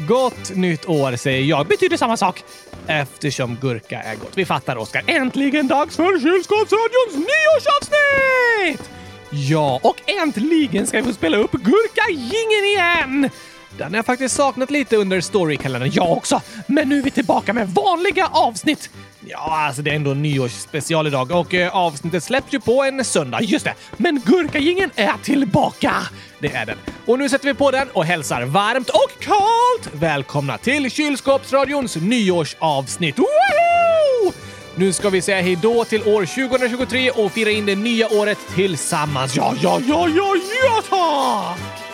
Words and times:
Gott 0.07 0.55
nytt 0.55 0.85
år 0.85 1.15
säger 1.15 1.41
jag. 1.41 1.67
Betyder 1.67 1.97
samma 1.97 2.17
sak. 2.17 2.43
Eftersom 2.87 3.57
gurka 3.61 4.01
är 4.01 4.15
gott. 4.15 4.31
Vi 4.35 4.45
fattar 4.45 4.75
Oskar. 4.75 5.03
Äntligen 5.07 5.67
dags 5.67 5.95
för 5.95 6.19
Kylskåpsradions 6.19 7.27
nyårsavsnitt! 7.27 8.89
Ja, 9.29 9.79
och 9.83 10.09
äntligen 10.23 10.87
ska 10.87 10.97
vi 10.97 11.03
få 11.03 11.13
spela 11.13 11.37
upp 11.37 11.51
gurka 11.51 12.09
igen! 12.11 13.29
Den 13.77 13.91
har 13.91 13.97
jag 13.97 14.05
faktiskt 14.05 14.35
saknat 14.35 14.71
lite 14.71 14.97
under 14.97 15.21
storykalendern, 15.21 15.91
jag 15.93 16.11
också. 16.11 16.41
Men 16.67 16.89
nu 16.89 16.99
är 16.99 17.03
vi 17.03 17.11
tillbaka 17.11 17.53
med 17.53 17.69
vanliga 17.69 18.27
avsnitt. 18.27 18.89
Ja, 19.27 19.65
alltså 19.67 19.81
det 19.81 19.91
är 19.91 19.95
ändå 19.95 20.13
nyårsspecial 20.13 21.07
idag 21.07 21.31
och 21.31 21.53
eh, 21.53 21.75
avsnittet 21.75 22.23
släpps 22.23 22.53
ju 22.53 22.59
på 22.59 22.83
en 22.83 23.05
söndag, 23.05 23.41
just 23.41 23.65
det. 23.65 23.73
Men 23.97 24.21
Gurkagingen 24.25 24.91
är 24.95 25.13
tillbaka! 25.23 25.93
Det 26.39 26.53
är 26.53 26.65
den. 26.65 26.77
Och 27.05 27.19
nu 27.19 27.29
sätter 27.29 27.45
vi 27.45 27.53
på 27.53 27.71
den 27.71 27.89
och 27.89 28.05
hälsar 28.05 28.45
varmt 28.45 28.89
och 28.89 29.19
kallt 29.19 30.01
välkomna 30.01 30.57
till 30.57 30.91
Kylskåpsradions 30.91 31.95
nyårsavsnitt. 31.95 33.19
Woho! 33.19 34.33
Nu 34.75 34.93
ska 34.93 35.09
vi 35.09 35.21
säga 35.21 35.41
hejdå 35.41 35.85
till 35.85 36.01
år 36.01 36.49
2023 36.49 37.11
och 37.11 37.31
fira 37.31 37.49
in 37.49 37.65
det 37.65 37.75
nya 37.75 38.07
året 38.07 38.37
tillsammans. 38.55 39.35
Ja, 39.35 39.53
ja, 39.61 39.81
ja, 39.87 40.07
ja, 40.07 40.35
ja 40.63 40.81
tack! 40.89 41.86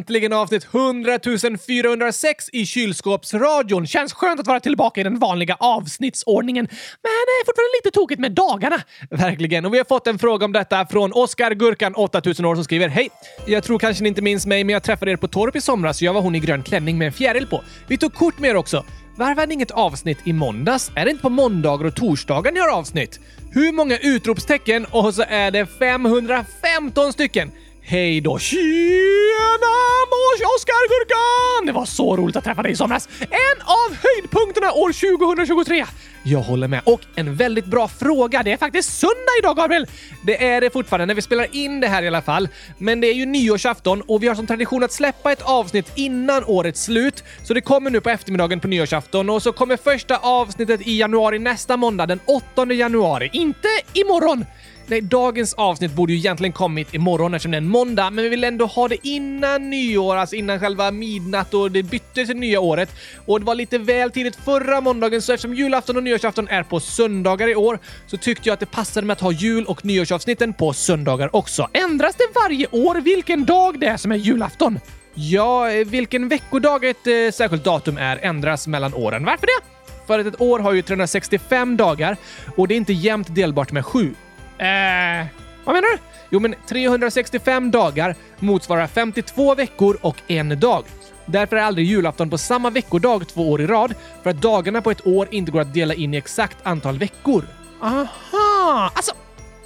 Äntligen 0.00 0.32
avsnitt 0.32 0.66
100 0.74 1.18
406 1.66 2.48
i 2.52 2.66
kylskåpsradion. 2.66 3.86
Känns 3.86 4.12
skönt 4.12 4.40
att 4.40 4.46
vara 4.46 4.60
tillbaka 4.60 5.00
i 5.00 5.04
den 5.04 5.18
vanliga 5.18 5.56
avsnittsordningen. 5.60 6.64
Men 7.02 7.10
det 7.26 7.32
är 7.40 7.46
fortfarande 7.46 7.78
lite 7.84 7.90
tokigt 7.94 8.20
med 8.20 8.32
dagarna. 8.32 8.82
Verkligen. 9.10 9.66
Och 9.66 9.74
vi 9.74 9.78
har 9.78 9.84
fått 9.84 10.06
en 10.06 10.18
fråga 10.18 10.44
om 10.44 10.52
detta 10.52 10.86
från 10.86 11.12
Oskar 11.12 11.50
Gurkan, 11.50 11.94
8000 11.94 12.44
år, 12.44 12.54
som 12.54 12.64
skriver 12.64 12.88
Hej! 12.88 13.10
Jag 13.46 13.64
tror 13.64 13.78
kanske 13.78 14.02
ni 14.02 14.08
inte 14.08 14.22
minns 14.22 14.46
mig, 14.46 14.64
men 14.64 14.72
jag 14.72 14.82
träffade 14.82 15.10
er 15.10 15.16
på 15.16 15.28
Torp 15.28 15.56
i 15.56 15.60
somras. 15.60 16.02
Jag 16.02 16.12
var 16.12 16.20
hon 16.20 16.34
i 16.34 16.40
grön 16.40 16.62
klänning 16.62 16.98
med 16.98 17.06
en 17.06 17.12
fjäril 17.12 17.46
på. 17.46 17.62
Vi 17.86 17.98
tog 17.98 18.14
kort 18.14 18.38
med 18.38 18.50
er 18.50 18.56
också. 18.56 18.84
Varför 19.16 19.34
hade 19.34 19.46
ni 19.46 19.54
inget 19.54 19.70
avsnitt 19.70 20.18
i 20.24 20.32
måndags? 20.32 20.90
Är 20.94 21.04
det 21.04 21.10
inte 21.10 21.22
på 21.22 21.30
måndagar 21.30 21.86
och 21.86 21.94
torsdagar 21.94 22.52
ni 22.52 22.60
har 22.60 22.70
avsnitt? 22.70 23.20
Hur 23.50 23.72
många 23.72 23.98
utropstecken? 23.98 24.86
Och 24.90 25.14
så 25.14 25.22
är 25.28 25.50
det 25.50 25.66
515 25.66 27.12
stycken. 27.12 27.50
Hej 27.90 28.20
då! 28.20 28.38
Tjena 28.38 29.76
mors 30.10 30.40
Oskar 30.56 30.88
Gurkan! 30.88 31.66
Det 31.66 31.72
var 31.72 31.84
så 31.84 32.16
roligt 32.16 32.36
att 32.36 32.44
träffa 32.44 32.62
dig 32.62 32.72
i 32.72 32.76
somras. 32.76 33.08
En 33.20 33.62
av 33.62 33.96
höjdpunkterna 34.02 34.72
år 34.72 35.18
2023. 35.18 35.86
Jag 36.22 36.38
håller 36.38 36.68
med. 36.68 36.82
Och 36.84 37.00
en 37.14 37.34
väldigt 37.34 37.64
bra 37.64 37.88
fråga. 37.88 38.42
Det 38.42 38.52
är 38.52 38.56
faktiskt 38.56 38.98
söndag 38.98 39.32
idag, 39.38 39.56
Gabriel! 39.56 39.86
Det 40.22 40.46
är 40.46 40.60
det 40.60 40.70
fortfarande 40.70 41.06
när 41.06 41.14
vi 41.14 41.22
spelar 41.22 41.56
in 41.56 41.80
det 41.80 41.88
här 41.88 42.02
i 42.02 42.06
alla 42.06 42.22
fall. 42.22 42.48
Men 42.78 43.00
det 43.00 43.06
är 43.06 43.14
ju 43.14 43.26
nyårsafton 43.26 44.00
och 44.00 44.22
vi 44.22 44.28
har 44.28 44.34
som 44.34 44.46
tradition 44.46 44.84
att 44.84 44.92
släppa 44.92 45.32
ett 45.32 45.42
avsnitt 45.42 45.92
innan 45.94 46.44
årets 46.44 46.84
slut. 46.84 47.24
Så 47.44 47.54
det 47.54 47.60
kommer 47.60 47.90
nu 47.90 48.00
på 48.00 48.10
eftermiddagen 48.10 48.60
på 48.60 48.68
nyårsafton 48.68 49.30
och 49.30 49.42
så 49.42 49.52
kommer 49.52 49.76
första 49.76 50.16
avsnittet 50.16 50.80
i 50.86 50.98
januari 50.98 51.38
nästa 51.38 51.76
måndag, 51.76 52.06
den 52.06 52.20
8 52.54 52.72
januari. 52.72 53.30
Inte 53.32 53.68
imorgon! 53.92 54.44
Nej, 54.90 55.00
dagens 55.00 55.54
avsnitt 55.54 55.92
borde 55.92 56.12
ju 56.12 56.18
egentligen 56.18 56.52
kommit 56.52 56.94
imorgon 56.94 57.34
eftersom 57.34 57.50
det 57.50 57.56
är 57.56 57.60
en 57.60 57.68
måndag, 57.68 58.10
men 58.10 58.24
vi 58.24 58.30
vill 58.30 58.44
ändå 58.44 58.66
ha 58.66 58.88
det 58.88 59.06
innan 59.06 59.70
nyår, 59.70 60.16
alltså 60.16 60.36
innan 60.36 60.60
själva 60.60 60.90
midnatt 60.90 61.54
och 61.54 61.70
det 61.70 61.82
bytte 61.82 62.26
till 62.26 62.36
nya 62.36 62.60
året. 62.60 62.90
Och 63.26 63.40
det 63.40 63.46
var 63.46 63.54
lite 63.54 63.78
väl 63.78 64.10
tidigt 64.10 64.36
förra 64.36 64.80
måndagen, 64.80 65.22
så 65.22 65.32
eftersom 65.32 65.54
julafton 65.54 65.96
och 65.96 66.02
nyårsafton 66.02 66.48
är 66.48 66.62
på 66.62 66.80
söndagar 66.80 67.48
i 67.48 67.54
år 67.54 67.78
så 68.06 68.16
tyckte 68.16 68.48
jag 68.48 68.54
att 68.54 68.60
det 68.60 68.66
passade 68.66 69.06
med 69.06 69.14
att 69.14 69.20
ha 69.20 69.32
jul 69.32 69.64
och 69.64 69.84
nyårsavsnitten 69.84 70.52
på 70.52 70.72
söndagar 70.72 71.36
också. 71.36 71.68
Ändras 71.72 72.14
det 72.14 72.40
varje 72.44 72.66
år 72.70 72.94
vilken 72.94 73.44
dag 73.44 73.80
det 73.80 73.86
är 73.86 73.96
som 73.96 74.12
är 74.12 74.16
julafton? 74.16 74.80
Ja, 75.14 75.70
eh, 75.70 75.86
vilken 75.86 76.28
veckodag 76.28 76.84
ett 76.84 77.06
eh, 77.06 77.32
särskilt 77.32 77.64
datum 77.64 77.96
är 77.96 78.16
ändras 78.16 78.66
mellan 78.66 78.94
åren. 78.94 79.24
Varför 79.24 79.46
det? 79.46 79.66
För 80.06 80.18
att 80.18 80.26
ett 80.26 80.40
år 80.40 80.58
har 80.58 80.72
ju 80.72 80.82
365 80.82 81.76
dagar 81.76 82.16
och 82.56 82.68
det 82.68 82.74
är 82.74 82.76
inte 82.76 82.92
jämnt 82.92 83.34
delbart 83.34 83.72
med 83.72 83.84
7. 83.84 84.14
Eh, 84.60 85.26
vad 85.64 85.74
menar 85.74 85.92
du? 85.92 85.98
Jo, 86.30 86.40
men 86.40 86.54
365 86.68 87.70
dagar 87.70 88.14
motsvarar 88.38 88.86
52 88.86 89.54
veckor 89.54 89.98
och 90.00 90.16
en 90.26 90.60
dag. 90.60 90.84
Därför 91.26 91.56
är 91.56 91.62
aldrig 91.62 91.86
julafton 91.86 92.30
på 92.30 92.38
samma 92.38 92.70
veckodag 92.70 93.28
två 93.28 93.50
år 93.50 93.60
i 93.60 93.66
rad, 93.66 93.94
för 94.22 94.30
att 94.30 94.42
dagarna 94.42 94.82
på 94.82 94.90
ett 94.90 95.06
år 95.06 95.28
inte 95.30 95.52
går 95.52 95.60
att 95.60 95.74
dela 95.74 95.94
in 95.94 96.14
i 96.14 96.16
exakt 96.16 96.56
antal 96.62 96.98
veckor. 96.98 97.44
Aha! 97.82 98.92
Alltså, 98.94 99.12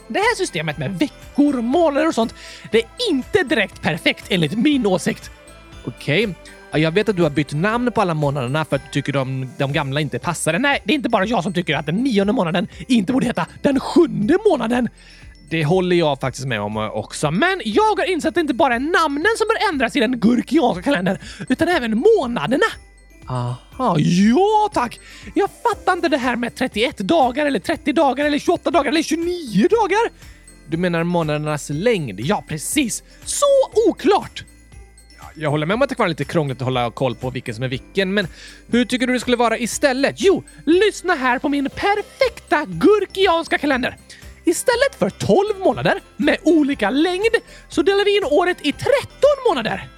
det 0.09 0.19
här 0.19 0.37
systemet 0.37 0.79
med 0.79 0.99
veckor, 0.99 1.53
månader 1.63 2.09
och 2.09 2.15
sånt, 2.15 2.35
det 2.73 2.79
är 2.79 3.11
inte 3.11 3.43
direkt 3.43 3.83
perfekt 3.83 4.27
enligt 4.29 4.59
min 4.59 4.87
åsikt. 4.87 5.31
Okej. 5.85 6.23
Ja, 6.23 6.29
jag 6.77 6.91
vet 6.93 7.09
att 7.09 7.17
du 7.17 7.23
har 7.23 7.31
bytt 7.31 7.53
namn 7.53 7.93
på 7.93 8.01
alla 8.01 8.15
månaderna 8.15 8.65
för 8.65 8.77
att 8.77 8.83
du 8.85 8.91
tycker 8.91 9.13
de, 9.13 9.49
de 9.59 9.73
gamla 9.73 10.01
inte 10.01 10.19
passade. 10.19 10.59
Nej, 10.59 10.83
det 10.85 10.93
är 10.93 10.95
inte 10.95 11.09
bara 11.09 11.27
jag 11.27 11.43
som 11.43 11.53
tycker 11.53 11.77
att 11.77 11.87
den 11.87 11.97
nionde 11.97 12.33
månaden 12.33 12.69
inte 12.89 13.13
borde 13.13 13.27
heta 13.27 13.47
den 13.63 13.81
sjunde 13.81 14.39
månaden. 14.51 14.89
Det 15.51 15.65
håller 15.65 15.97
jag 15.97 16.21
faktiskt 16.21 16.47
med 16.47 16.61
om 16.61 16.77
också. 16.77 17.31
Men 17.31 17.61
jag 17.65 17.97
har 17.99 18.11
insett 18.11 18.29
att 18.29 18.35
det 18.35 18.41
inte 18.41 18.55
bara 18.55 18.75
är 18.75 18.79
namnen 18.79 19.31
som 19.39 19.47
bör 19.49 19.73
ändras 19.73 19.97
i 19.97 20.01
den 20.01 20.21
gurkianska 20.21 20.83
kalendern, 20.83 21.19
utan 21.49 21.69
även 21.69 21.99
månaderna. 21.99 22.67
Aha, 23.29 23.97
ja 23.99 24.71
tack! 24.73 25.01
Jag 25.35 25.51
fattar 25.63 25.93
inte 25.93 26.09
det 26.09 26.17
här 26.17 26.37
med 26.37 26.55
31 26.55 26.99
dagar 26.99 27.47
eller 27.47 27.59
30 27.59 27.93
dagar 27.93 28.27
eller 28.27 28.39
28 28.39 28.71
dagar 28.71 28.89
eller 28.89 29.03
29 29.03 29.69
dagar. 29.71 30.11
Du 30.69 30.77
menar 30.77 31.05
månadernas 31.05 31.71
längd? 31.71 32.21
Ja, 32.21 32.45
precis. 32.49 33.03
Så 33.25 33.47
oklart! 33.89 34.45
Jag 35.37 35.51
håller 35.51 35.67
med 35.67 35.75
om 35.75 35.83
att 35.83 35.89
det 35.89 35.95
kan 35.95 36.03
vara 36.03 36.09
lite 36.09 36.25
krångligt 36.25 36.59
att 36.59 36.65
hålla 36.65 36.91
koll 36.91 37.15
på 37.15 37.31
vilken 37.31 37.55
som 37.55 37.65
är 37.65 37.69
vilken, 37.69 38.15
men 38.15 38.29
hur 38.67 38.85
tycker 38.85 39.07
du 39.07 39.13
det 39.13 39.21
skulle 39.21 39.37
vara 39.37 39.59
istället? 39.59 40.15
Jo, 40.19 40.45
lyssna 40.65 41.15
här 41.15 41.39
på 41.39 41.49
min 41.49 41.71
perfekta 41.71 42.65
gurkianska 42.67 43.59
kalender. 43.59 43.97
Istället 44.45 44.95
för 44.99 45.11
12 45.11 45.59
månader 45.65 46.01
med 46.17 46.37
olika 46.43 46.91
längd 46.91 47.35
så 47.69 47.83
delar 47.83 48.05
vi 48.05 48.17
in 48.17 48.25
året 48.25 48.57
i 48.61 48.73
13 48.73 48.91
månader. 49.49 49.89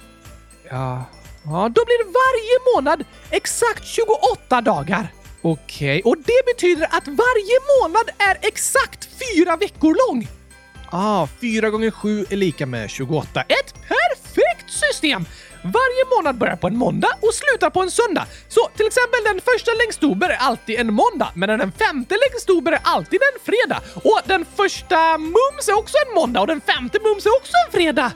Ja, 0.69 1.05
ja 1.45 1.69
då 1.75 1.85
blir 1.85 2.03
varje 2.03 2.75
månad 2.75 3.03
exakt 3.31 3.85
28 3.85 4.61
dagar. 4.61 5.07
Okej, 5.41 6.01
och 6.05 6.17
det 6.17 6.45
betyder 6.45 6.87
att 6.91 7.07
varje 7.07 7.57
månad 7.81 8.09
är 8.17 8.47
exakt 8.47 9.09
fyra 9.19 9.57
veckor 9.57 10.07
lång. 10.07 10.27
Ah, 10.89 11.27
4 11.41 11.69
gånger 11.69 11.91
7 11.91 12.25
är 12.29 12.35
lika 12.35 12.65
med 12.65 12.89
28. 12.89 13.41
Ett 13.41 13.73
perfekt 13.73 14.56
system! 14.69 15.25
Varje 15.63 16.03
månad 16.17 16.37
börjar 16.37 16.55
på 16.55 16.67
en 16.67 16.77
måndag 16.77 17.09
och 17.21 17.33
slutar 17.33 17.69
på 17.69 17.81
en 17.81 17.91
söndag. 17.91 18.25
Så 18.47 18.69
till 18.75 18.87
exempel 18.87 19.19
den 19.25 19.41
första 19.41 19.71
längstober 19.71 20.29
är 20.29 20.37
alltid 20.37 20.79
en 20.79 20.93
måndag, 20.93 21.29
medan 21.33 21.59
den 21.59 21.71
femte 21.71 22.15
längstober 22.29 22.71
är 22.71 22.79
alltid 22.83 23.19
en 23.21 23.39
fredag. 23.45 23.81
Och 23.93 24.21
den 24.25 24.45
första 24.55 25.17
mums 25.17 25.67
är 25.67 25.77
också 25.77 25.97
en 26.07 26.15
måndag 26.15 26.41
och 26.41 26.47
den 26.47 26.61
femte 26.61 26.99
mums 27.03 27.25
är 27.25 27.35
också 27.35 27.53
en 27.65 27.71
fredag. 27.71 28.11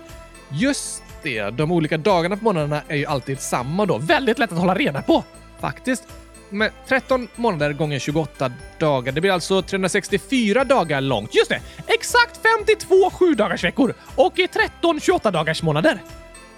Just 0.49 1.03
det, 1.23 1.49
de 1.49 1.71
olika 1.71 1.97
dagarna 1.97 2.37
på 2.37 2.43
månaderna 2.43 2.81
är 2.87 2.95
ju 2.95 3.05
alltid 3.05 3.39
samma 3.41 3.85
då. 3.85 3.97
Väldigt 3.97 4.39
lätt 4.39 4.51
att 4.51 4.57
hålla 4.57 4.75
reda 4.75 5.01
på. 5.01 5.23
Faktiskt. 5.61 6.03
Men 6.49 6.69
13 6.87 7.27
månader 7.35 7.73
gånger 7.73 7.99
28 7.99 8.51
dagar, 8.79 9.11
det 9.11 9.21
blir 9.21 9.31
alltså 9.31 9.61
364 9.61 10.63
dagar 10.63 11.01
långt. 11.01 11.35
Just 11.35 11.49
det! 11.49 11.61
Exakt 11.87 12.39
52 12.65 13.09
7 13.09 13.35
dagars 13.35 13.63
veckor 13.63 13.93
och 14.15 14.39
13 14.53 14.99
28 14.99 15.31
dagars 15.31 15.63
månader. 15.63 16.01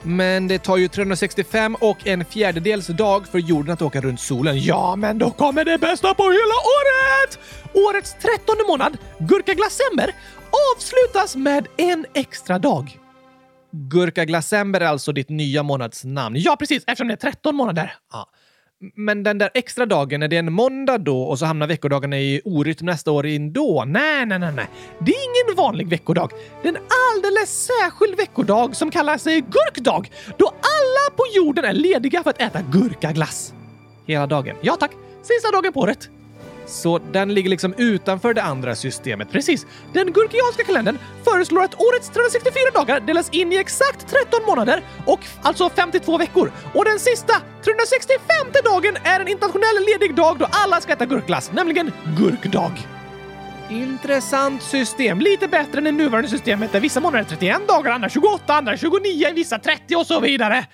Men 0.03 0.47
det 0.47 0.59
tar 0.59 0.77
ju 0.77 0.87
365 0.87 1.75
och 1.79 2.07
en 2.07 2.25
fjärdedels 2.25 2.87
dag 2.87 3.27
för 3.27 3.39
jorden 3.39 3.73
att 3.73 3.81
åka 3.81 4.01
runt 4.01 4.19
solen. 4.19 4.63
Ja, 4.63 4.95
men 4.95 5.17
då 5.17 5.29
kommer 5.29 5.65
det 5.65 5.77
bästa 5.77 6.13
på 6.13 6.23
hela 6.23 6.55
året! 6.75 7.39
Årets 7.73 8.13
trettonde 8.13 8.63
månad, 8.67 8.97
Gurkaglassember, 9.19 10.15
avslutas 10.75 11.35
med 11.35 11.67
en 11.77 12.05
extra 12.13 12.59
dag. 12.59 12.99
Gurkaglassember 13.71 14.81
är 14.81 14.85
alltså 14.85 15.11
ditt 15.11 15.29
nya 15.29 15.63
månadsnamn. 15.63 16.35
Ja, 16.39 16.55
precis, 16.59 16.83
eftersom 16.87 17.07
det 17.07 17.13
är 17.13 17.31
13 17.31 17.55
månader. 17.55 17.95
Ja. 18.11 18.29
Men 18.95 19.23
den 19.23 19.37
där 19.37 19.49
extra 19.53 19.85
dagen, 19.85 20.23
är 20.23 20.27
det 20.27 20.37
en 20.37 20.53
måndag 20.53 20.97
då 20.97 21.23
och 21.23 21.39
så 21.39 21.45
hamnar 21.45 21.67
veckodagarna 21.67 22.19
i 22.19 22.41
orytm 22.45 22.85
nästa 22.85 23.11
år 23.11 23.25
ändå? 23.25 23.83
Nej, 23.87 24.25
nej, 24.25 24.39
nej, 24.39 24.53
nej. 24.53 24.67
Det 24.99 25.11
är 25.11 25.23
ingen 25.23 25.55
vanlig 25.57 25.87
veckodag. 25.87 26.31
Det 26.61 26.67
är 26.69 26.73
en 26.73 26.81
alldeles 27.15 27.65
särskild 27.65 28.17
veckodag 28.17 28.75
som 28.75 28.91
kallar 28.91 29.17
sig 29.17 29.41
gurkdag, 29.41 30.11
då 30.37 30.47
alla 30.47 31.15
på 31.17 31.23
jorden 31.35 31.65
är 31.65 31.73
lediga 31.73 32.23
för 32.23 32.29
att 32.29 32.41
äta 32.41 32.61
gurkaglass. 32.61 33.53
Hela 34.05 34.27
dagen. 34.27 34.55
Ja 34.61 34.77
tack. 34.79 34.91
Sista 35.21 35.51
dagen 35.51 35.73
på 35.73 35.79
året. 35.79 36.09
Så 36.65 36.99
den 37.11 37.33
ligger 37.33 37.49
liksom 37.49 37.73
utanför 37.77 38.33
det 38.33 38.43
andra 38.43 38.75
systemet. 38.75 39.31
Precis. 39.31 39.65
Den 39.93 40.13
gurkianska 40.13 40.63
kalendern 40.63 40.97
föreslår 41.23 41.63
att 41.63 41.81
årets 41.81 42.09
364 42.09 42.61
dagar 42.73 42.99
delas 42.99 43.29
in 43.29 43.53
i 43.53 43.55
exakt 43.55 44.07
13 44.09 44.39
månader 44.47 44.81
och 45.05 45.19
alltså 45.41 45.69
52 45.69 46.17
veckor. 46.17 46.51
Och 46.73 46.85
den 46.85 46.99
sista, 46.99 47.33
365 47.63 48.63
dagen, 48.63 48.97
är 49.03 49.19
en 49.19 49.27
internationell 49.27 49.85
ledig 49.85 50.15
dag 50.15 50.37
då 50.39 50.47
alla 50.51 50.81
ska 50.81 50.93
äta 50.93 51.05
gurkglass, 51.05 51.51
nämligen 51.51 51.91
gurkdag. 52.17 52.71
Intressant 53.69 54.63
system. 54.63 55.21
Lite 55.21 55.47
bättre 55.47 55.77
än 55.77 55.83
det 55.83 55.91
nuvarande 55.91 56.29
systemet 56.29 56.71
där 56.71 56.79
vissa 56.79 56.99
månader 56.99 57.23
är 57.23 57.29
31 57.29 57.67
dagar, 57.67 57.91
andra 57.91 58.09
28, 58.09 58.53
andra 58.53 58.77
29, 58.77 59.27
vissa 59.35 59.59
30 59.59 59.95
och 59.95 60.07
så 60.07 60.19
vidare. 60.19 60.65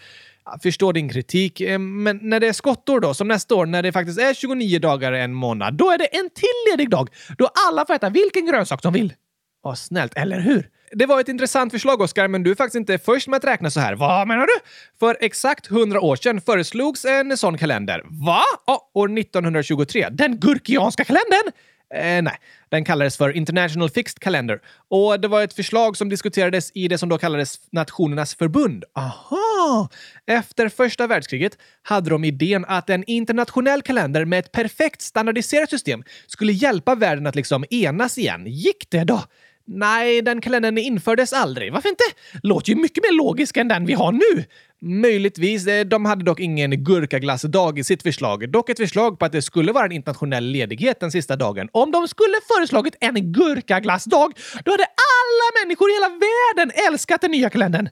Förstår 0.63 0.93
din 0.93 1.09
kritik, 1.09 1.61
eh, 1.61 1.79
men 1.79 2.19
när 2.21 2.39
det 2.39 2.47
är 2.47 2.53
skottår 2.53 2.99
då, 2.99 3.13
som 3.13 3.27
nästa 3.27 3.55
år, 3.55 3.65
när 3.65 3.83
det 3.83 3.91
faktiskt 3.91 4.19
är 4.19 4.33
29 4.33 4.79
dagar 4.79 5.11
en 5.11 5.33
månad, 5.33 5.73
då 5.73 5.91
är 5.91 5.97
det 5.97 6.05
en 6.05 6.29
till 6.29 6.71
ledig 6.71 6.89
dag 6.89 7.09
då 7.37 7.49
alla 7.67 7.85
får 7.85 7.93
äta 7.93 8.09
vilken 8.09 8.45
grönsak 8.45 8.83
de 8.83 8.93
vill. 8.93 9.13
Vad 9.61 9.77
snällt, 9.77 10.13
eller 10.15 10.39
hur? 10.39 10.69
Det 10.91 11.05
var 11.05 11.19
ett 11.19 11.27
intressant 11.27 11.71
förslag, 11.71 12.01
Oskar, 12.01 12.27
men 12.27 12.43
du 12.43 12.51
är 12.51 12.55
faktiskt 12.55 12.75
inte 12.75 12.97
först 12.97 13.27
med 13.27 13.37
att 13.37 13.43
räkna 13.43 13.71
så 13.71 13.79
här. 13.79 13.95
Vad 13.95 14.27
menar 14.27 14.45
du? 14.45 14.53
För 14.99 15.17
exakt 15.19 15.71
100 15.71 16.01
år 16.01 16.15
sedan 16.15 16.41
föreslogs 16.41 17.05
en 17.05 17.37
sån 17.37 17.57
kalender. 17.57 18.01
Va? 18.05 18.41
Ja, 18.67 18.89
år 18.93 19.19
1923. 19.19 20.07
Den 20.11 20.39
gurkianska 20.39 21.03
kalendern? 21.03 21.51
Eh, 21.93 22.21
nej, 22.21 22.39
den 22.69 22.85
kallades 22.85 23.17
för 23.17 23.37
International 23.37 23.89
Fixed 23.89 24.19
Calendar 24.19 24.59
och 24.89 25.19
det 25.19 25.27
var 25.27 25.41
ett 25.41 25.53
förslag 25.53 25.97
som 25.97 26.09
diskuterades 26.09 26.71
i 26.73 26.87
det 26.87 26.97
som 26.97 27.09
då 27.09 27.17
kallades 27.17 27.59
Nationernas 27.71 28.35
förbund. 28.35 28.83
Aha! 28.95 29.89
Efter 30.25 30.69
första 30.69 31.07
världskriget 31.07 31.57
hade 31.81 32.09
de 32.09 32.23
idén 32.23 32.65
att 32.65 32.89
en 32.89 33.03
internationell 33.03 33.81
kalender 33.81 34.25
med 34.25 34.39
ett 34.39 34.51
perfekt 34.51 35.01
standardiserat 35.01 35.69
system 35.69 36.03
skulle 36.27 36.51
hjälpa 36.51 36.95
världen 36.95 37.27
att 37.27 37.35
liksom 37.35 37.65
enas 37.69 38.17
igen. 38.17 38.43
Gick 38.47 38.89
det 38.89 39.03
då? 39.03 39.23
Nej, 39.71 40.21
den 40.21 40.41
kalendern 40.41 40.77
infördes 40.77 41.33
aldrig. 41.33 41.73
Varför 41.73 41.89
inte? 41.89 42.03
Låter 42.43 42.69
ju 42.69 42.75
mycket 42.75 43.03
mer 43.03 43.17
logisk 43.17 43.57
än 43.57 43.67
den 43.67 43.85
vi 43.85 43.93
har 43.93 44.11
nu. 44.11 44.45
Möjligtvis. 44.81 45.67
Eh, 45.67 45.85
de 45.85 46.05
hade 46.05 46.23
dock 46.23 46.39
ingen 46.39 46.83
gurkaglassdag 46.83 47.79
i 47.79 47.83
sitt 47.83 48.03
förslag. 48.03 48.51
Dock 48.51 48.69
ett 48.69 48.77
förslag 48.77 49.19
på 49.19 49.25
att 49.25 49.31
det 49.31 49.41
skulle 49.41 49.71
vara 49.71 49.85
en 49.85 49.91
internationell 49.91 50.43
ledighet 50.43 50.99
den 50.99 51.11
sista 51.11 51.35
dagen. 51.35 51.69
Om 51.71 51.91
de 51.91 52.07
skulle 52.07 52.35
föreslagit 52.55 52.95
en 52.99 53.33
gurkaglassdag, 53.33 54.31
då 54.65 54.71
hade 54.71 54.83
alla 54.83 55.63
människor 55.63 55.89
i 55.89 55.93
hela 55.93 56.09
världen 56.09 56.71
älskat 56.87 57.21
den 57.21 57.31
nya 57.31 57.49
kalendern. 57.49 57.89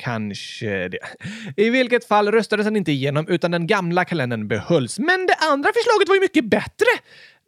Kanske 0.00 0.88
det. 0.88 0.98
I 1.56 1.70
vilket 1.70 2.08
fall 2.08 2.32
röstades 2.32 2.64
den 2.64 2.76
inte 2.76 2.92
igenom 2.92 3.28
utan 3.28 3.50
den 3.50 3.66
gamla 3.66 4.04
kalendern 4.04 4.48
behölls. 4.48 4.98
Men 4.98 5.26
det 5.26 5.34
andra 5.34 5.70
förslaget 5.74 6.08
var 6.08 6.14
ju 6.14 6.20
mycket 6.20 6.44
bättre. 6.44 6.86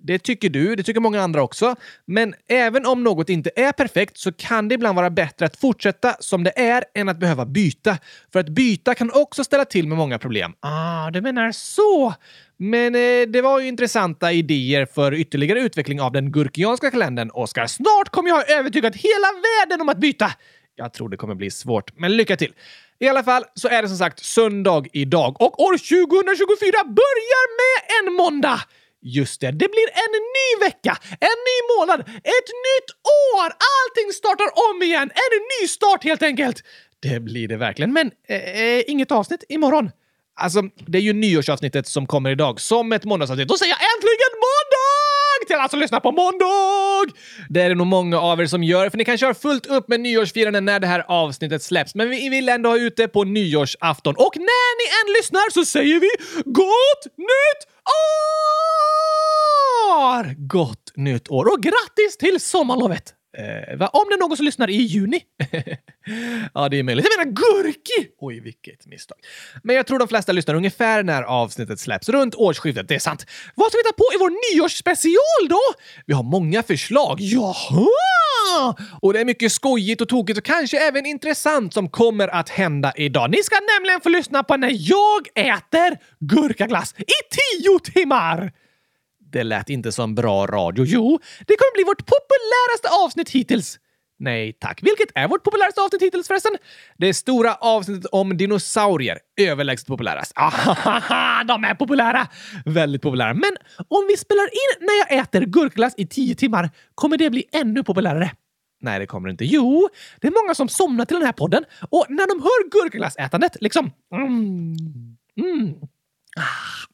Det 0.02 0.19
tycker 0.19 0.49
du, 0.49 0.76
det 0.76 0.82
tycker 0.82 1.00
många 1.00 1.23
andra 1.23 1.43
också. 1.43 1.76
Men 2.05 2.35
även 2.49 2.87
om 2.87 3.05
något 3.05 3.29
inte 3.29 3.50
är 3.56 3.73
perfekt 3.73 4.19
så 4.19 4.32
kan 4.32 4.69
det 4.69 4.75
ibland 4.75 4.97
vara 4.97 5.11
bättre 5.11 5.47
att 5.47 5.56
fortsätta 5.56 6.17
som 6.20 6.44
det 6.44 6.58
är 6.58 6.85
än 6.94 7.08
att 7.08 7.19
behöva 7.20 7.47
byta. 7.47 7.99
För 8.32 8.41
att 8.41 8.49
byta 8.49 8.94
kan 8.94 9.11
också 9.14 9.44
ställa 9.44 9.64
till 9.64 9.88
med 9.88 9.99
många 9.99 10.19
problem. 10.19 10.52
Ah, 10.61 11.11
du 11.11 11.20
menar 11.20 11.52
så! 11.52 12.14
Men 12.56 12.94
eh, 12.94 13.29
det 13.29 13.43
var 13.43 13.61
ju 13.61 13.69
intressanta 13.69 14.32
idéer 14.32 14.87
för 14.87 15.14
ytterligare 15.14 15.61
utveckling 15.61 16.00
av 16.00 16.12
den 16.12 16.32
gurkianska 16.32 16.91
kalendern, 16.91 17.31
Oskar. 17.32 17.67
Snart 17.67 18.08
kommer 18.08 18.29
jag 18.29 18.37
ha 18.37 18.44
övertygat 18.44 18.97
hela 18.97 19.29
världen 19.43 19.81
om 19.81 19.88
att 19.88 19.99
byta! 19.99 20.32
Jag 20.76 20.93
tror 20.93 21.08
det 21.08 21.17
kommer 21.17 21.35
bli 21.35 21.50
svårt, 21.50 21.99
men 21.99 22.17
lycka 22.17 22.37
till! 22.37 22.52
I 22.99 23.08
alla 23.08 23.25
fall 23.25 23.44
så 23.55 23.69
är 23.69 23.82
det 23.82 23.88
som 23.88 23.97
sagt 23.97 24.25
söndag 24.25 24.85
idag 24.93 25.43
och 25.43 25.61
år 25.62 25.73
2024 25.73 26.85
börjar 26.85 27.47
med 27.61 28.08
en 28.08 28.14
måndag! 28.14 28.61
Just 29.02 29.41
det, 29.41 29.50
det 29.50 29.69
blir 29.75 29.88
en 30.05 30.12
ny 30.37 30.67
vecka, 30.67 30.99
en 31.20 31.38
ny 31.49 31.56
månad, 31.76 32.00
ett 32.00 32.50
nytt 32.67 32.91
år! 33.35 33.47
Allting 33.47 34.12
startar 34.12 34.50
om 34.70 34.82
igen! 34.82 35.11
En 35.14 35.61
ny 35.61 35.69
start 35.69 36.05
helt 36.05 36.23
enkelt! 36.23 36.62
Det 37.02 37.20
blir 37.20 37.49
det 37.49 37.56
verkligen, 37.56 37.93
men 37.93 38.11
eh, 38.29 38.37
eh, 38.37 38.82
inget 38.87 39.12
avsnitt 39.12 39.44
imorgon. 39.49 39.91
Alltså, 40.41 40.62
det 40.87 40.99
är 40.99 41.02
ju 41.02 41.12
nyårsavsnittet 41.12 41.87
som 41.87 42.06
kommer 42.06 42.31
idag, 42.31 42.61
som 42.61 42.93
ett 42.93 43.05
måndagsavsnitt. 43.05 43.49
Då 43.49 43.56
säger 43.56 43.73
jag 43.73 43.81
äntligen 43.97 44.32
måndag! 44.47 45.47
Till 45.47 45.56
alla 45.56 45.69
som 45.69 45.81
lyssnar 45.81 46.00
på 46.00 46.12
måndag! 46.12 47.14
Det 47.49 47.62
är 47.62 47.69
det 47.69 47.75
nog 47.75 47.87
många 47.87 48.20
av 48.20 48.41
er 48.41 48.47
som 48.47 48.64
gör, 48.64 48.91
för 48.91 48.99
ni 48.99 49.05
kanske 49.05 49.26
har 49.26 49.35
fullt 49.35 49.67
upp 49.67 49.88
med 49.88 50.00
nyårsfirande 50.00 50.61
när 50.61 50.81
det 50.81 50.87
här 50.87 51.05
avsnittet 51.08 51.62
släpps. 51.62 51.94
Men 51.94 52.11
vi 52.11 52.29
vill 52.29 52.49
ändå 52.49 52.70
ha 52.70 52.79
ut 52.79 52.97
det 52.97 53.08
på 53.08 53.25
nyårsafton. 53.25 54.14
Och 54.17 54.37
när 54.37 54.76
ni 54.79 55.11
än 55.11 55.14
lyssnar 55.19 55.50
så 55.50 55.64
säger 55.64 56.00
vi 56.00 56.11
Gott 56.44 57.17
Nytt 57.17 57.67
År! 57.87 58.90
Gott 60.37 60.93
Nytt 60.97 61.29
År! 61.29 61.45
Och 61.53 61.63
grattis 61.63 62.17
till 62.19 62.41
sommarlovet! 62.41 63.15
Eh, 63.39 63.77
va? 63.77 63.87
Om 63.87 64.05
det 64.09 64.15
är 64.15 64.19
någon 64.19 64.37
som 64.37 64.47
lyssnar 64.47 64.71
i 64.71 64.77
juni? 64.77 65.23
ja, 66.55 66.69
det 66.69 66.79
är 66.79 66.83
möjligt. 66.83 67.07
Jag 67.11 67.27
menar 67.27 67.37
gurki! 67.37 68.09
Oj, 68.19 68.41
vilket 68.41 68.87
misstag. 68.87 69.19
Men 69.63 69.77
jag 69.77 69.87
tror 69.87 69.99
de 69.99 70.09
flesta 70.09 70.33
lyssnar 70.33 70.55
ungefär 70.55 71.03
när 71.03 71.23
avsnittet 71.23 71.81
släpps, 71.81 72.09
runt 72.09 72.35
årsskiftet. 72.35 72.89
Det 72.89 72.95
är 72.95 72.99
sant. 72.99 73.27
Vad 73.55 73.73
ska 73.73 73.79
vi 73.79 73.83
ta 73.83 73.93
på 73.93 74.05
i 74.15 74.19
vår 74.19 74.55
nyårsspecial 74.55 75.49
då? 75.49 75.61
Vi 76.07 76.15
har 76.15 76.23
många 76.23 76.63
förslag. 76.63 77.21
Jaha! 77.21 77.87
Och 79.03 79.13
det 79.13 79.21
är 79.21 79.25
mycket 79.25 79.53
skojigt 79.53 80.01
och 80.01 80.09
tokigt 80.09 80.39
och 80.39 80.45
kanske 80.45 80.89
även 80.89 81.07
intressant 81.07 81.75
som 81.75 81.89
kommer 81.89 82.29
att 82.29 82.49
hända 82.49 82.93
idag. 82.97 83.31
Ni 83.31 83.43
ska 83.43 83.57
nämligen 83.79 84.01
få 84.01 84.09
lyssna 84.09 84.43
på 84.43 84.57
när 84.57 84.73
jag 84.73 85.29
äter 85.35 85.99
gurkaglass 86.21 86.95
i 86.99 87.21
tio 87.31 87.79
timmar! 87.79 88.53
Det 89.33 89.45
lät 89.45 89.71
inte 89.71 89.93
som 89.93 90.15
bra 90.15 90.47
radio. 90.47 90.85
Jo, 90.85 91.19
det 91.39 91.57
kommer 91.57 91.75
bli 91.75 91.85
vårt 91.85 92.07
populäraste 92.07 92.89
avsnitt 93.05 93.31
hittills. 93.31 93.79
Nej 94.19 94.53
tack. 94.61 94.83
Vilket 94.83 95.09
är 95.15 95.29
vårt 95.29 95.43
populäraste 95.43 95.81
avsnitt 95.81 96.03
hittills 96.03 96.27
förresten? 96.27 96.53
Det 96.99 97.15
stora 97.15 97.55
avsnittet 97.55 98.07
om 98.13 98.37
dinosaurier. 98.37 99.19
Överlägset 99.41 99.87
populärast. 99.87 100.33
Ahaha, 100.35 101.45
de 101.45 101.65
är 101.65 101.75
populära! 101.75 102.29
Väldigt 102.65 103.03
populära. 103.03 103.35
Men 103.35 103.57
om 103.89 104.07
vi 104.09 104.17
spelar 104.17 104.45
in 104.45 104.87
när 104.87 104.99
jag 104.99 105.23
äter 105.23 105.41
gurkglass 105.41 105.95
i 105.97 106.07
tio 106.07 106.35
timmar, 106.35 106.71
kommer 106.95 107.17
det 107.17 107.31
bli 107.31 107.45
ännu 107.53 107.85
populärare? 107.85 108.31
Nej, 108.81 108.99
det 108.99 109.07
kommer 109.07 109.29
det 109.29 109.31
inte. 109.31 109.45
Jo, 109.45 109.89
det 110.21 110.27
är 110.27 110.45
många 110.45 110.55
som 110.55 110.69
somnar 110.69 111.05
till 111.05 111.17
den 111.17 111.27
här 111.27 111.33
podden 111.33 111.65
och 111.91 112.07
när 112.09 112.27
de 112.27 112.43
hör 112.43 112.71
gurkglassätandet, 112.71 113.57
liksom... 113.61 113.91
Mm, 114.15 114.77
mm, 115.37 115.75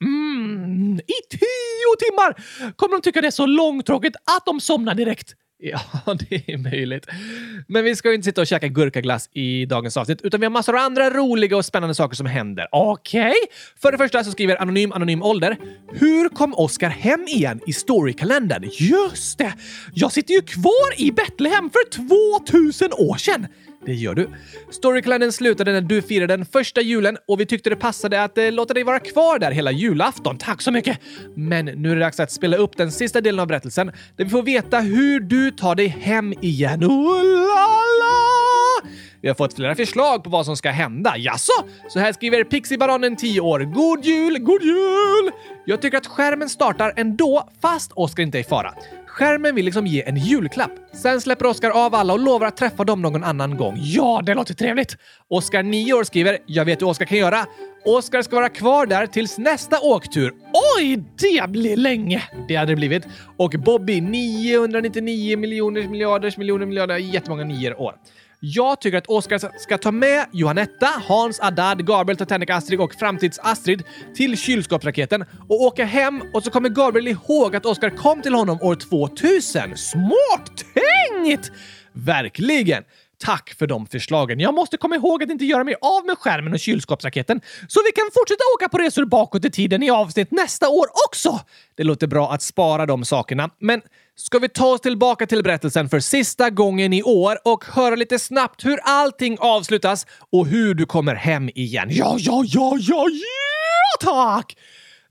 mm, 0.01 0.99
I 0.99 1.19
tio 1.31 1.97
timmar 1.99 2.35
kommer 2.77 2.97
de 2.97 3.03
tycka 3.03 3.21
det 3.21 3.27
är 3.27 3.31
så 3.31 3.47
långtråkigt 3.47 4.17
att 4.17 4.47
de 4.47 4.61
somnar 4.61 4.95
direkt. 4.95 5.35
Ja, 5.59 5.81
det 6.29 6.53
är 6.53 6.59
möjligt. 6.59 7.07
Men 7.69 7.85
vi 7.85 7.97
ska 7.97 8.09
ju 8.09 8.15
inte 8.15 8.25
sitta 8.25 8.41
och 8.41 8.47
käka 8.47 8.69
gurkaglass 8.69 9.29
i 9.33 9.67
dagens 9.67 9.97
avsnitt, 9.97 10.21
utan 10.23 10.41
vi 10.41 10.47
har 10.47 10.51
massor 10.51 10.75
av 10.75 10.81
andra 10.81 11.11
roliga 11.11 11.57
och 11.57 11.65
spännande 11.65 11.95
saker 11.95 12.17
som 12.17 12.27
händer. 12.27 12.69
Okej? 12.73 13.21
Okay. 13.21 13.35
För 13.83 13.93
det 13.93 13.99
första 13.99 14.25
så 14.25 14.31
skriver 14.31 14.63
Anonym 14.63 14.93
Anonym 14.93 15.23
Ålder. 15.23 15.57
Hur 15.93 16.29
kom 16.29 16.55
Oscar 16.55 16.89
hem 16.89 17.25
igen 17.29 17.61
i 17.67 17.73
storykalendern? 17.73 18.71
Just 18.73 19.39
det! 19.39 19.53
Jag 19.95 20.13
sitter 20.13 20.35
ju 20.35 20.43
kvar 20.43 21.01
i 21.01 21.13
Betlehem 21.13 21.71
för 21.71 22.09
2000 22.47 22.93
år 22.93 23.17
sedan! 23.17 23.47
Det 23.85 23.95
gör 23.95 24.15
du. 24.15 24.29
Storykalendern 24.71 25.33
slutade 25.33 25.73
när 25.73 25.81
du 25.81 26.03
firade 26.03 26.37
den 26.37 26.47
första 26.47 26.81
julen 26.81 27.17
och 27.29 27.41
vi 27.41 27.47
tyckte 27.47 27.71
det 27.71 27.77
passade 27.77 28.23
att 28.23 28.39
eh, 28.39 28.53
låta 28.53 28.75
dig 28.75 28.83
vara 28.83 29.01
kvar 29.01 29.39
där 29.39 29.51
hela 29.51 29.73
julafton. 29.73 30.39
Tack 30.39 30.63
så 30.63 30.71
mycket! 30.71 30.99
Men 31.35 31.65
nu 31.65 31.91
är 31.91 31.95
det 31.95 32.01
dags 32.01 32.21
att 32.21 32.33
spela 32.33 32.57
upp 32.57 32.77
den 32.77 32.93
sista 32.93 33.21
delen 33.21 33.41
av 33.41 33.47
berättelsen 33.47 33.87
där 34.17 34.25
vi 34.25 34.31
får 34.31 34.43
veta 34.43 34.81
hur 34.81 35.21
du 35.21 35.51
tar 35.51 35.75
dig 35.75 35.87
hem 35.87 36.35
igen. 36.41 36.85
Oh, 36.85 37.25
la, 37.25 37.67
la! 38.03 38.91
Vi 39.21 39.29
har 39.29 39.35
fått 39.35 39.55
flera 39.55 39.75
förslag 39.75 40.25
på 40.25 40.31
vad 40.31 40.47
som 40.47 40.57
ska 40.57 40.71
hända. 40.71 41.17
Jaså? 41.17 41.53
Så 41.89 41.99
här 41.99 42.13
skriver 42.13 42.45
Pixibananen10år. 42.45 43.61
God 43.75 44.05
jul, 44.05 44.39
god 44.39 44.63
jul! 44.63 45.31
Jag 45.65 45.83
tycker 45.83 45.99
att 45.99 46.07
skärmen 46.07 46.49
startar 46.49 46.93
ändå 46.97 47.49
fast 47.63 47.93
Oskar 47.93 48.23
inte 48.23 48.39
är 48.39 48.41
i 48.41 48.45
fara. 48.45 48.73
Skärmen 49.19 49.55
vill 49.55 49.65
liksom 49.65 49.87
ge 49.87 50.03
en 50.03 50.17
julklapp. 50.17 50.71
Sen 50.93 51.21
släpper 51.21 51.47
Oskar 51.47 51.71
av 51.71 51.95
alla 51.95 52.13
och 52.13 52.19
lovar 52.21 52.47
att 52.47 52.57
träffa 52.57 52.85
dem 52.85 53.03
någon 53.03 53.25
annan 53.25 53.57
gång. 53.57 53.77
Ja, 53.79 54.23
det 54.27 54.35
låter 54.35 54.55
trevligt! 54.55 54.97
Oskar, 55.29 55.63
9 55.63 55.93
år, 55.93 56.05
skriver 56.05 56.39
“Jag 56.47 56.65
vet 56.65 56.83
hur 56.83 56.87
Oskar 56.87 57.07
kan 57.07 57.19
göra. 57.19 57.47
Oskar 57.85 58.23
ska 58.23 58.37
vara 58.37 58.49
kvar 58.49 58.87
där 58.87 59.07
tills 59.07 59.39
nästa 59.39 59.81
åktur. 59.81 60.33
Oj, 60.79 61.05
det 61.21 61.51
blir 61.51 61.77
länge! 61.77 62.23
Det 62.49 62.57
hade 62.57 62.73
det 62.73 62.77
blivit. 62.77 63.07
Och 63.37 63.51
Bobby, 63.51 64.01
999 64.01 65.39
miljoner 65.39 65.89
miljarders 65.89 66.37
miljoner 66.37 66.67
miljarder, 66.67 66.97
jättemånga 66.97 67.45
nior 67.45 67.81
år. 67.81 67.95
Jag 68.41 68.81
tycker 68.81 68.99
att 68.99 69.07
Oskar 69.07 69.59
ska 69.59 69.79
ta 69.79 69.93
med 69.93 70.27
Johanetta, 70.33 70.87
Hans, 71.09 71.41
Adad, 71.41 71.87
Gabriel, 71.87 72.19
Titanic, 72.19 72.51
Astrid 72.51 72.81
och 72.81 72.93
Framtids-Astrid 72.95 73.83
till 74.15 74.39
kylskåpsraketen 74.39 75.25
och 75.49 75.63
åka 75.63 75.85
hem 75.85 76.23
och 76.33 76.43
så 76.43 76.51
kommer 76.51 76.69
Gabriel 76.69 77.09
ihåg 77.09 77.57
att 77.57 77.67
Oskar 77.67 77.91
kom 77.91 78.23
till 78.23 78.35
honom 78.35 78.59
år 78.63 78.75
2000. 78.75 79.77
Smart 79.77 80.65
tänkt! 80.75 81.51
Verkligen! 81.93 82.83
Tack 83.19 83.55
för 83.59 83.67
de 83.67 83.87
förslagen. 83.87 84.41
Jag 84.41 84.55
måste 84.55 84.77
komma 84.77 84.97
ihåg 84.97 85.23
att 85.23 85.31
inte 85.31 85.45
göra 85.45 85.65
mig 85.65 85.75
av 85.81 86.07
med 86.07 86.19
skärmen 86.19 86.53
och 86.53 86.61
kylskåpsraketen 86.61 87.41
så 87.69 87.81
vi 87.87 87.93
kan 87.93 88.11
fortsätta 88.15 88.43
åka 88.57 88.69
på 88.69 88.79
resor 88.79 89.05
bakåt 89.05 89.45
i 89.45 89.51
tiden 89.51 89.83
i 89.83 89.91
avsnitt 89.91 90.31
nästa 90.31 90.69
år 90.69 90.87
också. 91.09 91.41
Det 91.75 91.85
låter 91.85 92.07
bra 92.07 92.33
att 92.33 92.43
spara 92.43 92.87
de 92.87 93.05
sakerna, 93.05 93.51
men 93.59 93.81
ska 94.17 94.39
vi 94.39 94.49
ta 94.49 94.67
oss 94.67 94.81
tillbaka 94.81 95.27
till 95.27 95.43
berättelsen 95.43 95.89
för 95.89 96.01
sista 96.01 96.51
gången 96.51 96.93
i 96.93 97.03
år 97.03 97.39
och 97.45 97.65
höra 97.65 97.95
lite 97.95 98.19
snabbt 98.19 98.65
hur 98.65 98.79
allting 98.83 99.37
avslutas 99.41 100.07
och 100.33 100.47
hur 100.47 100.75
du 100.75 100.87
kommer 100.87 101.15
hem 101.15 101.51
igen? 101.55 101.89
Ja, 101.91 102.17
ja, 102.19 102.45
ja, 102.47 102.77
ja, 102.81 103.07
ja, 103.09 104.07
tack! 104.13 104.57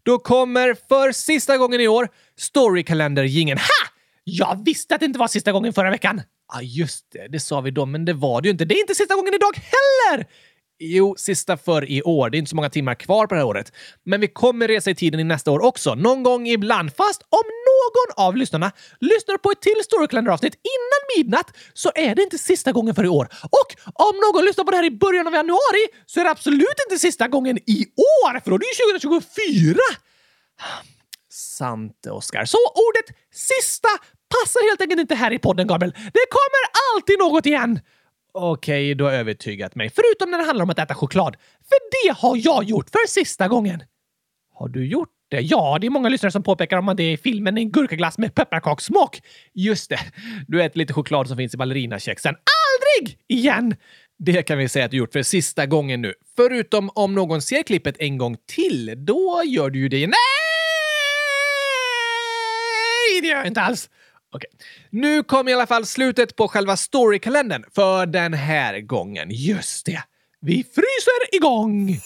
Då 0.04 0.18
kommer 0.18 0.76
för 0.90 1.12
sista 1.12 1.58
gången 1.58 1.82
i 1.82 1.88
år 1.88 2.08
Storykalender-jingeln. 2.40 3.58
Ha! 3.58 3.95
Jag 4.28 4.66
visste 4.66 4.96
att 4.96 5.00
det 5.00 5.06
inte 5.06 5.20
var 5.20 5.28
sista 5.28 5.52
gången 5.52 5.74
förra 5.74 5.92
veckan. 5.92 6.22
Ja, 6.54 6.58
ah, 6.58 6.62
just 6.62 7.06
det. 7.12 7.28
Det 7.28 7.40
sa 7.40 7.62
vi 7.62 7.72
då, 7.72 7.86
men 7.86 8.06
det 8.06 8.14
var 8.14 8.42
det 8.42 8.48
ju 8.48 8.52
inte. 8.52 8.66
Det 8.66 8.76
är 8.76 8.80
inte 8.80 8.96
sista 8.96 9.16
gången 9.16 9.34
idag 9.34 9.56
heller! 9.56 10.26
Jo, 10.80 11.16
sista 11.18 11.58
för 11.58 11.90
i 11.92 12.02
år. 12.02 12.30
Det 12.30 12.38
är 12.38 12.40
inte 12.40 12.50
så 12.50 12.56
många 12.56 12.70
timmar 12.70 12.96
kvar 12.96 13.28
på 13.28 13.36
det 13.36 13.42
här 13.42 13.48
året. 13.48 13.72
Men 14.06 14.22
vi 14.22 14.28
kommer 14.28 14.68
resa 14.68 14.90
i 14.92 14.96
tiden 14.96 15.20
i 15.20 15.24
nästa 15.24 15.52
år 15.52 15.60
också. 15.60 15.96
Någon 15.96 16.24
gång 16.24 16.48
ibland. 16.48 16.96
Fast 16.96 17.22
om 17.22 17.44
någon 17.70 18.26
av 18.26 18.38
lyssnarna 18.38 18.72
lyssnar 19.00 19.38
på 19.38 19.52
ett 19.52 19.62
till 19.62 19.82
Storyklander-avsnitt 19.84 20.54
innan 20.54 21.02
midnatt 21.18 21.58
så 21.74 21.92
är 21.96 22.16
det 22.16 22.24
inte 22.24 22.38
sista 22.38 22.72
gången 22.72 22.96
för 22.96 23.04
i 23.04 23.08
år. 23.08 23.28
Och 23.44 23.70
om 23.94 24.16
någon 24.16 24.46
lyssnar 24.46 24.64
på 24.64 24.72
det 24.72 24.78
här 24.78 24.86
i 24.86 24.92
början 24.92 25.28
av 25.28 25.34
januari 25.34 25.88
så 26.06 26.20
är 26.20 26.24
det 26.24 26.32
absolut 26.32 26.78
inte 26.88 27.00
sista 27.00 27.28
gången 27.28 27.58
i 27.58 27.86
år, 28.24 28.40
för 28.40 28.50
då 28.50 28.56
är 28.56 28.60
det 28.60 28.66
ju 28.94 29.00
2024! 29.00 29.80
Hm, 30.62 30.88
sant, 31.32 32.08
Oskar. 32.08 32.46
Så 32.46 32.58
ordet 32.58 33.18
sista 33.34 33.90
passar 34.36 34.70
helt 34.70 34.82
enkelt 34.82 35.02
inte 35.02 35.16
här 35.16 35.34
i 35.34 35.40
podden, 35.40 35.68
Gabriel. 35.68 35.92
Det 35.92 36.26
kommer 36.38 36.64
alltid 36.94 37.20
något 37.20 37.46
igen! 37.46 37.80
Okej, 38.38 38.96
du 38.96 39.04
har 39.04 39.12
övertygat 39.12 39.76
mig. 39.76 39.90
Förutom 39.96 40.32
när 40.32 40.38
det 40.38 40.44
handlar 40.44 40.64
om 40.64 40.70
att 40.70 40.80
äta 40.80 40.96
choklad. 40.96 41.36
För 41.70 41.78
det 41.92 42.20
har 42.20 42.38
jag 42.38 42.64
gjort 42.64 42.90
för 42.90 43.08
sista 43.08 43.48
gången. 43.48 43.84
Har 44.54 44.68
du 44.68 44.88
gjort 44.88 45.10
det? 45.30 45.40
Ja, 45.42 45.78
det 45.82 45.88
är 45.88 45.92
många 45.92 46.10
lyssnare 46.10 46.32
som 46.32 46.44
påpekar 46.44 46.78
om 46.78 46.90
att 46.90 46.98
det 46.98 47.04
är 47.04 47.18
filmen 47.18 47.58
en 47.58 47.72
gurkaglass 47.72 48.18
med 48.18 48.36
pepparkakssmak. 48.36 49.22
Just 49.54 49.90
det. 49.90 50.00
Du 50.48 50.64
äter 50.64 50.78
lite 50.78 50.94
choklad 50.94 51.28
som 51.28 51.38
finns 51.38 51.54
i 51.54 51.58
ballerinakexen. 51.58 52.36
Aldrig 52.36 53.20
igen! 53.28 53.76
Det 54.18 54.44
kan 54.44 54.58
vi 54.58 54.70
säga 54.70 54.86
att 54.86 54.92
du 54.92 54.98
gjort 54.98 55.14
för 55.14 55.24
sista 55.24 55.66
gången 55.66 56.02
nu. 56.02 56.14
Förutom 56.36 56.90
om 56.96 57.16
någon 57.16 57.42
ser 57.42 57.64
klippet 57.64 57.96
en 58.00 58.18
gång 58.18 58.38
till. 58.48 59.06
Då 59.06 59.42
gör 59.46 59.70
du 59.70 59.80
ju 59.80 59.90
det. 59.90 60.08
Nej! 60.08 60.16
Det 63.22 63.28
gör 63.28 63.38
jag 63.38 63.48
inte 63.48 63.62
alls. 63.62 63.90
Okay. 64.36 64.50
Nu 64.90 65.24
kom 65.24 65.48
i 65.48 65.54
alla 65.54 65.68
fall 65.68 65.86
slutet 65.86 66.36
på 66.36 66.48
själva 66.48 66.78
storykalendern 66.78 67.64
för 67.76 68.06
den 68.06 68.34
här 68.34 68.80
gången. 68.80 69.28
Just 69.32 69.86
det. 69.86 70.04
Vi 70.42 70.64
fryser 70.64 71.36
igång! 71.36 72.00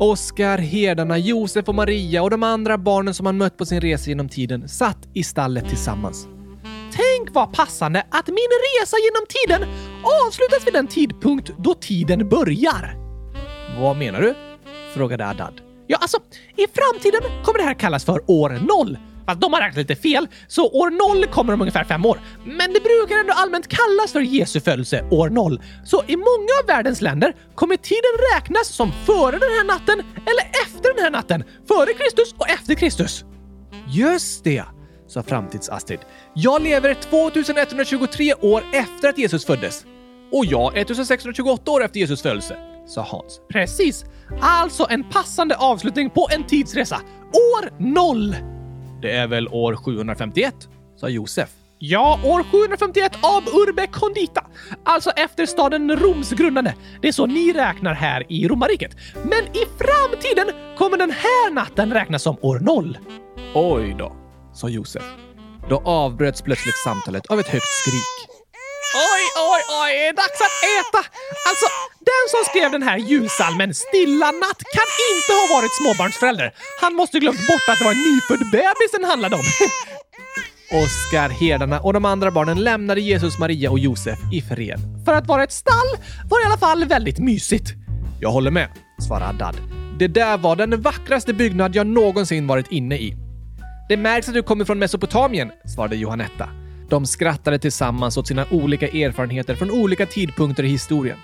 Oskar, 0.00 0.58
herdarna, 0.58 1.18
Josef 1.18 1.68
och 1.68 1.74
Maria 1.74 2.22
och 2.22 2.30
de 2.30 2.42
andra 2.42 2.78
barnen 2.78 3.14
som 3.14 3.26
han 3.26 3.36
mött 3.36 3.56
på 3.56 3.66
sin 3.66 3.80
resa 3.80 4.10
genom 4.10 4.28
tiden 4.28 4.68
satt 4.68 4.98
i 5.14 5.24
stallet 5.24 5.68
tillsammans. 5.68 6.26
Tänk 6.92 7.34
vad 7.34 7.52
passande 7.52 8.00
att 8.10 8.26
min 8.26 8.50
resa 8.80 8.96
genom 8.96 9.26
tiden 9.28 9.76
avslutas 10.26 10.66
vid 10.66 10.72
den 10.72 10.86
tidpunkt 10.86 11.50
då 11.58 11.74
tiden 11.74 12.28
börjar. 12.28 12.96
Vad 13.80 13.96
menar 13.96 14.20
du? 14.20 14.34
frågade 14.94 15.28
Adad. 15.28 15.60
Ja, 15.86 15.98
alltså, 16.00 16.18
i 16.56 16.66
framtiden 16.74 17.20
kommer 17.44 17.58
det 17.58 17.64
här 17.64 17.74
kallas 17.74 18.04
för 18.04 18.30
år 18.30 18.50
noll 18.50 18.98
Fast 19.30 19.40
de 19.40 19.52
har 19.52 19.60
räknat 19.60 19.76
lite 19.76 19.96
fel, 19.96 20.28
så 20.48 20.66
år 20.66 21.14
0 21.14 21.26
kommer 21.26 21.52
om 21.52 21.60
ungefär 21.60 21.84
fem 21.84 22.04
år. 22.04 22.20
Men 22.44 22.72
det 22.72 22.80
brukar 22.80 23.16
ändå 23.20 23.32
allmänt 23.32 23.68
kallas 23.68 24.12
för 24.12 24.20
Jesu 24.20 24.60
födelse, 24.60 25.04
år 25.10 25.30
0. 25.30 25.62
Så 25.84 26.02
i 26.06 26.16
många 26.16 26.52
av 26.60 26.66
världens 26.66 27.00
länder 27.00 27.34
kommer 27.54 27.76
tiden 27.76 28.10
räknas 28.34 28.68
som 28.68 28.92
före 29.06 29.38
den 29.38 29.50
här 29.58 29.64
natten 29.64 29.98
eller 30.00 30.64
efter 30.64 30.94
den 30.94 31.04
här 31.04 31.10
natten. 31.10 31.44
Före 31.68 31.92
Kristus 31.92 32.34
och 32.38 32.48
efter 32.48 32.74
Kristus. 32.74 33.24
Just 33.88 34.44
det, 34.44 34.64
sa 35.08 35.22
framtids-Astrid. 35.22 36.00
Jag 36.34 36.62
lever 36.62 36.94
2123 36.94 38.34
år 38.34 38.64
efter 38.72 39.08
att 39.08 39.18
Jesus 39.18 39.44
föddes. 39.44 39.84
Och 40.32 40.44
jag 40.44 40.78
1628 40.78 41.70
år 41.70 41.84
efter 41.84 42.00
Jesus 42.00 42.22
födelse, 42.22 42.56
sa 42.86 43.02
Hans. 43.02 43.40
Precis. 43.52 44.04
Alltså 44.40 44.86
en 44.90 45.04
passande 45.10 45.56
avslutning 45.56 46.10
på 46.10 46.28
en 46.30 46.44
tidsresa. 46.44 47.00
År 47.32 47.92
noll! 47.94 48.36
Det 49.02 49.10
är 49.10 49.26
väl 49.26 49.48
år 49.48 49.76
751? 49.76 50.54
sa 50.96 51.08
Josef. 51.08 51.48
Ja, 51.78 52.20
år 52.24 52.42
751 52.42 53.12
av 53.22 53.42
Urbe 53.42 53.86
Condita. 53.86 54.44
Alltså 54.84 55.10
efter 55.10 55.46
staden 55.46 55.96
Roms 55.96 56.30
grundande. 56.30 56.74
Det 57.02 57.08
är 57.08 57.12
så 57.12 57.26
ni 57.26 57.52
räknar 57.52 57.94
här 57.94 58.26
i 58.28 58.48
romarriket. 58.48 58.96
Men 59.14 59.56
i 59.56 59.64
framtiden 59.78 60.46
kommer 60.78 60.96
den 60.96 61.10
här 61.10 61.50
natten 61.50 61.92
räknas 61.92 62.22
som 62.22 62.36
år 62.40 62.60
noll. 62.60 62.98
Oj 63.54 63.96
då, 63.98 64.12
sa 64.54 64.68
Josef. 64.68 65.02
Då 65.68 65.82
avbröts 65.84 66.42
plötsligt 66.42 66.78
samtalet 66.84 67.26
av 67.26 67.40
ett 67.40 67.48
högt 67.48 67.72
skrik. 67.82 68.30
Oj, 68.94 69.24
oj, 69.50 69.62
oj, 69.82 70.12
dags 70.20 70.40
att 70.46 70.56
äta! 70.78 71.00
Alltså, 71.48 71.66
den 72.08 72.24
som 72.32 72.42
skrev 72.50 72.70
den 72.70 72.82
här 72.82 72.98
julsalmen 72.98 73.74
Stilla 73.74 74.30
natt 74.44 74.62
kan 74.76 74.88
inte 75.12 75.32
ha 75.40 75.46
varit 75.56 75.74
småbarnsförälder. 75.80 76.52
Han 76.80 76.94
måste 76.94 77.18
glömt 77.18 77.46
bort 77.48 77.68
att 77.68 77.78
det 77.78 77.84
var 77.84 77.92
en 77.92 78.04
nyfödd 78.10 78.50
bebis 78.52 78.90
den 78.92 79.04
handlade 79.04 79.36
om. 79.36 79.42
Oskar, 80.82 81.28
herdarna 81.28 81.80
och 81.80 81.92
de 81.92 82.04
andra 82.04 82.30
barnen 82.30 82.58
lämnade 82.60 83.00
Jesus, 83.00 83.38
Maria 83.38 83.70
och 83.70 83.78
Josef 83.78 84.18
i 84.32 84.42
fred. 84.42 84.80
För 85.04 85.14
att 85.14 85.26
vara 85.26 85.44
ett 85.44 85.52
stall 85.52 85.90
var 86.30 86.38
det 86.38 86.42
i 86.42 86.46
alla 86.46 86.58
fall 86.58 86.84
väldigt 86.84 87.18
mysigt. 87.18 87.70
Jag 88.20 88.30
håller 88.30 88.50
med, 88.50 88.68
svarade 89.08 89.38
Dad. 89.38 89.56
Det 89.98 90.08
där 90.08 90.38
var 90.38 90.56
den 90.56 90.82
vackraste 90.82 91.34
byggnad 91.34 91.76
jag 91.76 91.86
någonsin 91.86 92.46
varit 92.46 92.72
inne 92.72 92.96
i. 92.96 93.16
Det 93.88 93.96
märks 93.96 94.28
att 94.28 94.34
du 94.34 94.42
kommer 94.42 94.64
från 94.64 94.78
Mesopotamien, 94.78 95.50
svarade 95.64 95.96
Johannetta. 95.96 96.48
De 96.90 97.06
skrattade 97.06 97.58
tillsammans 97.58 98.16
åt 98.16 98.26
sina 98.26 98.46
olika 98.50 98.88
erfarenheter 98.88 99.54
från 99.54 99.70
olika 99.70 100.06
tidpunkter 100.06 100.64
i 100.64 100.68
historien. 100.68 101.18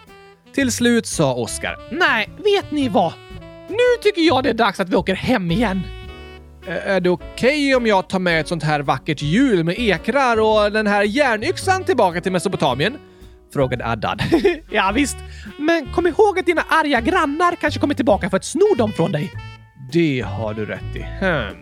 Till 0.56 0.72
slut 0.72 1.06
sa 1.06 1.34
Oskar. 1.34 1.78
Nej, 1.90 2.28
vet 2.36 2.70
ni 2.70 2.88
vad? 2.88 3.12
Nu 3.68 4.02
tycker 4.02 4.22
jag 4.22 4.44
det 4.44 4.50
är 4.50 4.54
dags 4.54 4.80
att 4.80 4.88
vi 4.88 4.96
åker 4.96 5.14
hem 5.14 5.50
igen. 5.50 5.82
Är 6.66 7.00
det 7.00 7.10
okej 7.10 7.26
okay 7.34 7.74
om 7.74 7.86
jag 7.86 8.08
tar 8.08 8.18
med 8.18 8.40
ett 8.40 8.48
sånt 8.48 8.62
här 8.62 8.80
vackert 8.80 9.22
hjul 9.22 9.64
med 9.64 9.78
ekrar 9.78 10.36
och 10.36 10.72
den 10.72 10.86
här 10.86 11.02
järnyxan 11.02 11.84
tillbaka 11.84 12.20
till 12.20 12.32
Mesopotamien? 12.32 12.98
Frågade 13.52 13.86
Addad. 13.86 14.22
ja, 14.70 14.92
visst. 14.94 15.16
Men 15.58 15.92
kom 15.92 16.06
ihåg 16.06 16.38
att 16.38 16.46
dina 16.46 16.62
arga 16.62 17.00
grannar 17.00 17.56
kanske 17.56 17.80
kommer 17.80 17.94
tillbaka 17.94 18.30
för 18.30 18.36
att 18.36 18.44
sno 18.44 18.74
dem 18.78 18.92
från 18.92 19.12
dig. 19.12 19.32
Det 19.92 20.20
har 20.20 20.54
du 20.54 20.66
rätt 20.66 20.96
i. 20.96 21.00
Hmm. 21.00 21.56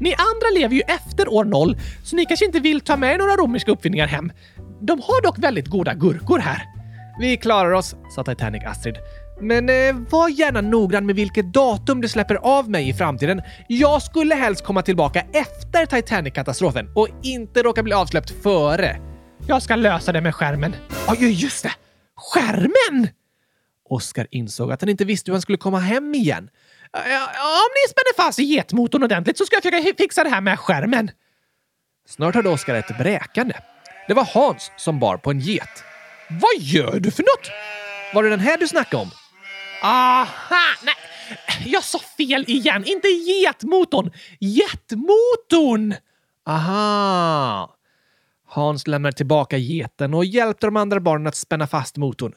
Ni 0.00 0.14
andra 0.14 0.60
lever 0.60 0.74
ju 0.74 0.80
efter 0.80 1.32
år 1.32 1.44
noll, 1.44 1.76
så 2.04 2.16
ni 2.16 2.26
kanske 2.26 2.44
inte 2.44 2.60
vill 2.60 2.80
ta 2.80 2.96
med 2.96 3.18
några 3.18 3.36
romerska 3.36 3.70
uppfinningar 3.70 4.06
hem. 4.06 4.32
De 4.80 5.00
har 5.00 5.22
dock 5.22 5.38
väldigt 5.38 5.66
goda 5.66 5.94
gurkor 5.94 6.38
här. 6.38 6.79
Vi 7.20 7.36
klarar 7.36 7.72
oss, 7.72 7.94
sa 8.14 8.24
Titanic 8.24 8.64
Astrid. 8.64 8.98
Men 9.40 9.68
eh, 9.68 9.94
var 10.10 10.28
gärna 10.28 10.60
noggrann 10.60 11.06
med 11.06 11.16
vilket 11.16 11.52
datum 11.52 12.00
du 12.00 12.08
släpper 12.08 12.34
av 12.34 12.70
mig 12.70 12.88
i 12.88 12.94
framtiden. 12.94 13.42
Jag 13.68 14.02
skulle 14.02 14.34
helst 14.34 14.64
komma 14.64 14.82
tillbaka 14.82 15.20
efter 15.32 15.86
Titanic-katastrofen 15.86 16.92
och 16.94 17.08
inte 17.22 17.62
råka 17.62 17.82
bli 17.82 17.92
avsläppt 17.92 18.42
före. 18.42 18.96
Jag 19.46 19.62
ska 19.62 19.76
lösa 19.76 20.12
det 20.12 20.20
med 20.20 20.34
skärmen. 20.34 20.76
Ja, 21.06 21.14
just 21.14 21.62
det! 21.62 21.72
Skärmen! 22.16 23.08
Oskar 23.88 24.26
insåg 24.30 24.72
att 24.72 24.80
han 24.80 24.88
inte 24.88 25.04
visste 25.04 25.30
hur 25.30 25.34
han 25.34 25.42
skulle 25.42 25.58
komma 25.58 25.78
hem 25.78 26.14
igen. 26.14 26.50
Om 26.92 27.70
ni 27.74 27.90
spänner 27.90 28.16
fast 28.16 28.38
getmotorn 28.38 29.02
ordentligt 29.02 29.38
så 29.38 29.44
ska 29.44 29.56
jag 29.56 29.62
försöka 29.62 29.94
fixa 29.98 30.24
det 30.24 30.30
här 30.30 30.40
med 30.40 30.58
skärmen. 30.58 31.10
Snart 32.08 32.34
hörde 32.34 32.48
Oskar 32.48 32.74
ett 32.74 32.98
bräkande. 32.98 33.54
Det 34.08 34.14
var 34.14 34.24
Hans 34.24 34.72
som 34.76 35.00
bar 35.00 35.16
på 35.16 35.30
en 35.30 35.40
get. 35.40 35.84
Vad 36.30 36.56
gör 36.58 37.00
du 37.00 37.10
för 37.10 37.22
något? 37.22 37.50
Var 38.14 38.22
det 38.22 38.30
den 38.30 38.40
här 38.40 38.58
du 38.58 38.68
snackade 38.68 39.02
om? 39.02 39.10
Aha! 39.82 40.60
Nej, 40.82 40.94
jag 41.66 41.84
sa 41.84 41.98
fel 41.98 42.44
igen. 42.48 42.84
Inte 42.84 43.08
getmotorn. 43.08 44.10
Jetmotorn! 44.40 45.94
Aha! 46.46 47.76
Hans 48.46 48.86
lämnade 48.86 49.16
tillbaka 49.16 49.56
geten 49.56 50.14
och 50.14 50.24
hjälpte 50.24 50.66
de 50.66 50.76
andra 50.76 51.00
barnen 51.00 51.26
att 51.26 51.36
spänna 51.36 51.66
fast 51.66 51.96
motorn. 51.96 52.34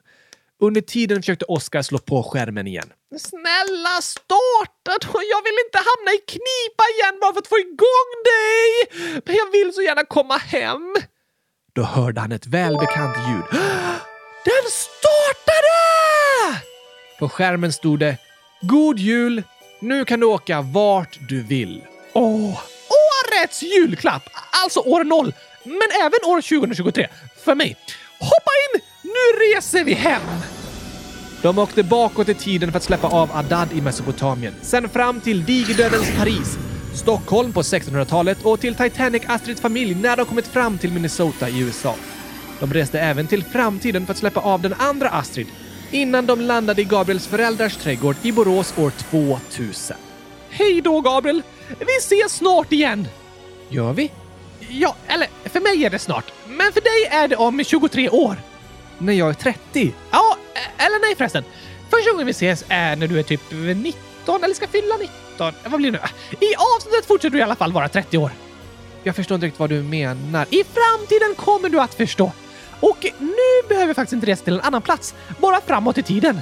Under 0.62 0.82
tiden 0.82 1.22
försökte 1.22 1.46
Oskar 1.46 1.82
slå 1.82 1.98
på 1.98 2.24
skärmen 2.24 2.68
igen. 2.68 2.94
Snälla 3.18 4.02
starta 4.02 4.92
då! 5.02 5.20
Jag 5.32 5.42
vill 5.44 5.58
inte 5.66 5.78
hamna 5.78 6.12
i 6.12 6.18
knipa 6.28 6.84
igen 6.96 7.18
bara 7.22 7.34
för 7.34 7.40
att 7.40 7.48
få 7.48 7.60
igång 7.60 8.12
dig! 8.32 9.22
Men 9.26 9.36
jag 9.36 9.52
vill 9.52 9.74
så 9.74 9.82
gärna 9.82 10.06
komma 10.06 10.38
hem. 10.38 10.96
Då 11.76 11.84
hörde 11.84 12.22
han 12.22 12.32
ett 12.32 12.48
välbekant 12.48 13.18
ljud. 13.28 13.44
Den 14.46 14.64
startade! 14.72 15.74
På 17.20 17.30
skärmen 17.30 17.74
stod 17.74 18.00
det 18.00 18.18
God 18.62 19.00
jul! 19.00 19.44
Nu 19.80 20.06
kan 20.06 20.20
du 20.20 20.26
åka 20.26 20.62
vart 20.62 21.18
du 21.30 21.44
vill. 21.44 21.82
Åh, 22.14 22.60
årets 22.90 23.64
julklapp! 23.64 24.24
Alltså 24.64 24.80
år 24.80 25.04
0, 25.04 25.34
men 25.64 25.90
även 26.02 26.20
år 26.26 26.42
2023. 26.42 27.08
För 27.46 27.56
mig. 27.56 27.78
Hoppa 28.20 28.52
in! 28.74 28.82
Nu 29.04 29.56
reser 29.56 29.84
vi 29.84 29.94
hem! 29.94 30.22
De 31.42 31.58
åkte 31.58 31.84
bakåt 31.84 32.30
i 32.30 32.34
tiden 32.34 32.72
för 32.72 32.78
att 32.78 32.84
släppa 32.84 33.08
av 33.08 33.32
Adad 33.32 33.74
i 33.74 33.82
Mesopotamien, 33.82 34.56
sen 34.62 34.90
fram 34.90 35.22
till 35.22 35.46
digerdödens 35.46 36.12
Paris, 36.18 36.58
Stockholm 36.94 37.54
på 37.54 37.62
1600-talet 37.62 38.38
och 38.44 38.60
till 38.60 38.76
Titanic 38.76 39.24
Astrids 39.28 39.62
familj 39.62 39.96
när 39.96 40.18
de 40.18 40.26
kommit 40.26 40.48
fram 40.48 40.78
till 40.78 40.92
Minnesota 40.92 41.50
i 41.50 41.60
USA. 41.60 41.96
De 42.60 42.74
reste 42.74 43.00
även 43.00 43.28
till 43.28 43.44
framtiden 43.44 44.06
för 44.06 44.14
att 44.14 44.18
släppa 44.18 44.40
av 44.40 44.62
den 44.62 44.74
andra 44.74 45.10
Astrid 45.10 45.48
innan 45.92 46.26
de 46.26 46.42
landade 46.42 46.82
i 46.82 46.86
Gabriels 46.86 47.28
föräldrars 47.28 47.76
trädgård 47.76 48.16
i 48.22 48.32
Borås 48.32 48.74
år 48.78 48.90
2000. 48.90 49.98
Hej 50.50 50.82
då 50.82 51.02
Gabriel! 51.02 51.42
Vi 51.80 51.98
ses 52.00 52.34
snart 52.34 52.72
igen! 52.72 53.08
Gör 53.70 53.94
vi? 53.94 54.12
Ja, 54.70 54.96
eller 55.08 55.28
för 55.44 55.62
mig 55.62 55.86
är 55.86 55.90
det 55.90 56.00
snart. 56.00 56.32
Men 56.48 56.74
för 56.74 56.82
dig 56.82 57.22
är 57.22 57.28
det 57.28 57.36
om 57.36 57.64
23 57.64 58.10
år. 58.10 58.38
När 58.98 59.14
jag 59.14 59.30
är 59.30 59.34
30? 59.34 59.94
Ja, 60.12 60.38
e, 60.54 60.60
eller 60.78 61.08
nej 61.08 61.16
förresten. 61.16 61.44
Första 61.90 62.12
gången 62.12 62.26
vi 62.26 62.32
ses 62.32 62.66
är 62.68 62.96
när 62.96 63.08
du 63.08 63.20
är 63.20 63.24
typ 63.24 63.42
19 63.76 64.44
eller 64.44 64.54
ska 64.54 64.68
fylla 64.68 64.98
19. 64.98 65.23
Vad 65.38 65.78
blir 65.78 65.92
det 65.92 65.98
nu? 65.98 66.46
I 66.48 66.56
avsnittet 66.78 67.06
fortsätter 67.06 67.30
du 67.30 67.38
i 67.38 67.42
alla 67.42 67.56
fall 67.56 67.74
vara 67.74 67.90
30 67.90 68.18
år. 68.18 68.32
Jag 69.04 69.16
förstår 69.16 69.36
inte 69.36 69.48
riktigt 69.48 69.60
vad 69.60 69.70
du 69.70 69.84
menar. 69.84 70.46
I 70.50 70.64
framtiden 70.64 71.36
kommer 71.36 71.70
du 71.70 71.80
att 71.82 71.94
förstå. 71.94 72.32
Och 72.80 73.06
nu 73.20 73.68
behöver 73.70 73.88
vi 73.88 73.94
faktiskt 73.94 74.14
inte 74.14 74.28
resa 74.28 74.44
till 74.44 74.54
en 74.54 74.62
annan 74.62 74.82
plats, 74.82 75.16
bara 75.40 75.62
framåt 75.62 75.98
i 75.98 76.04
tiden. 76.04 76.40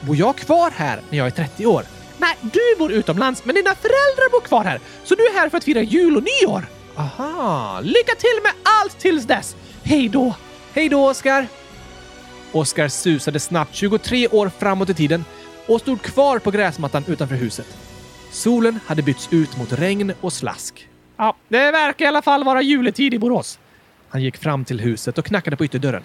Bor 0.00 0.16
jag 0.16 0.36
kvar 0.36 0.70
här 0.76 1.00
när 1.10 1.18
jag 1.18 1.26
är 1.26 1.30
30 1.30 1.66
år? 1.66 1.84
Nej, 2.18 2.36
du 2.40 2.76
bor 2.78 2.92
utomlands, 2.92 3.44
men 3.44 3.54
dina 3.54 3.74
föräldrar 3.74 4.30
bor 4.30 4.40
kvar 4.40 4.64
här, 4.64 4.80
så 5.04 5.14
du 5.14 5.26
är 5.26 5.32
här 5.34 5.48
för 5.48 5.58
att 5.58 5.64
fira 5.64 5.82
jul 5.82 6.16
och 6.16 6.22
nyår. 6.22 6.66
Aha, 6.96 7.80
lycka 7.82 8.14
till 8.18 8.40
med 8.42 8.52
allt 8.62 8.98
tills 8.98 9.24
dess. 9.24 9.56
Hej 9.82 10.08
då! 10.08 10.34
Hej 10.72 10.88
då, 10.88 11.08
Oskar! 11.08 11.46
Oskar 12.52 12.88
susade 12.88 13.40
snabbt 13.40 13.74
23 13.74 14.28
år 14.28 14.50
framåt 14.58 14.90
i 14.90 14.94
tiden 14.94 15.24
och 15.66 15.80
stod 15.80 16.02
kvar 16.02 16.38
på 16.38 16.50
gräsmattan 16.50 17.04
utanför 17.08 17.34
huset. 17.34 17.66
Solen 18.32 18.80
hade 18.86 19.02
bytts 19.02 19.28
ut 19.32 19.58
mot 19.58 19.72
regn 19.72 20.12
och 20.20 20.32
slask. 20.32 20.88
Ja, 21.16 21.36
det 21.48 21.70
verkar 21.70 22.04
i 22.04 22.08
alla 22.08 22.22
fall 22.22 22.44
vara 22.44 22.62
juletid 22.62 23.14
i 23.14 23.18
Borås. 23.18 23.58
Han 24.08 24.22
gick 24.22 24.36
fram 24.36 24.64
till 24.64 24.80
huset 24.80 25.18
och 25.18 25.24
knackade 25.24 25.56
på 25.56 25.64
ytterdörren. 25.64 26.02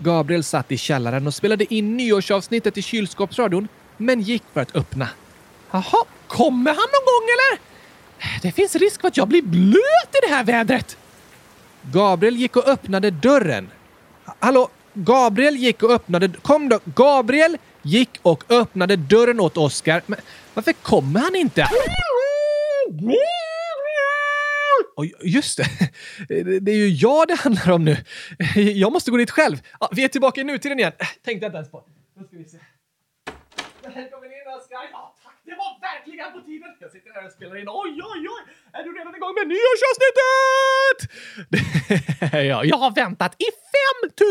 Gabriel 0.00 0.44
satt 0.44 0.72
i 0.72 0.76
källaren 0.76 1.26
och 1.26 1.34
spelade 1.34 1.74
in 1.74 1.96
nyårsavsnittet 1.96 2.78
i 2.78 2.82
kylskåpsradion, 2.82 3.68
men 3.96 4.20
gick 4.20 4.42
för 4.52 4.60
att 4.60 4.76
öppna. 4.76 5.08
Jaha, 5.70 6.04
kommer 6.26 6.70
han 6.70 6.76
någon 6.76 7.06
gång 7.06 7.28
eller? 7.34 7.60
Det 8.42 8.52
finns 8.52 8.76
risk 8.76 9.00
för 9.00 9.08
att 9.08 9.16
jag 9.16 9.28
blir 9.28 9.42
blöt 9.42 10.14
i 10.14 10.28
det 10.28 10.34
här 10.34 10.44
vädret. 10.44 10.96
Gabriel 11.82 12.36
gick 12.36 12.56
och 12.56 12.68
öppnade 12.68 13.10
dörren. 13.10 13.70
Hallå, 14.38 14.68
Gabriel 14.94 15.56
gick 15.56 15.82
och 15.82 15.90
öppnade... 15.90 16.28
Kom 16.42 16.68
då! 16.68 16.78
Gabriel 16.84 17.58
gick 17.82 18.10
och 18.22 18.44
öppnade 18.48 18.96
dörren 18.96 19.40
åt 19.40 19.56
Oskar. 19.56 20.02
Men 20.06 20.18
varför 20.54 20.72
kommer 20.72 21.20
han 21.20 21.36
inte? 21.36 21.66
Och 24.96 25.06
just 25.22 25.56
det, 25.56 25.66
det 26.60 26.72
är 26.72 26.76
ju 26.76 26.88
jag 26.88 27.28
det 27.28 27.34
handlar 27.34 27.70
om 27.70 27.84
nu. 27.84 27.96
Jag 28.54 28.92
måste 28.92 29.10
gå 29.10 29.16
dit 29.16 29.30
själv. 29.30 29.56
Ja, 29.80 29.90
vi 29.92 30.04
är 30.04 30.08
tillbaka 30.08 30.40
i 30.40 30.44
nutiden 30.44 30.78
igen. 30.78 30.92
Tänkte 30.98 31.30
jag 31.30 31.48
inte 31.48 31.56
ens 31.56 31.70
på. 31.70 31.84
Då 32.14 32.24
ska 32.24 32.36
vi 32.36 32.44
se. 32.44 32.58
Välkommen 33.82 34.30
in 34.32 34.46
Oskar! 34.58 34.88
Ja, 34.92 35.14
tack! 35.24 35.34
Det 35.44 35.54
var 35.62 35.80
verkligen 35.80 36.32
på 36.32 36.40
tiden! 36.40 36.68
Jag 36.80 36.90
sitter 36.92 37.10
här 37.14 37.26
och 37.26 37.32
spelar 37.32 37.56
in. 37.60 37.68
Oj, 37.68 38.00
oj, 38.12 38.28
oj! 38.34 38.42
Är 38.72 38.82
du 38.84 38.98
redan 38.98 39.14
igång 39.16 39.34
med 39.34 39.46
nyårsavsnittet? 39.54 40.98
ja, 42.50 42.64
jag 42.64 42.76
har 42.76 42.90
väntat 42.90 43.34
i 43.38 43.48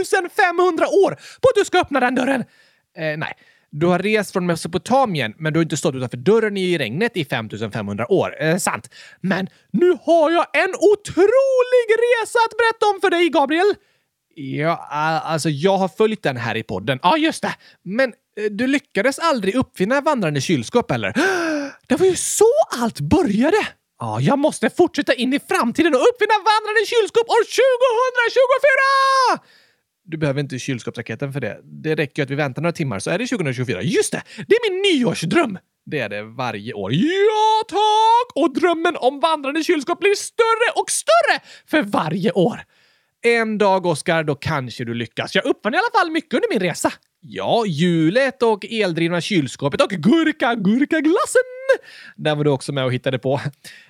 5500 0.06 0.88
år 0.88 1.12
på 1.42 1.46
att 1.50 1.56
du 1.56 1.66
ska 1.66 1.80
öppna 1.80 2.00
den 2.00 2.16
dörren. 2.16 2.44
Eh, 3.00 3.18
nej, 3.18 3.34
du 3.72 3.86
har 3.86 4.00
rest 4.00 4.34
från 4.34 4.46
Mesopotamien, 4.46 5.34
men 5.38 5.54
du 5.54 5.60
har 5.60 5.64
inte 5.64 5.78
stått 5.78 5.96
utanför 5.96 6.18
dörren 6.18 6.58
i 6.58 6.78
regnet 6.78 7.18
i 7.18 7.26
5500 7.26 8.12
år. 8.12 8.44
Eh, 8.44 8.58
sant. 8.58 8.90
Men 9.22 9.48
nu 9.72 9.98
har 10.04 10.32
jag 10.32 10.46
en 10.54 10.74
otrolig 10.76 11.88
resa 12.04 12.40
att 12.46 12.58
berätta 12.58 12.86
om 12.86 13.02
för 13.02 13.10
dig, 13.10 13.30
Gabriel! 13.30 13.76
Ja, 14.36 14.88
alltså 15.24 15.50
jag 15.50 15.78
har 15.78 15.88
följt 15.88 16.24
den 16.24 16.38
här 16.38 16.58
i 16.58 16.64
podden. 16.64 17.00
Ja, 17.04 17.18
just 17.18 17.42
det. 17.42 17.56
Men 17.84 18.14
eh, 18.38 18.44
du 18.52 18.68
lyckades 18.68 19.20
aldrig 19.20 19.56
uppfinna 19.56 20.02
vandrande 20.02 20.42
kylskåp, 20.42 20.92
eller? 20.92 21.14
Det 21.88 21.96
var 21.96 22.06
ju 22.06 22.16
så 22.16 22.52
allt 22.80 23.00
började! 23.00 23.58
Ja, 24.00 24.20
jag 24.22 24.40
måste 24.40 24.70
fortsätta 24.70 25.14
in 25.14 25.34
i 25.34 25.40
framtiden 25.40 25.94
och 25.96 26.02
uppfinna 26.10 26.34
vandrande 26.34 26.86
kylskåp 26.86 27.30
år 27.30 27.44
2024! 29.36 29.59
Du 30.12 30.18
behöver 30.18 30.42
inte 30.42 30.60
kylskåpsraketen 30.60 31.34
för 31.34 31.40
det. 31.40 31.60
Det 31.64 31.96
räcker 31.96 32.24
att 32.24 32.30
vi 32.30 32.36
väntar 32.36 32.62
några 32.62 32.72
timmar 32.72 33.00
så 33.00 33.10
är 33.10 33.18
det 33.18 33.28
2024. 33.28 33.82
Just 33.82 34.12
det! 34.12 34.22
Det 34.48 34.56
är 34.56 34.72
min 34.72 34.82
nyårsdröm! 34.82 35.58
Det 35.86 36.00
är 36.00 36.10
det 36.10 36.24
varje 36.24 36.74
år. 36.74 36.94
Ja, 36.94 37.64
tack! 37.68 38.36
Och 38.36 38.54
drömmen 38.54 38.96
om 38.96 39.20
vandrande 39.20 39.64
kylskåp 39.64 40.00
blir 40.00 40.16
större 40.16 40.82
och 40.82 40.90
större 40.92 41.40
för 41.68 41.82
varje 41.82 42.32
år. 42.32 42.64
En 43.22 43.58
dag, 43.58 43.86
Oskar, 43.86 44.24
då 44.24 44.36
kanske 44.36 44.86
du 44.86 44.94
lyckas. 44.94 45.36
Jag 45.36 45.46
uppfann 45.46 45.74
i 45.74 45.78
alla 45.78 46.02
fall 46.02 46.12
mycket 46.12 46.34
under 46.34 46.50
min 46.50 46.60
resa. 46.60 46.94
Ja, 47.22 47.64
hjulet 47.66 48.44
och 48.44 48.66
eldrivna 48.66 49.22
kylskåpet 49.22 49.82
och 49.82 49.90
gurka 49.90 50.56
gurkaglassen. 50.56 51.42
Den 52.16 52.38
var 52.38 52.44
du 52.44 52.50
också 52.50 52.72
med 52.72 52.86
och 52.86 52.94
hittade 52.94 53.20
på. 53.20 53.42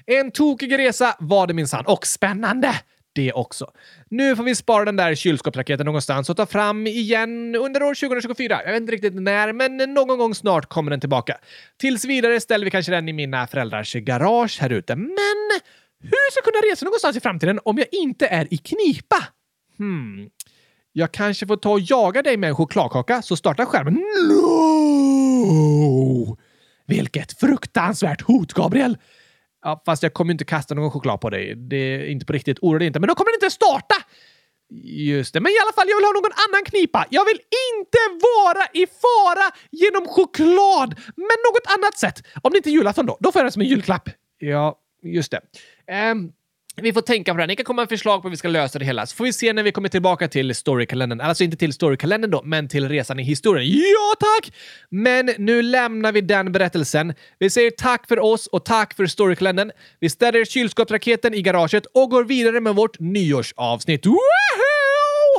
En 0.05 0.31
tokig 0.31 0.77
resa 0.77 1.15
var 1.19 1.47
det 1.47 1.53
minsann 1.53 1.85
och 1.85 2.07
spännande 2.07 2.75
det 3.19 3.33
också. 3.33 3.71
Nu 4.09 4.35
får 4.35 4.43
vi 4.43 4.55
spara 4.55 4.85
den 4.85 4.95
där 4.95 5.15
kylskåpsraketen 5.15 5.85
någonstans 5.85 6.29
och 6.29 6.37
ta 6.37 6.45
fram 6.45 6.87
igen 6.87 7.55
under 7.55 7.83
år 7.83 7.93
2024. 7.93 8.61
Jag 8.65 8.71
vet 8.71 8.81
inte 8.81 8.93
riktigt 8.93 9.15
när, 9.15 9.53
men 9.53 9.93
någon 9.93 10.17
gång 10.17 10.35
snart 10.35 10.65
kommer 10.65 10.91
den 10.91 10.99
tillbaka. 10.99 11.37
Tills 11.77 12.05
vidare 12.05 12.39
ställer 12.39 12.65
vi 12.65 12.71
kanske 12.71 12.91
den 12.91 13.09
i 13.09 13.13
mina 13.13 13.47
föräldrars 13.47 13.93
garage 13.93 14.57
här 14.61 14.69
ute. 14.69 14.95
Men 14.95 15.59
hur 16.01 16.31
ska 16.31 16.37
jag 16.37 16.43
kunna 16.43 16.71
resa 16.71 16.85
någonstans 16.85 17.17
i 17.17 17.19
framtiden 17.19 17.59
om 17.65 17.77
jag 17.77 17.87
inte 17.91 18.27
är 18.27 18.53
i 18.53 18.57
knipa? 18.57 19.23
Hmm. 19.77 20.29
Jag 20.93 21.11
kanske 21.11 21.47
får 21.47 21.57
ta 21.57 21.71
och 21.71 21.79
jaga 21.79 22.21
dig 22.21 22.37
med 22.37 22.49
en 22.49 22.55
chokladkaka 22.55 23.21
så 23.21 23.35
startar 23.35 23.65
skärmen. 23.65 23.93
No! 24.29 26.37
Vilket 26.87 27.39
fruktansvärt 27.39 28.21
hot, 28.21 28.53
Gabriel! 28.53 28.97
Ja, 29.63 29.83
fast 29.85 30.03
jag 30.03 30.13
kommer 30.13 30.31
inte 30.31 30.45
kasta 30.45 30.75
någon 30.75 30.91
choklad 30.91 31.21
på 31.21 31.29
dig. 31.29 31.55
Det 31.55 31.75
är 31.75 32.05
inte 32.05 32.25
på 32.25 32.33
riktigt. 32.33 32.59
Oroa 32.61 32.79
dig 32.79 32.87
inte. 32.87 32.99
Men 32.99 33.07
då 33.07 33.15
kommer 33.15 33.31
den 33.31 33.37
inte 33.45 33.55
starta! 33.55 33.95
Just 34.83 35.33
det, 35.33 35.39
men 35.39 35.51
i 35.51 35.55
alla 35.63 35.73
fall, 35.73 35.89
jag 35.89 35.97
vill 35.97 36.05
ha 36.05 36.13
någon 36.13 36.37
annan 36.47 36.65
knipa. 36.65 37.05
Jag 37.09 37.25
vill 37.25 37.39
inte 37.69 38.01
vara 38.21 38.63
i 38.73 38.85
fara 39.03 39.51
genom 39.71 40.07
choklad, 40.07 40.89
men 41.15 41.37
något 41.47 41.67
annat 41.77 41.97
sätt. 41.97 42.23
Om 42.41 42.51
det 42.51 42.57
inte 42.57 42.69
är 42.69 42.71
julafton 42.71 43.05
då, 43.05 43.17
då 43.19 43.31
får 43.31 43.39
jag 43.39 43.45
den 43.45 43.51
som 43.51 43.61
en 43.61 43.67
julklapp. 43.67 44.09
Ja, 44.37 44.79
just 45.03 45.31
det. 45.31 45.41
Um, 46.11 46.31
vi 46.75 46.93
får 46.93 47.01
tänka 47.01 47.33
på 47.33 47.39
det. 47.39 47.47
Ni 47.47 47.55
kan 47.55 47.65
komma 47.65 47.81
med 47.81 47.89
förslag 47.89 48.21
på 48.21 48.27
hur 48.27 48.31
vi 48.31 48.37
ska 48.37 48.47
lösa 48.47 48.79
det 48.79 48.85
hela, 48.85 49.05
så 49.05 49.15
får 49.15 49.25
vi 49.25 49.33
se 49.33 49.53
när 49.53 49.63
vi 49.63 49.71
kommer 49.71 49.89
tillbaka 49.89 50.27
till 50.27 50.55
storykalendern. 50.55 51.21
Alltså 51.21 51.43
inte 51.43 51.57
till 51.57 51.73
storykalendern 51.73 52.31
då, 52.31 52.41
men 52.43 52.67
till 52.67 52.89
resan 52.89 53.19
i 53.19 53.23
historien. 53.23 53.71
Ja, 53.71 54.15
tack! 54.19 54.53
Men 54.89 55.31
nu 55.37 55.61
lämnar 55.61 56.11
vi 56.11 56.21
den 56.21 56.51
berättelsen. 56.51 57.13
Vi 57.39 57.49
säger 57.49 57.71
tack 57.71 58.07
för 58.07 58.19
oss 58.19 58.47
och 58.47 58.65
tack 58.65 58.93
för 58.93 59.05
storykalendern. 59.05 59.71
Vi 59.99 60.09
ställer 60.09 60.45
kylskåpsraketen 60.45 61.33
i 61.33 61.41
garaget 61.41 61.85
och 61.93 62.09
går 62.09 62.23
vidare 62.23 62.59
med 62.59 62.75
vårt 62.75 62.99
nyårsavsnitt. 62.99 64.05
Woohoo! 64.05 64.19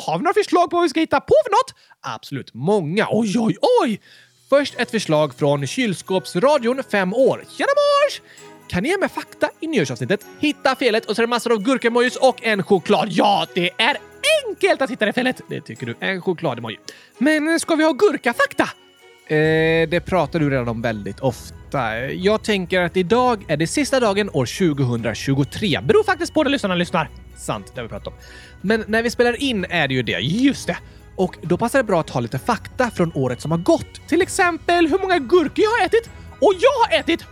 Har 0.06 0.18
vi 0.18 0.24
några 0.24 0.34
förslag 0.34 0.70
på 0.70 0.76
vad 0.76 0.82
vi 0.82 0.88
ska 0.88 1.00
hitta 1.00 1.20
på 1.20 1.34
för 1.44 1.50
något? 1.50 1.74
Absolut 2.00 2.54
många. 2.54 3.06
Oj, 3.10 3.38
oj, 3.38 3.56
oj! 3.82 4.00
Först 4.48 4.74
ett 4.80 4.90
förslag 4.90 5.34
från 5.34 5.66
kylskåpsradion 5.66 6.82
5 6.90 7.14
år. 7.14 7.44
Tjena 7.58 7.70
mors! 7.76 8.20
Kan 8.70 8.83
ni 8.83 8.88
ge 8.88 8.98
mig 8.98 9.09
fakta 9.09 9.50
i 9.61 9.66
nyårsavsnittet? 9.66 10.26
Hitta 10.40 10.76
felet 10.76 11.04
och 11.04 11.16
så 11.16 11.22
är 11.22 11.26
det 11.26 11.30
massor 11.30 11.52
av 11.52 11.62
gurkemojis 11.62 12.16
och 12.16 12.44
en 12.44 12.62
choklad. 12.62 13.09
Ja, 13.11 13.46
det 13.54 13.70
är 13.78 13.96
enkelt 14.46 14.83
att 14.83 14.90
hitta 14.90 15.06
det 15.06 15.12
felet. 15.12 15.40
Det 15.48 15.61
tycker 15.61 15.87
du. 15.87 15.94
En 16.00 16.22
choklademoji. 16.22 16.78
Men 17.18 17.48
eh, 17.48 17.56
ska 17.59 17.74
vi 17.74 17.85
ha 17.85 17.92
gurkafakta? 17.92 18.62
Eh, 19.26 19.88
det 19.88 20.04
pratar 20.06 20.40
du 20.40 20.50
redan 20.50 20.68
om 20.68 20.83
väldigt 20.83 21.20
ofta. 21.20 22.11
Jag 22.11 22.42
tänker 22.42 22.80
att 22.80 22.96
idag 22.96 23.44
är 23.48 23.56
det 23.56 23.66
sista 23.66 24.00
dagen 24.00 24.30
år 24.33 24.74
2023. 24.74 25.80
Beror 25.83 26.04
faktiskt 26.04 26.35
på 26.35 26.44
det 26.44 26.50
lyssnarna 26.50 26.74
lyssnar. 26.74 27.11
Sant, 27.37 27.72
det 27.74 27.80
har 27.80 27.83
vi 27.83 27.88
pratat 27.88 28.06
om. 28.06 28.14
Men 28.61 28.85
när 28.87 29.02
vi 29.02 29.11
spelar 29.11 29.42
in 29.42 29.64
är 29.64 29.88
det 29.88 29.94
ju 29.94 30.02
det. 30.02 30.18
Just 30.20 30.66
det. 30.66 30.76
Och 31.16 31.37
då 31.42 31.56
passar 31.56 31.78
det 31.78 31.85
bra 31.85 32.00
att 32.00 32.11
ha 32.11 32.20
lite 32.20 32.38
fakta 32.38 32.90
från 32.90 33.12
året 33.14 33.40
som 33.40 33.50
har 33.50 33.59
gått. 33.59 34.09
Till 34.09 34.22
exempel 34.22 34.87
hur 34.87 34.98
många 34.98 35.18
gurkor 35.18 35.64
jag 35.64 35.70
har 35.70 35.87
ätit. 35.87 36.11
Och 36.40 36.53
jag 36.59 36.70
har 36.70 37.00
ätit 37.00 37.24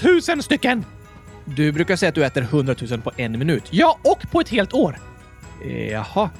100 0.00 0.34
000 0.34 0.42
stycken! 0.42 0.84
Du 1.44 1.72
brukar 1.72 1.96
säga 1.96 2.08
att 2.08 2.14
du 2.14 2.24
äter 2.24 2.42
100 2.42 2.74
000 2.90 3.00
på 3.00 3.12
en 3.16 3.38
minut. 3.38 3.64
Ja, 3.70 3.98
och 4.02 4.30
på 4.30 4.40
ett 4.40 4.48
helt 4.48 4.72
år. 4.72 4.98
Jaha. 5.90 6.30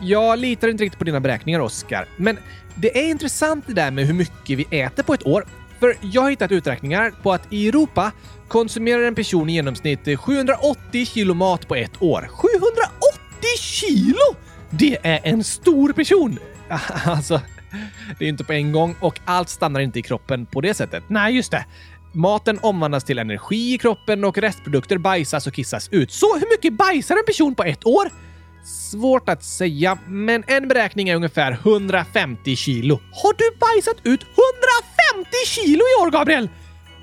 Jag 0.00 0.38
litar 0.38 0.68
inte 0.68 0.84
riktigt 0.84 0.98
på 0.98 1.04
dina 1.04 1.20
beräkningar, 1.20 1.60
Oskar. 1.60 2.06
Men 2.16 2.38
det 2.74 2.98
är 2.98 3.10
intressant 3.10 3.64
det 3.66 3.72
där 3.72 3.90
med 3.90 4.06
hur 4.06 4.14
mycket 4.14 4.58
vi 4.58 4.66
äter 4.70 5.02
på 5.02 5.14
ett 5.14 5.26
år. 5.26 5.44
För 5.80 5.96
jag 6.00 6.22
har 6.22 6.30
hittat 6.30 6.52
uträkningar 6.52 7.12
på 7.22 7.32
att 7.32 7.52
i 7.52 7.68
Europa 7.68 8.12
konsumerar 8.48 9.02
en 9.02 9.14
person 9.14 9.50
i 9.50 9.52
genomsnitt 9.52 10.18
780 10.20 11.06
kilo 11.06 11.34
mat 11.34 11.68
på 11.68 11.74
ett 11.74 12.02
år. 12.02 12.28
780 12.30 12.48
kilo! 13.58 14.36
Det 14.70 14.98
är 15.02 15.20
en 15.22 15.44
stor 15.44 15.92
person! 15.92 16.38
Alltså, 17.04 17.40
det 18.18 18.24
är 18.24 18.28
inte 18.28 18.44
på 18.44 18.52
en 18.52 18.72
gång 18.72 18.96
och 19.00 19.20
allt 19.24 19.48
stannar 19.48 19.80
inte 19.80 19.98
i 19.98 20.02
kroppen 20.02 20.46
på 20.46 20.60
det 20.60 20.74
sättet. 20.74 21.04
Nej, 21.08 21.34
just 21.34 21.50
det. 21.50 21.64
Maten 22.12 22.58
omvandlas 22.62 23.04
till 23.04 23.18
energi 23.18 23.74
i 23.74 23.78
kroppen 23.78 24.24
och 24.24 24.38
restprodukter 24.38 24.98
bajsas 24.98 25.46
och 25.46 25.54
kissas 25.54 25.88
ut. 25.88 26.12
Så 26.12 26.34
hur 26.34 26.50
mycket 26.50 26.72
bajsar 26.72 27.16
en 27.16 27.24
person 27.26 27.54
på 27.54 27.64
ett 27.64 27.86
år? 27.86 28.10
Svårt 28.64 29.28
att 29.28 29.44
säga, 29.44 29.98
men 30.06 30.44
en 30.46 30.68
beräkning 30.68 31.08
är 31.08 31.16
ungefär 31.16 31.52
150 31.52 32.56
kilo. 32.56 33.00
Har 33.12 33.34
du 33.38 33.56
bajsat 33.58 33.96
ut 33.96 34.26
150 35.14 35.30
kilo 35.46 35.80
i 35.80 36.02
år, 36.02 36.10
Gabriel? 36.10 36.48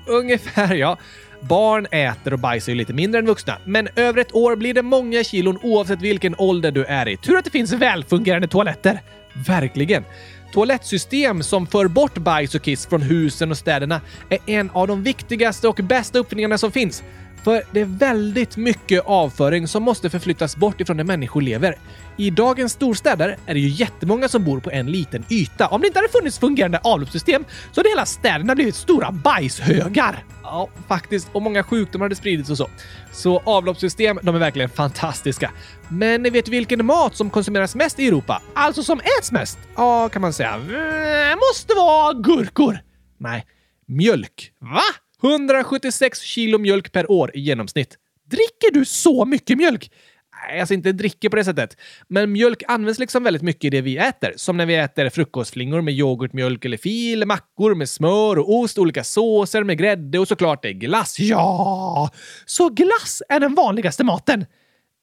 Ungefär, 0.06 0.74
ja. 0.74 0.98
Barn 1.40 1.86
äter 1.90 2.32
och 2.32 2.38
bajsar 2.38 2.72
ju 2.72 2.78
lite 2.78 2.92
mindre 2.92 3.18
än 3.18 3.26
vuxna, 3.26 3.58
men 3.64 3.88
över 3.96 4.20
ett 4.20 4.34
år 4.34 4.56
blir 4.56 4.74
det 4.74 4.82
många 4.82 5.24
kilon 5.24 5.58
oavsett 5.62 6.02
vilken 6.02 6.34
ålder 6.38 6.70
du 6.70 6.84
är 6.84 7.08
i. 7.08 7.16
Tur 7.16 7.36
att 7.36 7.44
det 7.44 7.50
finns 7.50 7.72
välfungerande 7.72 8.48
toaletter. 8.48 9.00
Verkligen. 9.46 10.04
Toalettsystem 10.52 11.42
som 11.42 11.66
för 11.66 11.88
bort 11.88 12.18
bajs 12.18 12.54
och 12.54 12.62
kiss 12.62 12.86
från 12.86 13.02
husen 13.02 13.50
och 13.50 13.58
städerna 13.58 14.00
är 14.28 14.38
en 14.46 14.70
av 14.70 14.88
de 14.88 15.02
viktigaste 15.02 15.68
och 15.68 15.80
bästa 15.82 16.18
uppfinningarna 16.18 16.58
som 16.58 16.72
finns. 16.72 17.02
För 17.44 17.62
det 17.72 17.80
är 17.80 17.84
väldigt 17.84 18.56
mycket 18.56 19.02
avföring 19.06 19.68
som 19.68 19.82
måste 19.82 20.10
förflyttas 20.10 20.56
bort 20.56 20.80
ifrån 20.80 20.96
där 20.96 21.04
människor 21.04 21.42
lever. 21.42 21.78
I 22.20 22.30
dagens 22.30 22.72
storstäder 22.72 23.36
är 23.46 23.54
det 23.54 23.60
ju 23.60 23.68
jättemånga 23.68 24.28
som 24.28 24.44
bor 24.44 24.60
på 24.60 24.70
en 24.70 24.86
liten 24.86 25.24
yta. 25.30 25.66
Om 25.66 25.80
det 25.80 25.86
inte 25.86 25.98
hade 25.98 26.08
funnits 26.08 26.38
fungerande 26.38 26.78
avloppssystem 26.84 27.44
så 27.72 27.80
hade 27.80 27.88
hela 27.88 28.06
städerna 28.06 28.54
blivit 28.54 28.74
stora 28.74 29.12
bajshögar. 29.12 30.24
Ja, 30.42 30.68
faktiskt. 30.88 31.28
Och 31.32 31.42
många 31.42 31.62
sjukdomar 31.62 32.04
hade 32.04 32.14
spridits 32.14 32.50
och 32.50 32.56
så. 32.56 32.68
Så 33.12 33.42
avloppssystem, 33.44 34.18
de 34.22 34.34
är 34.34 34.38
verkligen 34.38 34.70
fantastiska. 34.70 35.52
Men 35.88 36.22
ni 36.22 36.30
vet 36.30 36.48
vilken 36.48 36.86
mat 36.86 37.16
som 37.16 37.30
konsumeras 37.30 37.74
mest 37.74 37.98
i 37.98 38.06
Europa? 38.08 38.42
Alltså 38.54 38.82
som 38.82 39.00
äts 39.18 39.32
mest? 39.32 39.58
Ja, 39.76 40.08
kan 40.08 40.22
man 40.22 40.32
säga. 40.32 40.58
Det 40.58 41.36
måste 41.48 41.74
vara 41.74 42.12
gurkor. 42.12 42.78
Nej, 43.18 43.46
mjölk. 43.86 44.52
Va? 44.60 44.80
176 45.22 46.20
kilo 46.20 46.58
mjölk 46.58 46.92
per 46.92 47.10
år 47.10 47.30
i 47.34 47.40
genomsnitt. 47.40 47.96
Dricker 48.30 48.72
du 48.72 48.84
så 48.84 49.24
mycket 49.24 49.58
mjölk? 49.58 49.90
Nej, 50.48 50.60
alltså 50.60 50.74
inte 50.74 50.92
dricker 50.92 51.28
på 51.28 51.36
det 51.36 51.44
sättet. 51.44 51.76
Men 52.08 52.32
mjölk 52.32 52.62
används 52.68 52.98
liksom 52.98 53.24
väldigt 53.24 53.42
mycket 53.42 53.64
i 53.64 53.70
det 53.70 53.80
vi 53.80 53.96
äter. 53.96 54.32
Som 54.36 54.56
när 54.56 54.66
vi 54.66 54.74
äter 54.74 55.10
frukostflingor 55.10 55.80
med 55.80 55.94
yoghurt, 55.94 56.32
mjölk 56.32 56.64
eller 56.64 56.76
fil, 56.76 57.26
mackor 57.26 57.74
med 57.74 57.88
smör 57.88 58.38
och 58.38 58.54
ost, 58.54 58.78
olika 58.78 59.04
såser 59.04 59.64
med 59.64 59.78
grädde 59.78 60.18
och 60.18 60.28
såklart 60.28 60.62
det 60.62 60.68
är 60.68 60.72
glass. 60.72 61.18
Ja! 61.18 62.10
Så 62.46 62.68
glass 62.68 63.22
är 63.28 63.40
den 63.40 63.54
vanligaste 63.54 64.04
maten? 64.04 64.46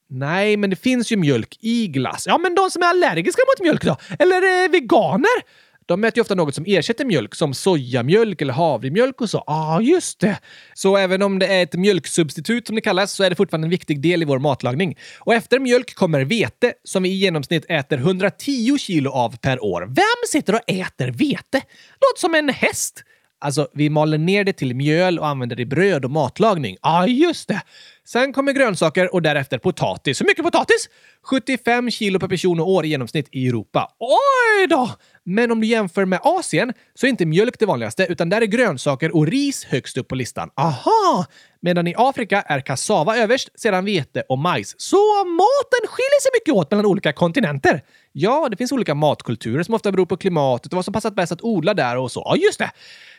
Nej, 0.10 0.58
men 0.58 0.70
det 0.70 0.76
finns 0.76 1.12
ju 1.12 1.18
mjölk 1.18 1.58
i 1.62 1.88
glass. 1.88 2.24
Ja, 2.28 2.38
men 2.38 2.56
de 2.56 2.72
som 2.72 2.82
är 2.82 2.88
allergiska 2.88 3.42
mot 3.48 3.66
mjölk 3.66 3.84
då? 3.84 3.98
Eller 4.20 4.64
eh, 4.64 4.72
veganer? 4.72 5.64
De 5.88 6.04
äter 6.04 6.17
ju 6.17 6.21
ofta 6.21 6.36
något 6.36 6.56
som 6.56 6.63
ersätter 6.67 7.06
mjölk, 7.06 7.36
som 7.36 7.54
sojamjölk 7.54 8.41
eller 8.41 8.54
havremjölk 8.54 9.21
och 9.21 9.30
så. 9.30 9.38
Ja, 9.38 9.76
ah, 9.76 9.82
just 9.82 10.19
det. 10.19 10.39
Så 10.74 10.98
även 10.98 11.21
om 11.21 11.39
det 11.39 11.48
är 11.48 11.63
ett 11.63 11.74
mjölksubstitut 11.74 12.67
som 12.67 12.76
det 12.76 12.82
kallas 12.82 13.12
så 13.12 13.24
är 13.24 13.30
det 13.30 13.36
fortfarande 13.36 13.65
en 13.65 13.69
viktig 13.69 14.02
del 14.02 14.21
i 14.21 14.26
vår 14.26 14.39
matlagning. 14.39 14.98
Och 15.19 15.34
efter 15.34 15.60
mjölk 15.60 15.95
kommer 15.95 16.21
vete 16.21 16.74
som 16.84 17.04
vi 17.04 17.10
i 17.10 17.15
genomsnitt 17.15 17.65
äter 17.69 17.98
110 17.98 18.78
kilo 18.78 19.12
av 19.12 19.38
per 19.38 19.63
år. 19.63 19.82
Vem 19.82 20.30
sitter 20.30 20.54
och 20.54 20.69
äter 20.69 21.08
vete? 21.08 21.62
Låter 22.02 22.19
som 22.19 22.36
en 22.36 22.50
häst. 22.50 23.04
Alltså, 23.39 23.67
vi 23.74 23.89
maler 23.89 24.17
ner 24.17 24.43
det 24.43 24.54
till 24.54 24.76
mjöl 24.76 25.19
och 25.19 25.28
använder 25.28 25.56
det 25.56 25.62
i 25.62 25.65
bröd 25.65 26.06
och 26.06 26.12
matlagning. 26.12 26.78
Ja, 26.82 26.89
ah, 26.89 27.08
just 27.08 27.48
det. 27.48 27.62
Sen 28.08 28.34
kommer 28.34 28.52
grönsaker 28.52 29.13
och 29.13 29.21
därefter 29.21 29.58
potatis. 29.58 30.21
Hur 30.21 30.26
mycket 30.26 30.45
potatis? 30.45 30.89
75 31.24 31.91
kilo 31.91 32.19
per 32.19 32.28
person 32.28 32.60
och 32.60 32.69
år 32.69 32.86
i 32.86 32.88
genomsnitt 32.88 33.28
i 33.32 33.48
Europa. 33.48 33.91
Oj 34.00 34.67
då! 34.67 34.89
Men 35.24 35.52
om 35.52 35.62
du 35.62 35.67
jämför 35.67 36.06
med 36.06 36.19
Asien 36.24 36.74
så 36.93 37.06
är 37.06 37.10
inte 37.10 37.26
mjölk 37.26 37.60
det 37.60 37.65
vanligaste, 37.65 38.06
utan 38.06 38.30
där 38.30 38.41
är 38.41 38.45
grönsaker 38.45 39.15
och 39.15 39.28
ris 39.28 39.65
högst 39.65 39.98
upp 39.98 40.08
på 40.08 40.15
listan. 40.15 40.50
Aha! 40.56 41.26
Medan 41.62 41.88
i 41.88 41.93
Afrika 41.98 42.41
är 42.41 42.62
kassava 42.62 43.17
överst, 43.17 43.50
sedan 43.56 43.86
vete 43.86 44.24
och 44.30 44.38
majs. 44.38 44.76
Så 44.78 45.26
maten 45.26 45.88
skiljer 45.88 46.21
sig 46.21 46.32
mycket 46.34 46.54
åt 46.54 46.71
mellan 46.71 46.86
olika 46.86 47.13
kontinenter. 47.13 47.84
Ja, 48.12 48.48
det 48.52 48.58
finns 48.58 48.71
olika 48.71 48.95
matkulturer 48.95 49.63
som 49.63 49.74
ofta 49.74 49.91
beror 49.91 50.06
på 50.06 50.17
klimatet 50.17 50.74
och 50.74 50.76
vad 50.76 50.86
som 50.86 50.93
passat 50.93 51.15
bäst 51.15 51.32
att 51.32 51.41
odla 51.41 51.74
där 51.74 51.98
och 51.98 52.12
så. 52.12 52.24
Ja, 52.26 52.36
just 52.36 52.60
det! 52.60 52.71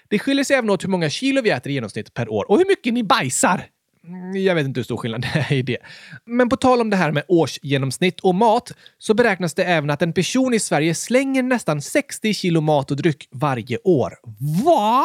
Det 0.08 0.18
skiljer 0.18 0.44
sig 0.44 0.56
även 0.56 0.70
åt 0.70 0.84
hur 0.84 0.88
många 0.88 1.10
kilo 1.10 1.42
vi 1.42 1.50
äter 1.50 1.70
i 1.70 1.74
genomsnitt 1.74 2.14
per 2.14 2.32
år 2.32 2.50
och 2.50 2.58
hur 2.58 2.66
mycket 2.66 2.94
ni 2.94 3.02
bajsar. 3.02 3.66
Mm, 4.06 4.36
jag 4.36 4.54
vet 4.54 4.66
inte 4.66 4.80
hur 4.80 4.84
stor 4.84 4.96
skillnad 4.96 5.20
det 5.20 5.46
är 5.48 5.52
i 5.52 5.62
det. 5.62 5.78
Men 6.24 6.48
på 6.48 6.56
tal 6.56 6.80
om 6.80 6.90
det 6.90 6.96
här 6.96 7.12
med 7.12 7.24
årsgenomsnitt 7.28 8.20
och 8.20 8.34
mat 8.34 8.72
så 8.98 9.14
beräknas 9.14 9.54
det 9.54 9.64
även 9.64 9.90
att 9.90 10.02
en 10.02 10.12
person 10.12 10.54
i 10.54 10.60
Sverige 10.60 10.94
slänger 10.94 11.42
nästan 11.42 11.82
60 11.82 12.34
kilo 12.34 12.60
mat 12.60 12.90
och 12.90 12.96
dryck 12.96 13.28
varje 13.30 13.78
år. 13.84 14.14
Va? 14.64 15.04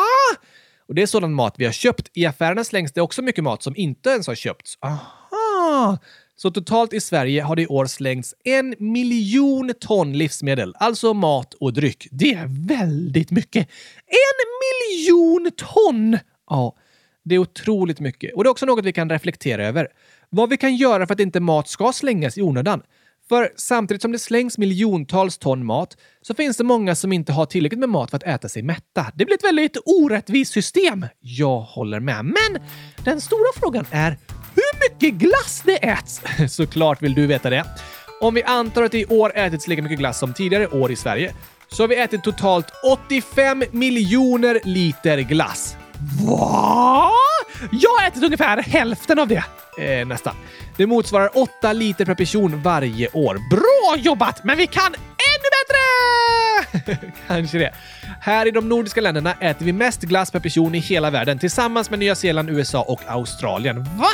Och 0.88 0.96
det 0.96 1.02
är 1.02 1.08
sådan 1.08 1.34
mat 1.34 1.56
vi 1.58 1.66
har 1.66 1.72
köpt. 1.72 2.10
I 2.14 2.26
affärerna 2.26 2.64
slängs 2.64 2.92
det 2.94 3.02
också 3.02 3.22
mycket 3.22 3.44
mat 3.44 3.64
som 3.64 3.76
inte 3.76 4.10
ens 4.10 4.28
har 4.28 4.36
köpts. 4.36 4.78
Aha! 4.82 5.98
Så 6.42 6.52
totalt 6.52 6.94
i 6.94 7.00
Sverige 7.00 7.42
har 7.42 7.56
det 7.56 7.62
i 7.62 7.68
år 7.68 7.86
slängts 7.86 8.36
en 8.44 8.76
miljon 8.80 9.74
ton 9.80 10.14
livsmedel, 10.14 10.76
alltså 10.80 11.14
mat 11.14 11.54
och 11.54 11.74
dryck. 11.74 12.08
Det 12.12 12.34
är 12.34 12.68
väldigt 12.68 13.32
mycket. 13.32 13.68
En 14.08 14.48
miljon 14.62 15.52
ton! 15.58 16.18
Ja. 16.50 16.76
Det 17.24 17.36
är 17.36 17.40
otroligt 17.40 18.00
mycket. 18.00 18.34
Och 18.36 18.44
det 18.44 18.48
är 18.48 18.52
också 18.52 18.66
något 18.66 18.86
vi 18.86 18.94
kan 18.94 19.10
reflektera 19.10 19.68
över. 19.68 19.88
Vad 20.30 20.50
vi 20.50 20.58
kan 20.58 20.76
göra 20.76 21.08
för 21.08 21.14
att 21.14 21.20
inte 21.20 21.40
mat 21.40 21.68
ska 21.68 21.94
slängas 21.94 22.38
i 22.38 22.42
onödan. 22.42 22.82
För 23.30 23.54
samtidigt 23.56 24.02
som 24.02 24.12
det 24.12 24.20
slängs 24.20 24.58
miljontals 24.58 25.38
ton 25.38 25.66
mat 25.66 25.98
så 26.22 26.34
finns 26.34 26.58
det 26.58 26.64
många 26.64 26.96
som 26.96 27.14
inte 27.14 27.32
har 27.32 27.46
tillräckligt 27.46 27.80
med 27.80 27.90
mat 27.90 28.10
för 28.10 28.18
att 28.18 28.24
äta 28.24 28.50
sig 28.50 28.64
mätta. 28.64 29.12
Det 29.16 29.26
blir 29.26 29.36
ett 29.36 29.44
väldigt 29.44 29.78
orättvist 29.86 30.54
system. 30.54 31.06
Jag 31.20 31.60
håller 31.60 32.00
med. 32.00 32.26
Men 32.26 32.62
den 33.04 33.22
stora 33.22 33.52
frågan 33.56 33.86
är 33.92 34.18
hur 34.56 34.90
mycket 34.90 35.14
glass 35.14 35.62
det 35.66 35.88
äts. 35.90 36.22
Såklart 36.56 37.02
vill 37.02 37.14
du 37.14 37.28
veta 37.28 37.50
det. 37.50 37.66
Om 38.22 38.34
vi 38.34 38.44
antar 38.44 38.84
att 38.84 38.92
det 38.92 39.00
i 39.00 39.06
år 39.06 39.38
ätits 39.38 39.68
lika 39.68 39.82
mycket 39.82 40.00
glass 40.00 40.20
som 40.20 40.34
tidigare 40.34 40.68
år 40.68 40.92
i 40.92 40.96
Sverige 40.96 41.34
så 41.72 41.84
har 41.84 41.88
vi 41.88 42.00
ätit 42.00 42.24
totalt 42.24 42.68
85 43.08 43.64
miljoner 43.72 44.60
liter 44.64 45.18
glass. 45.18 45.76
Va? 46.22 47.12
Jag 47.72 47.90
har 47.90 48.08
ätit 48.08 48.24
ungefär 48.24 48.62
hälften 48.62 49.20
av 49.20 49.28
det. 49.28 49.44
Eh, 49.78 50.08
nästan. 50.08 50.36
Det 50.78 50.88
motsvarar 50.88 51.38
8 51.38 51.74
liter 51.74 52.06
per 52.06 52.16
person 52.16 52.62
varje 52.62 53.08
år. 53.08 53.38
Bra 53.50 54.04
jobbat! 54.04 54.44
Men 54.44 54.58
vi 54.58 54.68
kan 54.68 54.94
ännu 54.94 55.50
bättre! 55.52 57.12
Kanske 57.28 57.58
det. 57.58 57.74
Här 58.22 58.48
i 58.48 58.52
de 58.52 58.70
nordiska 58.70 59.02
länderna 59.02 59.34
äter 59.34 59.66
vi 59.66 59.74
mest 59.74 60.02
glass 60.02 60.32
per 60.32 60.40
person 60.40 60.76
i 60.76 60.80
hela 60.80 61.10
världen 61.10 61.40
tillsammans 61.40 61.90
med 61.90 62.00
Nya 62.00 62.16
Zeeland, 62.16 62.50
USA 62.50 62.82
och 62.82 63.02
Australien. 63.08 63.84
Va? 63.84 64.10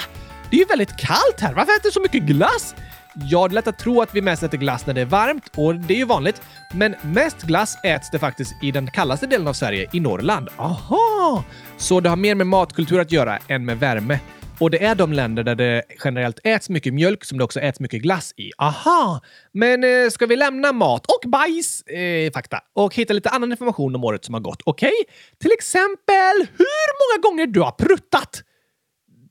Det 0.52 0.58
är 0.58 0.60
ju 0.60 0.66
väldigt 0.66 0.98
kallt 0.98 1.40
här. 1.40 1.54
Varför 1.54 1.72
äter 1.72 1.84
du 1.84 1.92
så 1.92 2.02
mycket 2.02 2.24
glass? 2.24 2.76
Ja, 3.16 3.48
det 3.48 3.52
är 3.52 3.56
lätt 3.56 3.68
att 3.68 3.80
tro 3.80 4.02
att 4.02 4.16
vi 4.16 4.22
mest 4.22 4.44
äter 4.44 4.58
glass 4.58 4.86
när 4.86 4.94
det 4.94 5.02
är 5.02 5.06
varmt 5.06 5.52
och 5.56 5.76
det 5.76 5.94
är 5.94 5.98
ju 5.98 6.06
vanligt. 6.06 6.42
Men 6.74 6.96
mest 7.02 7.42
glass 7.42 7.78
äts 7.84 8.10
det 8.10 8.20
faktiskt 8.20 8.64
i 8.64 8.72
den 8.72 8.92
kallaste 8.92 9.28
delen 9.28 9.48
av 9.48 9.54
Sverige, 9.54 9.90
i 9.94 10.00
Norrland. 10.00 10.50
Aha! 10.58 11.44
Så 11.78 12.00
det 12.00 12.10
har 12.10 12.16
mer 12.16 12.36
med 12.36 12.48
matkultur 12.48 13.00
att 13.00 13.12
göra 13.12 13.40
än 13.48 13.66
med 13.66 13.80
värme. 13.80 14.20
Och 14.60 14.72
det 14.72 14.84
är 14.84 14.96
de 14.96 15.14
länder 15.14 15.44
där 15.44 15.56
det 15.56 15.84
generellt 16.04 16.40
äts 16.44 16.70
mycket 16.70 16.94
mjölk 16.94 17.26
som 17.26 17.38
det 17.38 17.44
också 17.44 17.60
äts 17.60 17.80
mycket 17.80 18.02
glass 18.02 18.34
i. 18.38 18.52
Aha! 18.58 19.22
Men 19.52 19.84
eh, 19.84 20.10
ska 20.10 20.26
vi 20.26 20.36
lämna 20.36 20.72
mat 20.74 21.06
och 21.06 21.30
bajs, 21.30 21.82
eh, 21.82 22.32
fakta, 22.32 22.60
och 22.76 22.96
hitta 22.96 23.14
lite 23.14 23.30
annan 23.30 23.52
information 23.52 23.96
om 23.96 24.04
året 24.04 24.26
som 24.26 24.34
har 24.34 24.42
gått? 24.42 24.62
Okej? 24.66 24.88
Okay? 24.88 25.14
Till 25.40 25.52
exempel 25.52 26.48
hur 26.58 27.18
många 27.18 27.30
gånger 27.30 27.48
du 27.48 27.62
har 27.62 27.72
pruttat? 27.72 28.44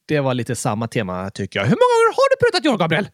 Det 0.06 0.20
var 0.20 0.34
lite 0.34 0.56
samma 0.56 0.88
tema 0.88 1.30
tycker 1.30 1.60
jag. 1.60 1.66
Hur 1.66 1.70
många 1.70 1.76
gånger 1.76 2.16
har 2.16 2.30
du 2.30 2.36
pruttat 2.46 2.64
i 2.64 2.68
år, 2.68 2.78
Gabriel? 2.78 3.08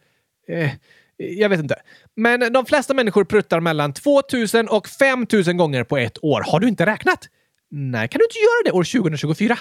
Eh, 0.47 0.71
jag 1.17 1.49
vet 1.49 1.59
inte. 1.59 1.75
Men 2.15 2.53
de 2.53 2.65
flesta 2.65 2.93
människor 2.93 3.23
pruttar 3.23 3.59
mellan 3.59 3.93
2000 3.93 4.67
och 4.67 4.87
5000 4.87 5.57
gånger 5.57 5.83
på 5.83 5.97
ett 5.97 6.23
år. 6.23 6.43
Har 6.51 6.59
du 6.59 6.67
inte 6.67 6.85
räknat? 6.85 7.29
Nej, 7.71 8.07
kan 8.07 8.19
du 8.19 8.25
inte 8.25 8.39
göra 8.39 8.63
det 8.65 8.71
år 8.71 9.01
2024? 9.01 9.57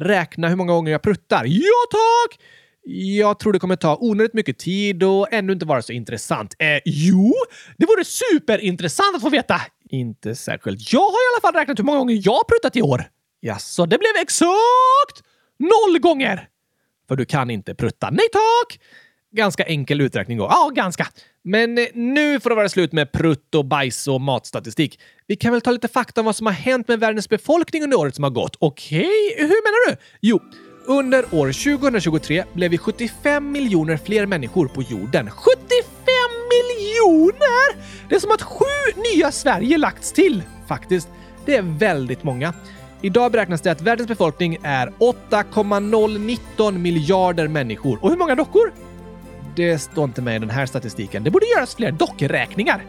Räkna 0.00 0.48
hur 0.48 0.56
många 0.56 0.72
gånger 0.72 0.92
jag 0.92 1.02
pruttar? 1.02 1.44
Ja, 1.46 1.84
tack! 1.90 2.40
Jag 2.86 3.38
tror 3.38 3.52
det 3.52 3.58
kommer 3.58 3.76
ta 3.76 3.96
onödigt 4.00 4.34
mycket 4.34 4.58
tid 4.58 5.02
och 5.02 5.32
ännu 5.32 5.52
inte 5.52 5.66
vara 5.66 5.82
så 5.82 5.92
intressant. 5.92 6.54
Eh, 6.58 6.80
jo, 6.84 7.34
det 7.76 7.86
vore 7.86 8.04
superintressant 8.04 9.16
att 9.16 9.22
få 9.22 9.28
veta. 9.30 9.60
Inte 9.90 10.34
särskilt. 10.34 10.92
Jag 10.92 11.00
har 11.00 11.08
i 11.08 11.28
alla 11.34 11.40
fall 11.40 11.60
räknat 11.60 11.78
hur 11.78 11.84
många 11.84 11.98
gånger 11.98 12.20
jag 12.24 12.48
pruttat 12.48 12.76
i 12.76 12.82
år. 12.82 13.04
Ja, 13.40 13.58
så 13.58 13.86
det 13.86 13.98
blev 13.98 14.22
exakt 14.22 15.22
noll 15.58 15.98
gånger! 16.00 16.48
För 17.08 17.16
du 17.16 17.24
kan 17.24 17.50
inte 17.50 17.74
prutta. 17.74 18.10
Nej 18.10 18.26
tack! 18.32 18.80
Ganska 19.32 19.62
enkel 19.62 20.00
uträkning 20.00 20.38
då. 20.38 20.44
Ja, 20.44 20.70
ganska. 20.74 21.06
Men 21.44 21.78
eh, 21.78 21.84
nu 21.94 22.40
får 22.40 22.50
det 22.50 22.56
vara 22.56 22.68
slut 22.68 22.92
med 22.92 23.12
prutt 23.12 23.54
och 23.54 23.64
bajs 23.64 24.08
och 24.08 24.20
matstatistik. 24.20 25.00
Vi 25.26 25.36
kan 25.36 25.52
väl 25.52 25.60
ta 25.60 25.70
lite 25.70 25.88
fakta 25.88 26.20
om 26.20 26.24
vad 26.24 26.36
som 26.36 26.46
har 26.46 26.52
hänt 26.52 26.88
med 26.88 27.00
världens 27.00 27.28
befolkning 27.28 27.82
under 27.82 27.98
året 27.98 28.14
som 28.14 28.24
har 28.24 28.30
gått. 28.30 28.56
Okej, 28.58 28.98
okay. 28.98 29.46
hur 29.46 29.48
menar 29.48 29.90
du? 29.90 29.96
Jo, 30.20 30.40
under 30.86 31.34
år 31.34 31.78
2023 31.78 32.44
blev 32.52 32.70
vi 32.70 32.78
75 32.78 33.52
miljoner 33.52 33.96
fler 33.96 34.26
människor 34.26 34.68
på 34.68 34.82
jorden. 34.82 35.30
75 35.30 35.54
miljoner! 36.50 37.76
Det 38.08 38.14
är 38.14 38.20
som 38.20 38.30
att 38.30 38.42
sju 38.42 39.00
nya 39.14 39.32
Sverige 39.32 39.78
lagts 39.78 40.12
till, 40.12 40.42
faktiskt. 40.68 41.08
Det 41.46 41.56
är 41.56 41.62
väldigt 41.62 42.22
många. 42.22 42.54
Idag 43.04 43.32
beräknas 43.32 43.60
det 43.60 43.70
att 43.70 43.82
världens 43.82 44.08
befolkning 44.08 44.58
är 44.62 44.92
8,019 44.98 46.82
miljarder 46.82 47.48
människor. 47.48 47.98
Och 48.02 48.10
hur 48.10 48.16
många 48.16 48.34
dockor? 48.34 48.72
Det 49.56 49.78
står 49.78 50.04
inte 50.04 50.22
med 50.22 50.36
i 50.36 50.38
den 50.38 50.50
här 50.50 50.66
statistiken. 50.66 51.24
Det 51.24 51.30
borde 51.30 51.46
göras 51.46 51.74
fler 51.74 51.92
dockräkningar. 51.92 52.84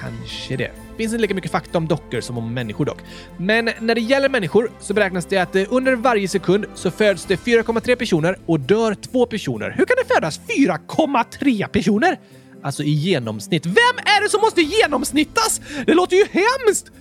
Kanske 0.00 0.56
det. 0.56 0.70
Finns 0.96 1.12
inte 1.12 1.22
lika 1.22 1.34
mycket 1.34 1.50
fakta 1.50 1.78
om 1.78 1.88
dockor 1.88 2.20
som 2.20 2.38
om 2.38 2.54
människor 2.54 2.84
dock. 2.84 2.98
Men 3.36 3.70
när 3.80 3.94
det 3.94 4.00
gäller 4.00 4.28
människor 4.28 4.70
så 4.80 4.94
beräknas 4.94 5.26
det 5.26 5.38
att 5.38 5.56
eh, 5.56 5.64
under 5.70 5.96
varje 5.96 6.28
sekund 6.28 6.66
så 6.74 6.90
föds 6.90 7.24
det 7.24 7.36
4,3 7.36 7.96
personer 7.96 8.38
och 8.46 8.60
dör 8.60 8.94
2 8.94 9.26
personer. 9.26 9.74
Hur 9.78 9.84
kan 9.84 9.96
det 10.02 10.14
födas 10.14 10.40
4,3 10.48 11.66
personer? 11.68 12.18
Alltså 12.62 12.82
i 12.82 12.90
genomsnitt. 12.90 13.66
Vem 13.66 13.96
är 14.04 14.22
det 14.22 14.28
som 14.28 14.40
måste 14.40 14.60
genomsnittas? 14.60 15.60
Det 15.86 15.94
låter 15.94 16.16
ju 16.16 16.24
hemskt! 16.24 16.92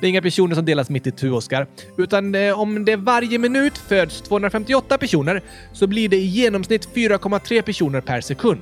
Det 0.00 0.06
är 0.06 0.10
inga 0.10 0.22
personer 0.22 0.54
som 0.54 0.64
delas 0.64 0.90
mitt 0.90 1.06
i 1.06 1.10
tu, 1.10 1.30
Oskar. 1.30 1.66
Utan 1.96 2.34
eh, 2.34 2.60
om 2.60 2.84
det 2.84 2.96
varje 2.96 3.38
minut 3.38 3.78
föds 3.78 4.20
258 4.20 4.98
personer 4.98 5.42
så 5.72 5.86
blir 5.86 6.08
det 6.08 6.16
i 6.16 6.26
genomsnitt 6.26 6.88
4,3 6.94 7.62
personer 7.62 8.00
per 8.00 8.20
sekund. 8.20 8.60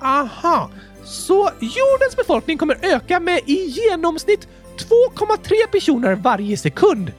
Aha! 0.00 0.70
Så 1.04 1.50
jordens 1.60 2.16
befolkning 2.16 2.58
kommer 2.58 2.78
öka 2.82 3.20
med 3.20 3.40
i 3.46 3.64
genomsnitt 3.64 4.48
2,3 4.76 5.72
personer 5.72 6.14
varje 6.14 6.56
sekund. 6.56 7.12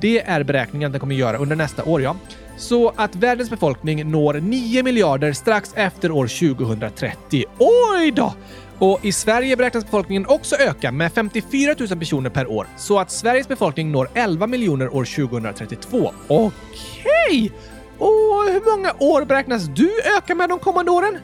Det 0.00 0.20
är 0.20 0.42
beräkningen 0.42 0.92
den 0.92 1.00
kommer 1.00 1.14
göra 1.14 1.38
under 1.38 1.56
nästa 1.56 1.84
år, 1.84 2.02
ja. 2.02 2.16
Så 2.56 2.92
att 2.96 3.16
världens 3.16 3.50
befolkning 3.50 4.10
når 4.10 4.34
9 4.34 4.82
miljarder 4.82 5.32
strax 5.32 5.72
efter 5.74 6.10
år 6.10 6.26
2030. 6.54 7.44
Oj 7.58 8.10
då! 8.10 8.34
Och 8.80 9.04
i 9.04 9.12
Sverige 9.12 9.56
beräknas 9.56 9.84
befolkningen 9.84 10.26
också 10.26 10.56
öka 10.56 10.92
med 10.92 11.12
54 11.12 11.74
000 11.78 11.88
personer 11.88 12.30
per 12.30 12.50
år, 12.50 12.66
så 12.76 12.98
att 12.98 13.10
Sveriges 13.10 13.48
befolkning 13.48 13.92
når 13.92 14.10
11 14.14 14.46
miljoner 14.46 14.94
år 14.94 15.04
2032. 15.04 16.12
Okej! 16.28 16.52
Okay. 17.28 17.50
Och 17.98 18.52
hur 18.52 18.76
många 18.76 18.94
år 18.98 19.24
beräknas 19.24 19.64
du 19.64 19.90
öka 20.18 20.34
med 20.34 20.48
de 20.48 20.58
kommande 20.58 20.90
åren? 20.90 21.18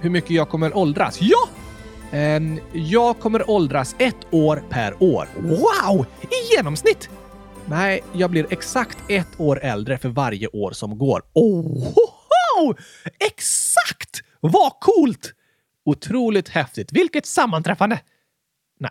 Hur 0.00 0.10
mycket 0.10 0.30
jag 0.30 0.48
kommer 0.48 0.76
åldras? 0.76 1.18
Ja! 1.20 1.48
Um, 2.12 2.60
jag 2.72 3.18
kommer 3.18 3.50
åldras 3.50 3.96
ett 3.98 4.26
år 4.30 4.62
per 4.70 5.02
år. 5.02 5.28
Wow! 5.36 6.06
I 6.22 6.54
genomsnitt! 6.56 7.08
Nej, 7.66 8.04
jag 8.12 8.30
blir 8.30 8.46
exakt 8.50 8.98
ett 9.08 9.40
år 9.40 9.60
äldre 9.62 9.98
för 9.98 10.08
varje 10.08 10.48
år 10.48 10.70
som 10.70 10.98
går. 10.98 11.22
Oh! 11.32 12.74
Exakt! 13.18 14.22
Vad 14.40 14.72
coolt! 14.80 15.32
Otroligt 15.84 16.48
häftigt. 16.48 16.92
Vilket 16.92 17.26
sammanträffande! 17.26 18.00
Nej. 18.80 18.90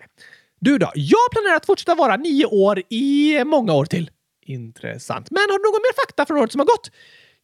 Du 0.60 0.78
då? 0.78 0.92
Jag 0.96 1.32
planerar 1.32 1.56
att 1.56 1.66
fortsätta 1.66 1.96
vara 1.96 2.16
nio 2.16 2.46
år 2.46 2.82
i 2.90 3.44
många 3.46 3.74
år 3.74 3.86
till. 3.86 4.12
Intressant. 4.46 5.32
Men 5.32 5.42
har 5.42 5.60
du 5.60 5.64
någon 5.64 5.82
mer 5.82 6.06
fakta 6.06 6.26
från 6.26 6.38
året 6.38 6.52
som 6.52 6.60
har 6.60 6.66
gått? 6.66 6.92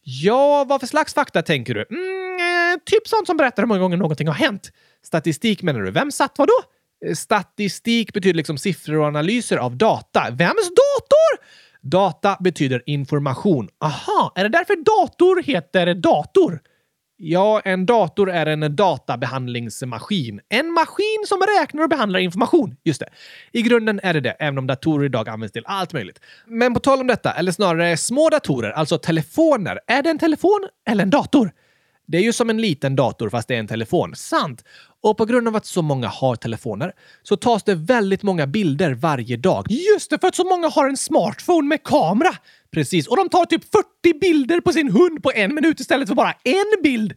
Ja, 0.02 0.64
vad 0.64 0.80
för 0.80 0.86
slags 0.86 1.14
fakta 1.14 1.42
tänker 1.42 1.74
du? 1.74 1.86
Mm, 1.90 2.74
eh, 2.74 2.80
typ 2.86 3.08
sånt 3.08 3.26
som 3.26 3.36
berättar 3.36 3.62
hur 3.62 3.66
många 3.66 3.80
gånger 3.80 3.96
någonting 3.96 4.26
har 4.26 4.34
hänt. 4.34 4.72
Statistik 5.04 5.62
menar 5.62 5.80
du? 5.80 5.90
Vem 5.90 6.12
satt 6.12 6.38
vad 6.38 6.48
då? 6.48 6.62
Eh, 7.08 7.14
statistik 7.14 8.12
betyder 8.12 8.34
liksom 8.34 8.58
siffror 8.58 8.98
och 8.98 9.06
analyser 9.06 9.56
av 9.56 9.76
data. 9.76 10.26
Vems 10.30 10.68
dator? 10.68 11.44
Data 11.82 12.36
betyder 12.40 12.82
information. 12.86 13.68
Aha, 13.80 14.32
är 14.34 14.42
det 14.42 14.48
därför 14.48 14.76
dator 14.76 15.42
heter 15.42 15.94
dator? 15.94 16.60
Ja, 17.22 17.60
en 17.64 17.86
dator 17.86 18.30
är 18.30 18.46
en 18.46 18.76
databehandlingsmaskin. 18.76 20.40
En 20.48 20.72
maskin 20.72 21.24
som 21.26 21.38
räknar 21.60 21.82
och 21.82 21.88
behandlar 21.88 22.20
information. 22.20 22.76
Just 22.84 23.00
det. 23.00 23.08
I 23.52 23.62
grunden 23.62 24.00
är 24.02 24.14
det 24.14 24.20
det, 24.20 24.30
även 24.30 24.58
om 24.58 24.66
datorer 24.66 25.04
idag 25.04 25.28
används 25.28 25.52
till 25.52 25.62
allt 25.66 25.92
möjligt. 25.92 26.20
Men 26.46 26.74
på 26.74 26.80
tal 26.80 27.00
om 27.00 27.06
detta, 27.06 27.32
eller 27.32 27.52
snarare 27.52 27.96
små 27.96 28.28
datorer, 28.28 28.70
alltså 28.70 28.98
telefoner. 28.98 29.80
Är 29.86 30.02
det 30.02 30.10
en 30.10 30.18
telefon 30.18 30.68
eller 30.88 31.02
en 31.02 31.10
dator? 31.10 31.52
Det 32.10 32.18
är 32.18 32.22
ju 32.22 32.32
som 32.32 32.50
en 32.50 32.60
liten 32.60 32.96
dator 32.96 33.30
fast 33.30 33.48
det 33.48 33.54
är 33.54 33.58
en 33.58 33.66
telefon. 33.66 34.14
Sant! 34.14 34.64
Och 35.02 35.16
på 35.16 35.24
grund 35.24 35.48
av 35.48 35.56
att 35.56 35.66
så 35.66 35.82
många 35.82 36.08
har 36.08 36.36
telefoner 36.36 36.92
så 37.22 37.36
tas 37.36 37.62
det 37.62 37.74
väldigt 37.74 38.22
många 38.22 38.46
bilder 38.46 38.94
varje 38.94 39.36
dag. 39.36 39.66
Just 39.70 40.10
det, 40.10 40.18
för 40.18 40.28
att 40.28 40.34
så 40.34 40.44
många 40.44 40.68
har 40.68 40.88
en 40.88 40.96
smartphone 40.96 41.68
med 41.68 41.84
kamera! 41.84 42.34
Precis, 42.72 43.06
och 43.06 43.16
de 43.16 43.28
tar 43.28 43.44
typ 43.44 43.64
40 44.04 44.18
bilder 44.20 44.60
på 44.60 44.72
sin 44.72 44.90
hund 44.90 45.22
på 45.22 45.32
en 45.34 45.54
minut 45.54 45.80
istället 45.80 46.08
för 46.08 46.14
bara 46.14 46.34
en 46.44 46.82
bild. 46.82 47.12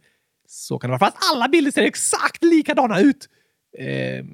Så 0.48 0.80
kan 0.80 0.90
det 0.90 0.98
vara, 0.98 1.12
fast 1.12 1.32
alla 1.34 1.48
bilder 1.48 1.72
ser 1.72 1.84
exakt 1.84 2.44
likadana 2.44 3.00
ut. 3.00 3.30
Eh, 3.78 4.26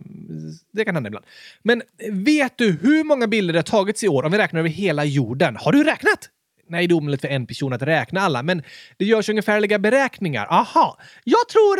det 0.73 0.85
kan 0.85 0.95
hända 0.95 1.07
ibland. 1.07 1.25
Men 1.63 1.81
vet 2.11 2.57
du 2.57 2.71
hur 2.71 3.03
många 3.03 3.27
bilder 3.27 3.53
det 3.53 3.59
har 3.59 3.63
tagits 3.63 4.03
i 4.03 4.07
år 4.07 4.23
om 4.23 4.31
vi 4.31 4.37
räknar 4.37 4.59
över 4.59 4.69
hela 4.69 5.05
jorden? 5.05 5.55
Har 5.55 5.71
du 5.71 5.83
räknat? 5.83 6.29
Nej, 6.69 6.87
det 6.87 6.93
är 6.93 6.95
omöjligt 6.95 7.21
för 7.21 7.27
en 7.27 7.47
person 7.47 7.73
att 7.73 7.81
räkna 7.81 8.21
alla, 8.21 8.43
men 8.43 8.63
det 8.97 9.05
görs 9.05 9.29
ungefärliga 9.29 9.79
beräkningar. 9.79 10.47
Aha, 10.49 10.97
jag 11.23 11.47
tror 11.49 11.77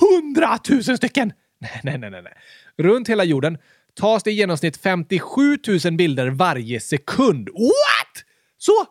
hundratusen 0.00 0.92
eh, 0.92 0.96
stycken! 0.96 1.32
Nej, 1.82 1.98
nej, 1.98 2.10
nej, 2.10 2.22
nej. 2.22 2.32
Runt 2.78 3.08
hela 3.08 3.24
jorden 3.24 3.58
tas 4.00 4.22
det 4.22 4.30
i 4.30 4.34
genomsnitt 4.34 4.76
57 4.76 5.58
000 5.84 5.96
bilder 5.96 6.26
varje 6.26 6.80
sekund. 6.80 7.48
What? 7.48 8.24
Så 8.58 8.86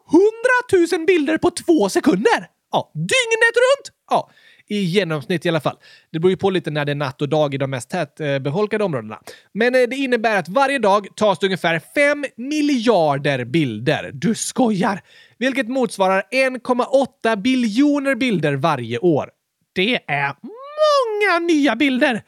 100 0.71 0.97
000 0.97 1.05
bilder 1.05 1.37
på 1.37 1.51
två 1.51 1.89
sekunder! 1.89 2.47
Ja, 2.71 2.91
dygnet 2.93 3.55
runt! 3.55 3.97
Ja, 4.09 4.29
i 4.67 4.83
genomsnitt 4.83 5.45
i 5.45 5.49
alla 5.49 5.59
fall. 5.59 5.77
Det 6.11 6.19
beror 6.19 6.29
ju 6.29 6.37
på 6.37 6.49
lite 6.49 6.71
när 6.71 6.85
det 6.85 6.91
är 6.91 6.95
natt 6.95 7.21
och 7.21 7.29
dag 7.29 7.53
i 7.53 7.57
de 7.57 7.69
mest 7.69 7.89
tätbefolkade 7.89 8.83
områdena. 8.83 9.19
Men 9.51 9.75
eh, 9.75 9.81
det 9.81 9.95
innebär 9.95 10.37
att 10.37 10.49
varje 10.49 10.79
dag 10.79 11.07
tas 11.15 11.39
det 11.39 11.47
ungefär 11.47 11.81
5 11.95 12.25
miljarder 12.35 13.45
bilder. 13.45 14.11
Du 14.13 14.35
skojar! 14.35 15.01
Vilket 15.37 15.67
motsvarar 15.67 16.23
1,8 16.31 17.35
biljoner 17.35 18.15
bilder 18.15 18.53
varje 18.53 18.99
år. 18.99 19.29
Det 19.73 19.99
är 20.07 20.35
många 20.41 21.47
nya 21.47 21.75
bilder! 21.75 22.23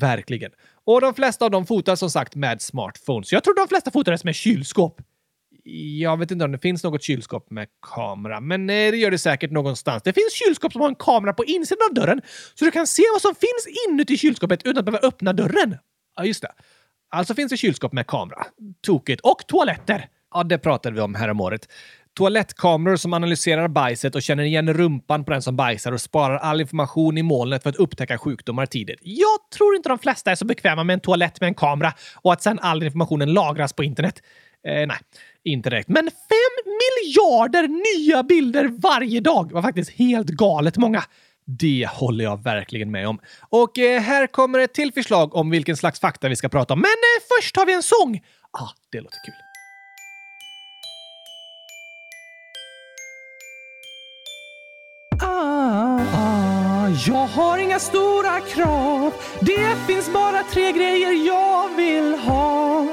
Verkligen. 0.00 0.50
Och 0.84 1.00
de 1.00 1.14
flesta 1.14 1.44
av 1.44 1.50
dem 1.50 1.66
fotas 1.66 2.00
som 2.00 2.10
sagt 2.10 2.34
med 2.34 2.62
smartphones. 2.62 3.32
Jag 3.32 3.44
tror 3.44 3.54
de 3.54 3.68
flesta 3.68 3.90
fotades 3.90 4.24
med 4.24 4.34
kylskåp. 4.34 5.00
Jag 5.98 6.16
vet 6.16 6.30
inte 6.30 6.44
om 6.44 6.52
det 6.52 6.58
finns 6.58 6.84
något 6.84 7.02
kylskåp 7.02 7.50
med 7.50 7.68
kamera, 7.82 8.40
men 8.40 8.70
eh, 8.70 8.90
det 8.90 8.96
gör 8.96 9.10
det 9.10 9.18
säkert 9.18 9.50
någonstans. 9.50 10.02
Det 10.02 10.12
finns 10.12 10.32
kylskåp 10.32 10.72
som 10.72 10.80
har 10.80 10.88
en 10.88 10.94
kamera 10.94 11.32
på 11.32 11.44
insidan 11.44 11.88
av 11.90 11.94
dörren, 11.94 12.20
så 12.54 12.64
du 12.64 12.70
kan 12.70 12.86
se 12.86 13.02
vad 13.12 13.22
som 13.22 13.34
finns 13.34 13.76
inuti 13.88 14.16
kylskåpet 14.16 14.62
utan 14.64 14.78
att 14.78 14.84
behöva 14.84 15.08
öppna 15.08 15.32
dörren. 15.32 15.76
Ja, 16.16 16.24
just 16.24 16.42
det. 16.42 16.52
Alltså 17.10 17.34
finns 17.34 17.50
det 17.50 17.56
kylskåp 17.56 17.92
med 17.92 18.06
kamera. 18.06 18.46
Tokigt. 18.86 19.20
Och 19.20 19.38
toaletter. 19.48 20.08
Ja, 20.34 20.42
det 20.44 20.58
pratade 20.58 20.94
vi 20.94 21.00
om 21.00 21.14
här 21.14 21.28
om 21.28 21.40
året. 21.40 21.68
toalettkameror 22.18 22.96
som 22.96 23.12
analyserar 23.12 23.68
bajset 23.68 24.14
och 24.14 24.22
känner 24.22 24.42
igen 24.42 24.74
rumpan 24.74 25.24
på 25.24 25.32
den 25.32 25.42
som 25.42 25.56
bajsar 25.56 25.92
och 25.92 26.00
sparar 26.00 26.36
all 26.36 26.60
information 26.60 27.18
i 27.18 27.22
molnet 27.22 27.62
för 27.62 27.70
att 27.70 27.76
upptäcka 27.76 28.18
sjukdomar 28.18 28.66
tidigt. 28.66 29.00
Jag 29.02 29.50
tror 29.56 29.76
inte 29.76 29.88
de 29.88 29.98
flesta 29.98 30.30
är 30.30 30.34
så 30.34 30.44
bekväma 30.44 30.84
med 30.84 30.94
en 30.94 31.00
toalett 31.00 31.40
med 31.40 31.48
en 31.48 31.54
kamera 31.54 31.92
och 32.14 32.32
att 32.32 32.42
sen 32.42 32.58
all 32.58 32.82
informationen 32.82 33.32
lagras 33.32 33.72
på 33.72 33.84
internet. 33.84 34.22
Eh, 34.66 34.86
nej, 34.86 34.98
inte 35.44 35.70
direkt. 35.70 35.88
Men 35.88 36.04
fem 36.04 36.72
miljarder 36.82 37.68
nya 37.68 38.22
bilder 38.22 38.68
varje 38.78 39.20
dag 39.20 39.52
var 39.52 39.62
faktiskt 39.62 39.90
helt 39.90 40.28
galet 40.28 40.76
många. 40.76 41.02
Det 41.44 41.88
håller 41.90 42.24
jag 42.24 42.42
verkligen 42.42 42.90
med 42.90 43.08
om. 43.08 43.20
Och 43.48 43.78
eh, 43.78 44.00
här 44.00 44.26
kommer 44.26 44.58
ett 44.58 44.74
till 44.74 44.92
förslag 44.92 45.34
om 45.34 45.50
vilken 45.50 45.76
slags 45.76 46.00
fakta 46.00 46.28
vi 46.28 46.36
ska 46.36 46.48
prata 46.48 46.74
om. 46.74 46.80
Men 46.80 46.86
eh, 46.86 47.24
först 47.36 47.56
har 47.56 47.66
vi 47.66 47.74
en 47.74 47.82
sång! 47.82 48.20
Ah, 48.50 48.68
det 48.92 49.00
låter 49.00 49.18
kul. 49.24 49.34
Ah, 55.22 56.00
ah, 56.14 56.88
jag 57.06 57.26
har 57.26 57.58
inga 57.58 57.78
stora 57.78 58.40
krav. 58.40 59.12
Det 59.40 59.76
finns 59.86 60.12
bara 60.12 60.42
tre 60.42 60.72
grejer 60.72 61.26
jag 61.26 61.76
vill 61.76 62.14
ha. 62.14 62.86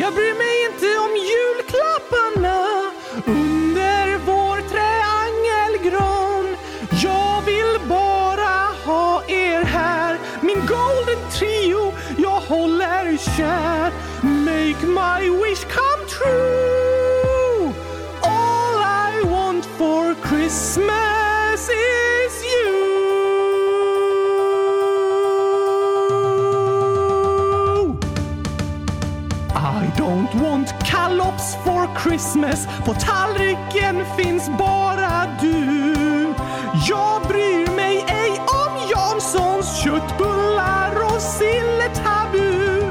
Jag 0.00 0.14
bryr 0.14 0.34
mig 0.34 0.64
inte 0.70 0.98
om 0.98 1.16
julklapparna 1.32 2.90
under 3.26 4.18
vår 4.26 4.56
triangelgran. 4.68 6.56
Jag 7.02 7.42
vill 7.46 7.88
bara 7.88 8.68
ha 8.84 9.22
er 9.28 9.62
här, 9.64 10.18
min 10.40 10.66
golden 10.66 11.30
trio 11.30 11.92
jag 12.16 12.40
håller 12.40 13.16
kär. 13.36 13.92
Make 14.22 14.86
my 14.86 15.30
wish 15.42 15.64
come 15.64 16.06
true. 16.08 17.72
All 18.22 18.82
I 19.12 19.28
want 19.30 19.64
for 19.64 20.14
Christmas 20.28 21.01
for 31.64 31.88
Christmas. 32.02 32.66
På 32.84 32.94
tallriken 32.94 34.04
finns 34.16 34.48
bara 34.58 35.26
du. 35.40 36.34
Jag 36.88 37.22
bryr 37.28 37.76
mig 37.76 38.04
ej 38.08 38.30
om 38.30 38.90
Janssons 38.90 39.82
köttbullar 39.84 41.04
och 41.04 41.22
silletabu. 41.22 42.82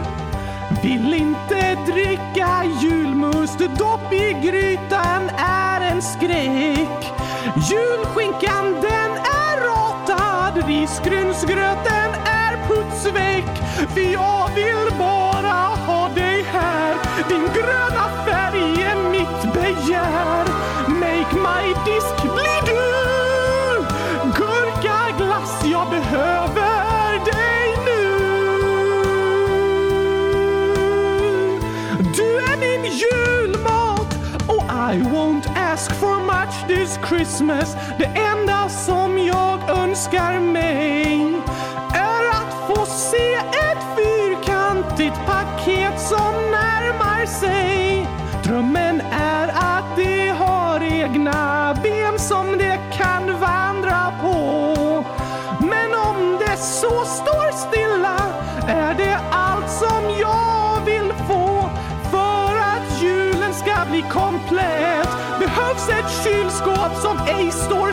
Vill 0.83 1.13
inte 1.13 1.75
dricka 1.91 2.63
julmust, 2.81 3.59
dopp 3.59 4.13
i 4.13 4.33
grytan 4.33 5.29
är 5.37 5.81
en 5.81 6.01
skräck. 6.01 7.13
Julskinkan 7.55 8.73
den 8.81 9.11
är 9.17 9.61
ratad, 9.67 10.67
risgrynsgröten 10.67 12.09
är 12.25 12.67
putsväck. 12.67 13.57
För 13.93 14.01
jag 14.01 14.49
vill 14.55 14.97
bara 14.99 15.53
ha 15.87 16.09
dig 16.15 16.43
här, 16.51 16.95
din 17.29 17.43
gröna 17.53 18.09
färg 18.09 18.20
begär. 19.75 20.45
Make 20.87 21.33
my 21.35 21.73
disk 21.85 22.21
bli 22.21 22.55
du, 22.65 23.85
gurkaglass 24.37 25.65
jag 25.65 25.89
behöver 25.89 27.13
dig 27.25 27.77
nu. 27.85 28.03
Du 32.15 32.37
är 32.37 32.57
min 32.57 32.85
julmat 32.85 34.17
och 34.47 34.63
I 34.63 35.01
won't 35.01 35.47
ask 35.55 35.91
for 35.95 36.19
much 36.19 36.67
this 36.67 36.99
Christmas. 37.07 37.75
Det 37.97 38.05
enda 38.05 38.69
som 38.69 39.17
jag 39.17 39.69
önskar 39.69 40.39
mig 40.39 41.30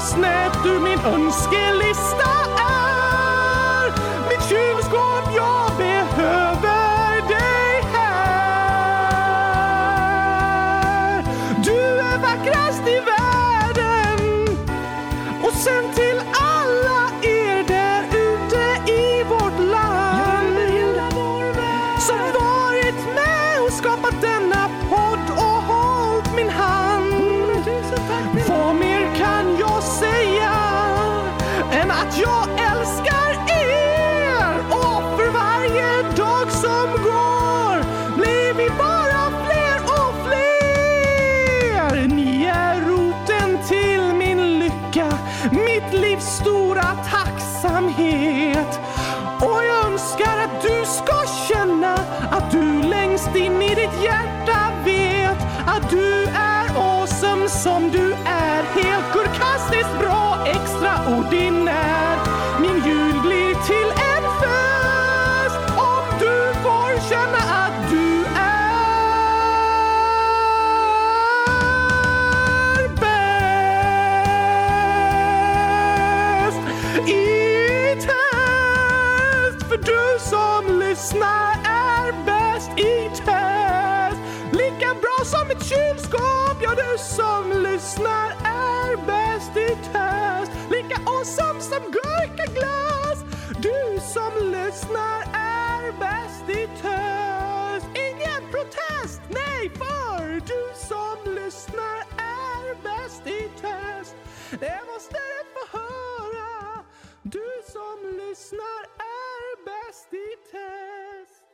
snett. 0.00 0.66
ur 0.66 0.80
min 0.80 1.00
önskelista 1.00 2.37
dag 36.38 36.52
som 36.52 37.02
går 37.04 37.76
blir 38.16 38.54
vi 38.54 38.70
bara 38.70 39.30
fler 39.44 39.78
och 39.82 40.14
fler. 40.26 42.08
Ni 42.08 42.44
är 42.44 42.80
roten 42.80 43.58
till 43.68 44.14
min 44.14 44.58
lycka, 44.58 45.18
mitt 45.50 46.00
livs 46.00 46.24
stora 46.24 46.96
tacksamhet. 47.10 48.80
Och 49.40 49.64
jag 49.64 49.92
önskar 49.92 50.38
att 50.44 50.62
du 50.62 50.84
ska 50.86 51.26
känna 51.48 51.94
att 52.30 52.50
du 52.50 52.82
längst 52.82 53.36
in 53.36 53.62
i 53.62 53.74
ditt 53.74 54.02
hjärta 54.02 54.27
Det 104.60 104.80
måste 104.94 105.14
du 105.14 105.38
få 105.54 105.78
höra. 105.78 106.84
Du 107.22 107.44
som 107.72 108.16
lyssnar 108.28 108.82
är 108.98 109.64
bäst 109.64 110.12
i 110.12 110.50
test. 110.50 111.44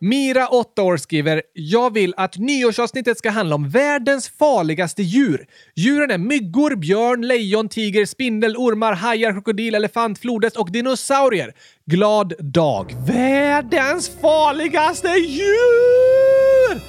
Mira, 0.00 0.48
8 0.48 0.82
år, 0.82 0.96
skriver 0.96 1.42
“Jag 1.52 1.94
vill 1.94 2.14
att 2.16 2.36
nyårsavsnittet 2.36 3.18
ska 3.18 3.30
handla 3.30 3.54
om 3.54 3.68
världens 3.68 4.28
farligaste 4.28 5.02
djur. 5.02 5.46
Djuren 5.76 6.10
är 6.10 6.18
myggor, 6.18 6.76
björn, 6.76 7.26
lejon, 7.26 7.68
tiger, 7.68 8.06
spindel, 8.06 8.56
ormar, 8.56 8.92
hajar, 8.92 9.32
krokodil, 9.32 9.74
elefant, 9.74 10.18
flodhäst 10.18 10.56
och 10.56 10.72
dinosaurier. 10.72 11.54
Glad 11.86 12.34
dag! 12.38 12.94
Världens 13.06 14.08
farligaste 14.20 15.08
djur! 15.08 16.80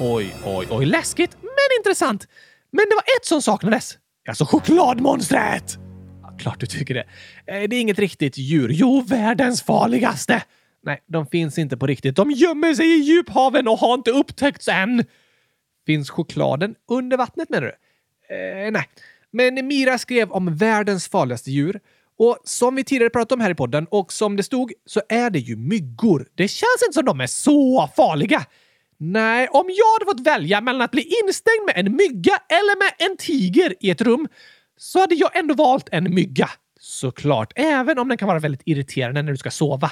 Oj, 0.00 0.34
oj, 0.44 0.66
oj. 0.70 0.84
Läskigt, 0.84 1.36
men 1.42 1.78
intressant. 1.78 2.28
Men 2.70 2.84
det 2.88 2.94
var 2.94 3.04
ett 3.18 3.26
som 3.26 3.42
saknades. 3.42 3.98
Alltså 4.28 4.44
chokladmonstret! 4.44 5.78
Ja, 6.22 6.36
klart 6.38 6.60
du 6.60 6.66
tycker 6.66 6.94
det. 6.94 7.04
Eh, 7.46 7.68
det 7.68 7.76
är 7.76 7.80
inget 7.80 7.98
riktigt 7.98 8.38
djur. 8.38 8.68
Jo, 8.72 9.00
världens 9.08 9.62
farligaste! 9.62 10.42
Nej, 10.82 11.02
de 11.06 11.26
finns 11.26 11.58
inte 11.58 11.76
på 11.76 11.86
riktigt. 11.86 12.16
De 12.16 12.30
gömmer 12.30 12.74
sig 12.74 12.86
i 12.86 13.02
djuphaven 13.02 13.68
och 13.68 13.78
har 13.78 13.94
inte 13.94 14.10
upptäckts 14.10 14.68
än. 14.68 15.04
Finns 15.86 16.10
chokladen 16.10 16.74
under 16.88 17.16
vattnet 17.16 17.50
menar 17.50 17.62
du? 17.62 17.72
Eh, 18.34 18.72
nej. 18.72 18.88
Men 19.32 19.66
Mira 19.66 19.98
skrev 19.98 20.30
om 20.30 20.56
världens 20.56 21.08
farligaste 21.08 21.50
djur. 21.50 21.80
Och 22.18 22.38
som 22.44 22.74
vi 22.74 22.84
tidigare 22.84 23.10
pratat 23.10 23.32
om 23.32 23.40
här 23.40 23.50
i 23.50 23.54
podden 23.54 23.86
och 23.90 24.12
som 24.12 24.36
det 24.36 24.42
stod 24.42 24.72
så 24.86 25.02
är 25.08 25.30
det 25.30 25.38
ju 25.38 25.56
myggor. 25.56 26.28
Det 26.34 26.48
känns 26.48 26.82
inte 26.86 26.94
som 26.94 27.04
de 27.04 27.20
är 27.20 27.26
så 27.26 27.88
farliga. 27.96 28.46
Nej, 28.98 29.48
om 29.48 29.66
jag 29.68 29.92
hade 29.92 30.04
fått 30.04 30.26
välja 30.26 30.60
mellan 30.60 30.82
att 30.82 30.90
bli 30.90 31.02
instängd 31.02 31.66
med 31.66 31.86
en 31.86 31.96
mygga 31.96 32.38
eller 32.48 32.78
med 32.78 33.10
en 33.10 33.16
tiger 33.16 33.74
i 33.80 33.90
ett 33.90 34.00
rum 34.00 34.28
så 34.76 35.00
hade 35.00 35.14
jag 35.14 35.36
ändå 35.36 35.54
valt 35.54 35.88
en 35.92 36.14
mygga. 36.14 36.50
Såklart, 36.80 37.52
även 37.56 37.98
om 37.98 38.08
den 38.08 38.18
kan 38.18 38.28
vara 38.28 38.38
väldigt 38.38 38.62
irriterande 38.64 39.22
när 39.22 39.32
du 39.32 39.38
ska 39.38 39.50
sova. 39.50 39.90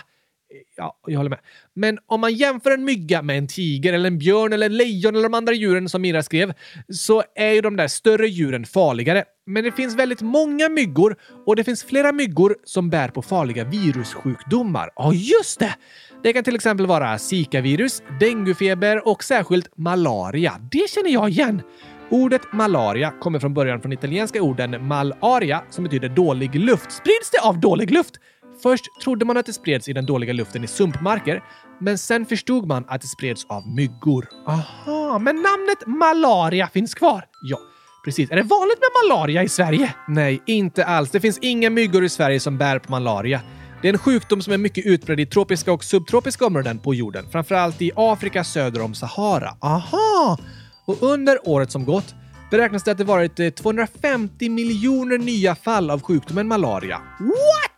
Ja, 0.76 0.98
jag 1.06 1.16
håller 1.16 1.30
med. 1.30 1.38
Men 1.74 1.98
om 2.06 2.20
man 2.20 2.34
jämför 2.34 2.70
en 2.70 2.84
mygga 2.84 3.22
med 3.22 3.38
en 3.38 3.48
tiger, 3.48 3.92
eller 3.92 4.06
en 4.06 4.18
björn, 4.18 4.52
eller 4.52 4.66
en 4.66 4.76
lejon 4.76 5.14
eller 5.14 5.28
de 5.28 5.34
andra 5.34 5.52
djuren 5.52 5.88
som 5.88 6.02
Mira 6.02 6.22
skrev, 6.22 6.52
så 6.92 7.22
är 7.34 7.50
ju 7.50 7.60
de 7.60 7.76
där 7.76 7.88
större 7.88 8.28
djuren 8.28 8.64
farligare. 8.64 9.24
Men 9.46 9.64
det 9.64 9.72
finns 9.72 9.96
väldigt 9.96 10.20
många 10.20 10.68
myggor 10.68 11.16
och 11.46 11.56
det 11.56 11.64
finns 11.64 11.84
flera 11.84 12.12
myggor 12.12 12.56
som 12.64 12.90
bär 12.90 13.08
på 13.08 13.22
farliga 13.22 13.64
virussjukdomar. 13.64 14.90
Ja, 14.96 15.12
just 15.12 15.58
det! 15.58 15.74
Det 16.22 16.32
kan 16.32 16.44
till 16.44 16.54
exempel 16.54 16.86
vara 16.86 17.18
zikavirus, 17.18 18.02
denguefeber 18.20 19.08
och 19.08 19.24
särskilt 19.24 19.76
malaria. 19.76 20.52
Det 20.70 20.90
känner 20.90 21.10
jag 21.10 21.28
igen. 21.28 21.62
Ordet 22.10 22.52
malaria 22.52 23.10
kommer 23.20 23.38
från 23.38 23.54
början 23.54 23.80
från 23.80 23.92
italienska 23.92 24.42
orden 24.42 24.86
malaria 24.86 25.62
som 25.70 25.84
betyder 25.84 26.08
dålig 26.08 26.54
luft. 26.54 26.92
Sprids 26.92 27.30
det 27.32 27.40
av 27.40 27.60
dålig 27.60 27.90
luft? 27.90 28.18
Först 28.62 28.84
trodde 29.02 29.24
man 29.24 29.36
att 29.36 29.46
det 29.46 29.52
spreds 29.52 29.88
i 29.88 29.92
den 29.92 30.06
dåliga 30.06 30.32
luften 30.32 30.64
i 30.64 30.66
sumpmarker, 30.66 31.42
men 31.80 31.98
sen 31.98 32.26
förstod 32.26 32.66
man 32.66 32.84
att 32.88 33.00
det 33.00 33.06
spreds 33.06 33.46
av 33.48 33.68
myggor. 33.68 34.28
Aha, 34.46 35.18
men 35.18 35.36
namnet 35.36 35.86
malaria 35.86 36.68
finns 36.68 36.94
kvar? 36.94 37.24
Ja, 37.42 37.58
precis. 38.04 38.30
Är 38.30 38.36
det 38.36 38.42
vanligt 38.42 38.78
med 38.78 39.08
malaria 39.08 39.42
i 39.42 39.48
Sverige? 39.48 39.94
Nej, 40.08 40.42
inte 40.46 40.84
alls. 40.84 41.10
Det 41.10 41.20
finns 41.20 41.38
inga 41.38 41.70
myggor 41.70 42.04
i 42.04 42.08
Sverige 42.08 42.40
som 42.40 42.58
bär 42.58 42.78
på 42.78 42.90
malaria. 42.90 43.40
Det 43.82 43.88
är 43.88 43.92
en 43.92 43.98
sjukdom 43.98 44.42
som 44.42 44.52
är 44.52 44.58
mycket 44.58 44.86
utbredd 44.86 45.20
i 45.20 45.26
tropiska 45.26 45.72
och 45.72 45.84
subtropiska 45.84 46.46
områden 46.46 46.78
på 46.78 46.94
jorden, 46.94 47.24
framförallt 47.32 47.82
i 47.82 47.90
Afrika 47.96 48.44
söder 48.44 48.82
om 48.82 48.94
Sahara. 48.94 49.56
Aha! 49.60 50.38
Och 50.84 51.02
under 51.02 51.48
året 51.48 51.70
som 51.70 51.84
gått 51.84 52.14
beräknas 52.50 52.84
det 52.84 52.90
att 52.90 52.98
det 52.98 53.04
varit 53.04 53.56
250 53.56 54.48
miljoner 54.48 55.18
nya 55.18 55.54
fall 55.54 55.90
av 55.90 56.02
sjukdomen 56.02 56.48
malaria. 56.48 56.96
What? 57.18 57.71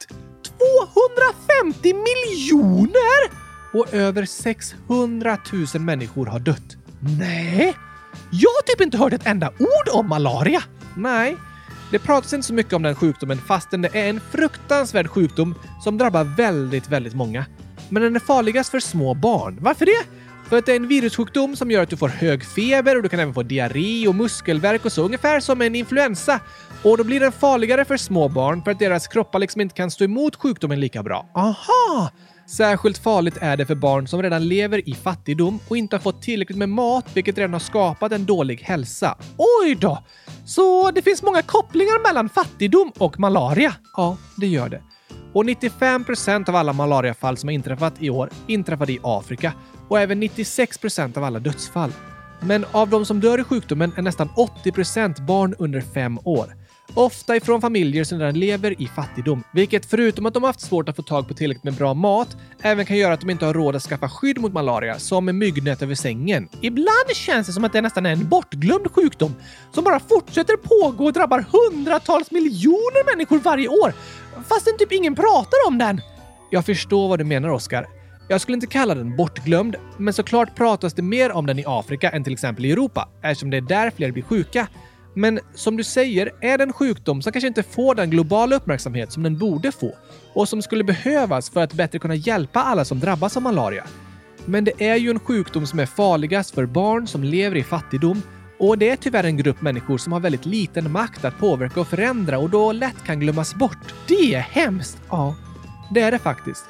250 0.64 1.94
miljoner! 1.94 3.44
Och 3.72 3.94
över 3.94 4.24
600 4.24 5.38
000 5.74 5.82
människor 5.82 6.26
har 6.26 6.38
dött. 6.38 6.76
Nej! 7.18 7.76
Jag 8.30 8.50
har 8.50 8.62
typ 8.62 8.80
inte 8.80 8.98
hört 8.98 9.12
ett 9.12 9.26
enda 9.26 9.48
ord 9.48 9.88
om 9.92 10.08
malaria. 10.08 10.62
Nej, 10.96 11.36
det 11.90 11.98
pratas 11.98 12.32
inte 12.32 12.46
så 12.46 12.54
mycket 12.54 12.72
om 12.72 12.82
den 12.82 12.94
sjukdomen 12.94 13.38
fastän 13.38 13.82
det 13.82 13.96
är 13.96 14.08
en 14.10 14.20
fruktansvärd 14.30 15.08
sjukdom 15.08 15.54
som 15.84 15.98
drabbar 15.98 16.24
väldigt, 16.24 16.88
väldigt 16.88 17.14
många. 17.14 17.46
Men 17.88 18.02
den 18.02 18.16
är 18.16 18.20
farligast 18.20 18.70
för 18.70 18.80
små 18.80 19.14
barn. 19.14 19.58
Varför 19.60 19.86
det? 19.86 20.24
För 20.55 20.59
att 20.59 20.66
det 20.66 20.72
är 20.72 20.76
en 20.76 20.88
virussjukdom 20.88 21.57
som 21.57 21.70
gör 21.70 21.82
att 21.82 21.90
du 21.90 21.96
får 21.96 22.09
hög 22.09 22.44
feber 22.44 22.96
och 22.96 23.02
du 23.02 23.09
kan 23.09 23.20
även 23.20 23.34
få 23.34 23.42
diarré 23.42 24.09
och 24.09 24.14
muskelvärk 24.14 24.84
och 24.84 24.92
så, 24.92 25.02
ungefär 25.05 25.40
som 25.40 25.61
en 25.61 25.74
influensa. 25.74 26.40
Och 26.82 26.98
då 26.98 27.05
blir 27.05 27.20
den 27.20 27.32
farligare 27.32 27.84
för 27.84 27.96
små 27.96 28.28
barn 28.28 28.62
för 28.62 28.70
att 28.70 28.78
deras 28.78 29.09
kroppar 29.09 29.38
liksom 29.38 29.61
inte 29.61 29.74
kan 29.74 29.90
stå 29.90 30.05
emot 30.05 30.36
sjukdomen 30.36 30.80
lika 30.80 31.02
bra. 31.02 31.30
Aha! 31.34 32.11
Särskilt 32.46 32.98
farligt 32.98 33.36
är 33.40 33.57
det 33.57 33.66
för 33.66 33.74
barn 33.74 34.09
som 34.09 34.22
redan 34.22 34.48
lever 34.48 34.88
i 34.88 34.94
fattigdom 34.94 35.59
och 35.68 35.76
inte 35.76 35.96
har 35.96 36.00
fått 36.00 36.22
tillräckligt 36.22 36.59
med 36.59 36.68
mat, 36.68 37.07
vilket 37.14 37.38
redan 37.38 37.52
har 37.52 37.61
skapat 37.61 38.12
en 38.12 38.26
dålig 38.26 38.61
hälsa. 38.61 39.18
Oj 39.62 39.74
då! 39.74 40.05
Så 40.46 40.90
det 40.90 41.02
finns 41.02 41.22
många 41.22 41.42
kopplingar 41.42 42.02
mellan 42.02 42.28
fattigdom 42.28 42.92
och 42.98 43.20
malaria? 43.20 43.74
Ja, 43.96 44.16
det 44.36 44.46
gör 44.46 44.68
det. 44.68 44.82
Och 45.32 45.46
95 45.46 46.05
procent 46.05 46.48
av 46.48 46.57
alla 46.57 46.72
malariafall 46.72 47.36
som 47.36 47.48
har 47.48 47.55
inträffat 47.55 47.94
i 47.98 48.11
år 48.11 48.30
inträffade 48.46 48.92
i 48.92 49.00
Afrika 49.02 49.52
och 49.89 50.01
även 50.01 50.20
96 50.20 50.78
procent 50.78 51.16
av 51.16 51.24
alla 51.24 51.39
dödsfall. 51.39 51.93
Men 52.41 52.64
av 52.72 52.89
de 52.89 53.05
som 53.07 53.20
dör 53.20 53.41
i 53.41 53.45
sjukdomen 53.45 53.93
är 53.97 54.03
nästan 54.03 54.28
80 54.37 54.72
procent 54.72 55.20
barn 55.20 55.55
under 55.59 55.80
fem 55.80 56.18
år. 56.24 56.55
Ofta 56.95 57.37
ifrån 57.37 57.61
familjer 57.61 58.05
som 58.05 58.18
redan 58.18 58.39
lever 58.39 58.82
i 58.82 58.87
fattigdom, 58.87 59.45
vilket 59.53 59.87
förutom 59.87 60.26
att 60.26 60.35
de 60.35 60.43
haft 60.43 60.61
svårt 60.61 60.89
att 60.89 60.97
få 60.97 61.03
tag 61.03 61.28
på 61.28 61.35
tillräckligt 61.35 61.64
med 61.64 61.74
bra 61.74 61.95
mat, 61.95 62.37
även 62.62 62.87
kan 62.87 62.97
göra 62.97 63.14
att 63.14 63.20
de 63.20 63.30
inte 63.30 63.45
har 63.45 63.55
råd 63.55 63.76
att 63.76 63.82
skaffa 63.82 64.09
skydd 64.09 64.41
mot 64.41 64.53
malaria, 64.53 64.99
som 64.99 65.24
med 65.24 65.35
myggnät 65.35 65.82
över 65.82 65.95
sängen. 65.95 66.49
Ibland 66.61 67.11
känns 67.14 67.47
det 67.47 67.53
som 67.53 67.64
att 67.64 67.72
det 67.72 67.80
nästan 67.80 68.07
är 68.07 68.12
en 68.12 68.28
bortglömd 68.28 68.93
sjukdom 68.93 69.35
som 69.72 69.85
bara 69.85 70.01
fortsätter 70.01 70.57
pågå 70.57 71.05
och 71.05 71.12
drabbar 71.12 71.47
hundratals 71.53 72.30
miljoner 72.30 73.16
människor 73.16 73.39
varje 73.39 73.68
år, 73.68 73.93
fastän 74.49 74.78
typ 74.78 74.93
ingen 74.93 75.14
pratar 75.14 75.59
om 75.68 75.78
den. 75.78 76.01
Jag 76.51 76.66
förstår 76.66 77.09
vad 77.09 77.18
du 77.18 77.24
menar, 77.24 77.49
Oskar. 77.49 77.87
Jag 78.29 78.41
skulle 78.41 78.55
inte 78.55 78.66
kalla 78.66 78.95
den 78.95 79.16
bortglömd, 79.16 79.77
men 79.97 80.14
såklart 80.14 80.57
pratas 80.57 80.95
det 80.95 81.03
mer 81.03 81.33
om 81.33 81.47
den 81.47 81.59
i 81.59 81.64
Afrika 81.66 82.11
än 82.11 82.25
till 82.25 82.33
exempel 82.33 82.64
i 82.64 82.72
Europa, 82.72 83.09
eftersom 83.22 83.51
det 83.51 83.57
är 83.57 83.61
där 83.61 83.91
fler 83.91 84.12
blir 84.12 84.22
sjuka. 84.22 84.66
Men 85.14 85.41
som 85.55 85.77
du 85.77 85.85
säger 85.85 86.31
är 86.41 86.59
det 86.59 86.64
en 86.64 86.72
sjukdom 86.72 87.22
som 87.22 87.33
kanske 87.33 87.49
inte 87.49 87.62
får 87.62 87.95
den 87.95 88.11
globala 88.11 88.57
uppmärksamhet 88.57 89.12
som 89.12 89.22
den 89.22 89.39
borde 89.39 89.72
få 89.72 89.95
och 90.33 90.49
som 90.49 90.62
skulle 90.62 90.85
behövas 90.85 91.51
för 91.51 91.61
att 91.62 91.72
bättre 91.72 91.99
kunna 91.99 92.14
hjälpa 92.14 92.62
alla 92.62 92.85
som 92.85 93.01
drabbas 93.01 93.37
av 93.37 93.43
malaria. 93.43 93.85
Men 94.45 94.64
det 94.64 94.89
är 94.89 94.97
ju 94.97 95.11
en 95.11 95.20
sjukdom 95.20 95.66
som 95.66 95.79
är 95.79 95.87
farligast 95.87 96.55
för 96.55 96.66
barn 96.66 97.07
som 97.07 97.25
lever 97.25 97.57
i 97.57 97.64
fattigdom 97.64 98.22
och 98.59 98.79
det 98.79 98.91
är 98.91 98.97
tyvärr 98.97 99.25
en 99.25 99.37
grupp 99.37 99.61
människor 99.61 99.99
som 99.99 100.12
har 100.12 100.20
väldigt 100.20 100.47
liten 100.47 100.93
makt 100.93 101.25
att 101.25 101.39
påverka 101.39 101.81
och 101.81 101.89
förändra 101.89 102.39
och 102.39 102.51
då 102.51 102.72
lätt 102.72 103.05
kan 103.07 103.20
glömmas 103.20 103.55
bort. 103.55 103.95
Det 104.09 104.35
är 104.35 104.41
hemskt! 104.41 104.99
Ja, 105.11 105.35
det 105.91 106.01
är 106.01 106.11
det 106.11 106.18
faktiskt. 106.18 106.64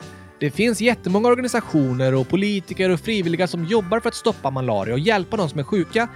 Det 0.44 0.50
finns 0.50 0.80
jättemånga 0.80 1.28
organisationer 1.28 2.14
och 2.14 2.28
politiker 2.28 2.90
och 2.90 3.00
frivilliga 3.00 3.46
som 3.46 3.64
jobbar 3.64 4.00
för 4.00 4.08
att 4.08 4.14
stoppa 4.14 4.50
malaria 4.50 4.94
och 4.94 5.00
hjälpa 5.00 5.36
de 5.36 5.48
som 5.48 5.58
är 5.58 5.64
sjuka. 5.64 6.08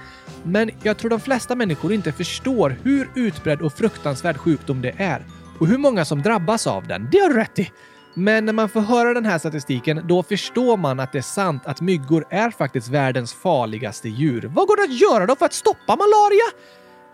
Men 0.42 0.70
jag 0.82 0.98
tror 0.98 1.10
de 1.10 1.20
flesta 1.20 1.54
människor 1.54 1.92
inte 1.92 2.12
förstår 2.12 2.76
hur 2.82 3.10
utbredd 3.14 3.62
och 3.62 3.72
fruktansvärd 3.72 4.36
sjukdom 4.36 4.82
det 4.82 4.94
är 4.96 5.26
och 5.58 5.66
hur 5.66 5.78
många 5.78 6.04
som 6.04 6.22
drabbas 6.22 6.66
av 6.66 6.86
den. 6.86 7.08
Det 7.12 7.18
har 7.18 7.28
du 7.28 7.34
rätt 7.34 7.58
i! 7.58 7.70
Men 8.14 8.44
när 8.44 8.52
man 8.52 8.68
får 8.68 8.80
höra 8.80 9.14
den 9.14 9.24
här 9.24 9.38
statistiken, 9.38 10.04
då 10.08 10.22
förstår 10.22 10.76
man 10.76 11.00
att 11.00 11.12
det 11.12 11.18
är 11.18 11.22
sant 11.22 11.62
att 11.64 11.80
myggor 11.80 12.26
är 12.30 12.50
faktiskt 12.50 12.88
världens 12.88 13.34
farligaste 13.34 14.08
djur. 14.08 14.50
Vad 14.54 14.68
går 14.68 14.76
det 14.76 14.82
att 14.82 15.00
göra 15.00 15.26
då 15.26 15.36
för 15.36 15.46
att 15.46 15.54
stoppa 15.54 15.96
malaria? 15.96 16.64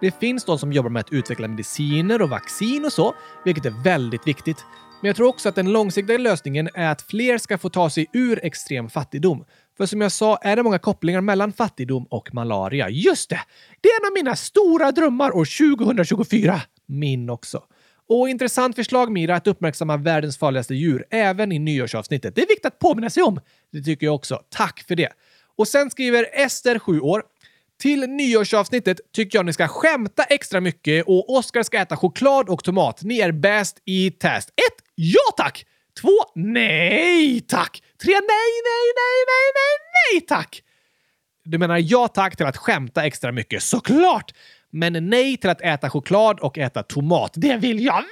Det 0.01 0.21
finns 0.21 0.45
de 0.45 0.59
som 0.59 0.73
jobbar 0.73 0.91
med 0.91 1.01
att 1.01 1.13
utveckla 1.13 1.49
mediciner 1.49 2.23
och 2.23 2.31
vaccin 2.31 2.85
och 2.85 2.93
så, 2.93 3.15
vilket 3.45 3.67
är 3.67 3.85
väldigt 3.85 4.27
viktigt. 4.27 4.65
Men 5.05 5.09
jag 5.09 5.17
tror 5.17 5.29
också 5.29 5.49
att 5.49 5.55
den 5.55 5.73
långsiktiga 5.73 6.19
lösningen 6.19 6.69
är 6.75 6.91
att 6.91 7.03
fler 7.03 7.39
ska 7.39 7.59
få 7.59 7.69
ta 7.69 7.91
sig 7.91 8.07
ur 8.13 8.41
extrem 8.43 8.91
fattigdom. 8.91 9.45
För 9.77 9.87
som 9.87 10.01
jag 10.01 10.13
sa 10.13 10.37
är 10.37 10.57
det 10.57 10.63
många 10.63 10.79
kopplingar 10.79 11.21
mellan 11.21 11.53
fattigdom 11.53 12.07
och 12.11 12.35
malaria. 12.35 12.89
Just 12.89 13.31
det! 13.31 13.41
Det 13.81 13.89
är 13.89 14.01
en 14.01 14.07
av 14.07 14.13
mina 14.15 14.37
stora 14.37 14.93
drömmar 14.93 15.37
år 15.37 15.77
2024. 15.77 16.61
Min 16.87 17.31
också. 17.31 17.63
Och 18.09 18.29
intressant 18.29 18.77
förslag 18.77 19.13
Mira 19.13 19.37
att 19.37 19.47
uppmärksamma 19.47 19.97
världens 19.97 20.39
farligaste 20.39 20.75
djur 20.75 21.05
även 21.11 21.53
i 21.53 21.59
nyårsavsnittet. 21.59 22.35
Det 22.35 22.43
är 22.43 22.47
viktigt 22.47 22.67
att 22.67 22.79
påminna 22.79 23.11
sig 23.11 23.23
om. 23.23 23.41
Det 23.73 23.83
tycker 23.83 24.07
jag 24.07 24.15
också. 24.15 24.43
Tack 24.49 24.85
för 24.89 24.95
det. 24.97 25.09
Och 25.57 25.69
sen 25.69 25.91
skriver 25.91 26.27
Ester, 26.33 26.79
7 26.79 27.01
år. 27.01 27.23
Till 27.83 28.01
nyårsavsnittet 28.01 29.01
tycker 29.15 29.39
jag 29.39 29.47
ni 29.47 29.53
ska 29.53 29.69
skämta 29.69 30.23
extra 30.23 30.61
mycket 30.61 31.05
och 31.07 31.35
Oskar 31.37 31.63
ska 31.63 31.79
äta 31.79 31.97
choklad 31.97 32.49
och 32.49 32.65
tomat. 32.65 33.03
Ni 33.03 33.21
är 33.21 33.33
bäst 33.33 33.83
i 33.85 34.11
test. 34.11 34.49
1. 34.49 34.55
Ja 34.95 35.33
tack! 35.37 35.67
Två, 36.01 36.11
nej 36.35 37.41
tack! 37.41 37.83
Tre, 38.03 38.13
nej, 38.13 38.21
nej, 38.65 38.87
nej, 38.97 39.25
nej, 39.27 39.53
nej, 39.55 39.79
nej 40.13 40.21
tack! 40.21 40.63
Du 41.45 41.59
menar 41.59 41.79
ja 41.79 42.09
tack 42.09 42.37
till 42.37 42.47
att 42.47 42.57
skämta 42.57 43.05
extra 43.05 43.33
mycket, 43.33 43.63
såklart! 43.63 44.35
Men 44.71 45.11
nej 45.11 45.37
till 45.37 45.51
att 45.51 45.61
äta 45.61 45.91
choklad 45.91 46.41
och 46.41 46.59
äta 46.59 46.83
tomat. 46.83 47.33
Det 47.35 47.57
vill 47.57 47.85
jag 47.85 48.05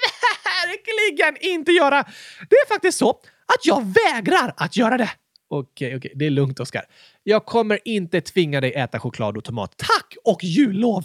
verkligen 0.66 1.52
inte 1.52 1.72
göra! 1.72 2.04
Det 2.50 2.56
är 2.56 2.68
faktiskt 2.68 2.98
så 2.98 3.10
att 3.46 3.66
jag 3.66 3.94
vägrar 3.94 4.54
att 4.56 4.76
göra 4.76 4.96
det. 4.96 5.10
Okej, 5.48 5.96
okej, 5.96 6.12
det 6.14 6.26
är 6.26 6.30
lugnt 6.30 6.60
Oskar. 6.60 6.84
Jag 7.24 7.46
kommer 7.46 7.78
inte 7.84 8.20
tvinga 8.20 8.60
dig 8.60 8.72
äta 8.72 9.00
choklad 9.00 9.36
och 9.36 9.44
tomat. 9.44 9.74
Tack 9.76 10.16
och 10.24 10.44
jullov! 10.44 11.04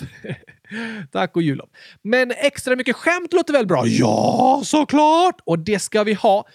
Tack 1.11 1.35
och 1.35 1.41
jullov. 1.41 1.69
Men 2.01 2.31
extra 2.31 2.75
mycket 2.75 2.95
skämt 2.95 3.33
låter 3.33 3.53
väl 3.53 3.67
bra? 3.67 3.83
Ja, 3.85 4.61
såklart! 4.65 5.35
Och 5.43 5.59
det 5.59 5.79
ska 5.79 6.03
vi 6.03 6.13
ha. 6.13 6.45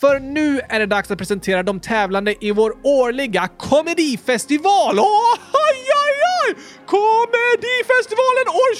För 0.00 0.20
nu 0.20 0.60
är 0.68 0.78
det 0.78 0.86
dags 0.86 1.10
att 1.10 1.18
presentera 1.18 1.62
de 1.62 1.80
tävlande 1.80 2.44
i 2.44 2.50
vår 2.50 2.74
årliga 2.82 3.48
komedifestival! 3.58 4.98
Oh, 4.98 5.34
oj, 5.52 5.78
oj, 6.04 6.20
oj! 6.46 6.54
Komedifestivalen 6.86 8.48
år 8.48 8.74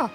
2023! 0.00 0.10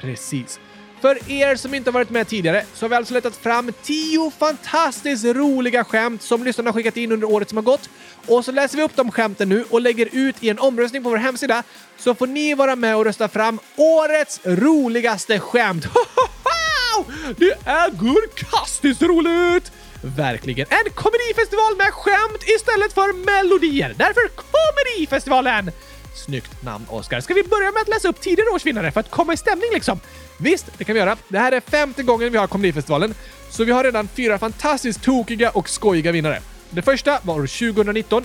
Precis. 0.00 0.60
För 1.04 1.30
er 1.30 1.56
som 1.56 1.74
inte 1.74 1.90
varit 1.90 2.10
med 2.10 2.28
tidigare 2.28 2.64
så 2.74 2.84
har 2.84 2.88
vi 2.88 2.96
alltså 2.96 3.14
letat 3.14 3.36
fram 3.36 3.72
10 3.82 4.32
fantastiskt 4.38 5.24
roliga 5.24 5.84
skämt 5.84 6.22
som 6.22 6.44
lyssnarna 6.44 6.70
har 6.70 6.74
skickat 6.74 6.96
in 6.96 7.12
under 7.12 7.30
året 7.30 7.48
som 7.48 7.58
har 7.58 7.62
gått. 7.62 7.88
Och 8.26 8.44
så 8.44 8.52
läser 8.52 8.76
vi 8.76 8.82
upp 8.82 8.96
de 8.96 9.10
skämten 9.10 9.48
nu 9.48 9.64
och 9.70 9.80
lägger 9.80 10.08
ut 10.12 10.36
i 10.40 10.48
en 10.48 10.58
omröstning 10.58 11.02
på 11.02 11.08
vår 11.08 11.16
hemsida 11.16 11.62
så 11.98 12.14
får 12.14 12.26
ni 12.26 12.54
vara 12.54 12.76
med 12.76 12.96
och 12.96 13.04
rösta 13.04 13.28
fram 13.28 13.58
årets 13.76 14.40
roligaste 14.44 15.40
skämt. 15.40 15.84
Det 17.36 17.52
är 17.64 17.90
gurkastiskt 17.90 19.02
roligt! 19.02 19.72
Verkligen. 20.16 20.66
En 20.70 20.92
komedifestival 20.94 21.76
med 21.76 21.92
skämt 21.92 22.42
istället 22.56 22.92
för 22.92 23.12
melodier. 23.12 23.94
Därför 23.96 24.28
Komedifestivalen! 24.28 25.70
Snyggt 26.14 26.62
namn, 26.62 26.84
Oskar. 26.88 27.20
Ska 27.20 27.34
vi 27.34 27.42
börja 27.42 27.72
med 27.72 27.82
att 27.82 27.88
läsa 27.88 28.08
upp 28.08 28.20
tidigare 28.20 28.50
års 28.50 28.66
vinnare 28.66 28.90
för 28.92 29.00
att 29.00 29.10
komma 29.10 29.32
i 29.32 29.36
stämning 29.36 29.68
liksom? 29.72 30.00
Visst, 30.38 30.66
det 30.78 30.84
kan 30.84 30.94
vi 30.94 31.00
göra. 31.00 31.16
Det 31.28 31.38
här 31.38 31.52
är 31.52 31.60
femte 31.60 32.02
gången 32.02 32.32
vi 32.32 32.38
har 32.38 32.46
Komedifestivalen, 32.46 33.14
så 33.50 33.64
vi 33.64 33.72
har 33.72 33.84
redan 33.84 34.08
fyra 34.08 34.38
fantastiskt 34.38 35.02
tokiga 35.02 35.50
och 35.50 35.68
skojiga 35.68 36.12
vinnare. 36.12 36.40
Det 36.70 36.82
första 36.82 37.18
var 37.22 37.34
år 37.34 37.72
2019. 37.74 38.22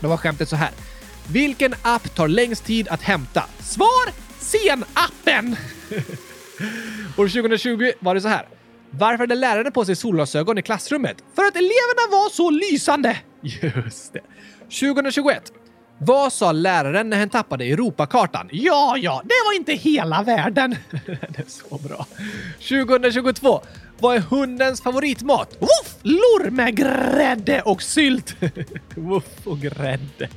Då 0.00 0.08
var 0.08 0.16
skämtet 0.16 0.48
så 0.48 0.56
här. 0.56 0.70
Vilken 1.28 1.74
app 1.82 2.14
tar 2.14 2.28
längst 2.28 2.64
tid 2.64 2.88
att 2.88 3.02
hämta? 3.02 3.44
Svar! 3.60 4.12
Sen-appen! 4.40 5.56
år 7.16 7.28
2020 7.28 7.92
var 8.00 8.14
det 8.14 8.20
så 8.20 8.28
här. 8.28 8.48
Varför 8.90 9.18
hade 9.18 9.34
läraren 9.34 9.72
på 9.72 9.84
sig 9.84 9.96
solglasögon 9.96 10.58
i 10.58 10.62
klassrummet? 10.62 11.16
För 11.34 11.44
att 11.44 11.56
eleverna 11.56 12.10
var 12.10 12.30
så 12.30 12.50
lysande! 12.50 13.18
Just 13.42 14.12
det. 14.12 14.20
2021. 14.90 15.52
Vad 16.00 16.32
sa 16.32 16.52
läraren 16.52 17.10
när 17.10 17.16
hen 17.16 17.28
tappade 17.28 17.64
Europakartan? 17.64 18.48
Ja, 18.52 18.96
ja, 18.98 19.22
det 19.24 19.34
var 19.46 19.56
inte 19.56 19.72
hela 19.72 20.22
världen. 20.22 20.76
det 21.06 21.38
är 21.38 21.44
så 21.48 21.78
bra. 21.78 22.06
2022. 22.68 23.60
Vad 23.98 24.16
är 24.16 24.20
hundens 24.20 24.80
favoritmat? 24.80 25.56
Woof! 25.60 25.96
Lor 26.02 26.50
med 26.50 26.76
grädde 26.76 27.62
och 27.62 27.82
sylt. 27.82 28.36
Woof 28.94 29.24
och 29.44 29.58
grädde. 29.58 30.28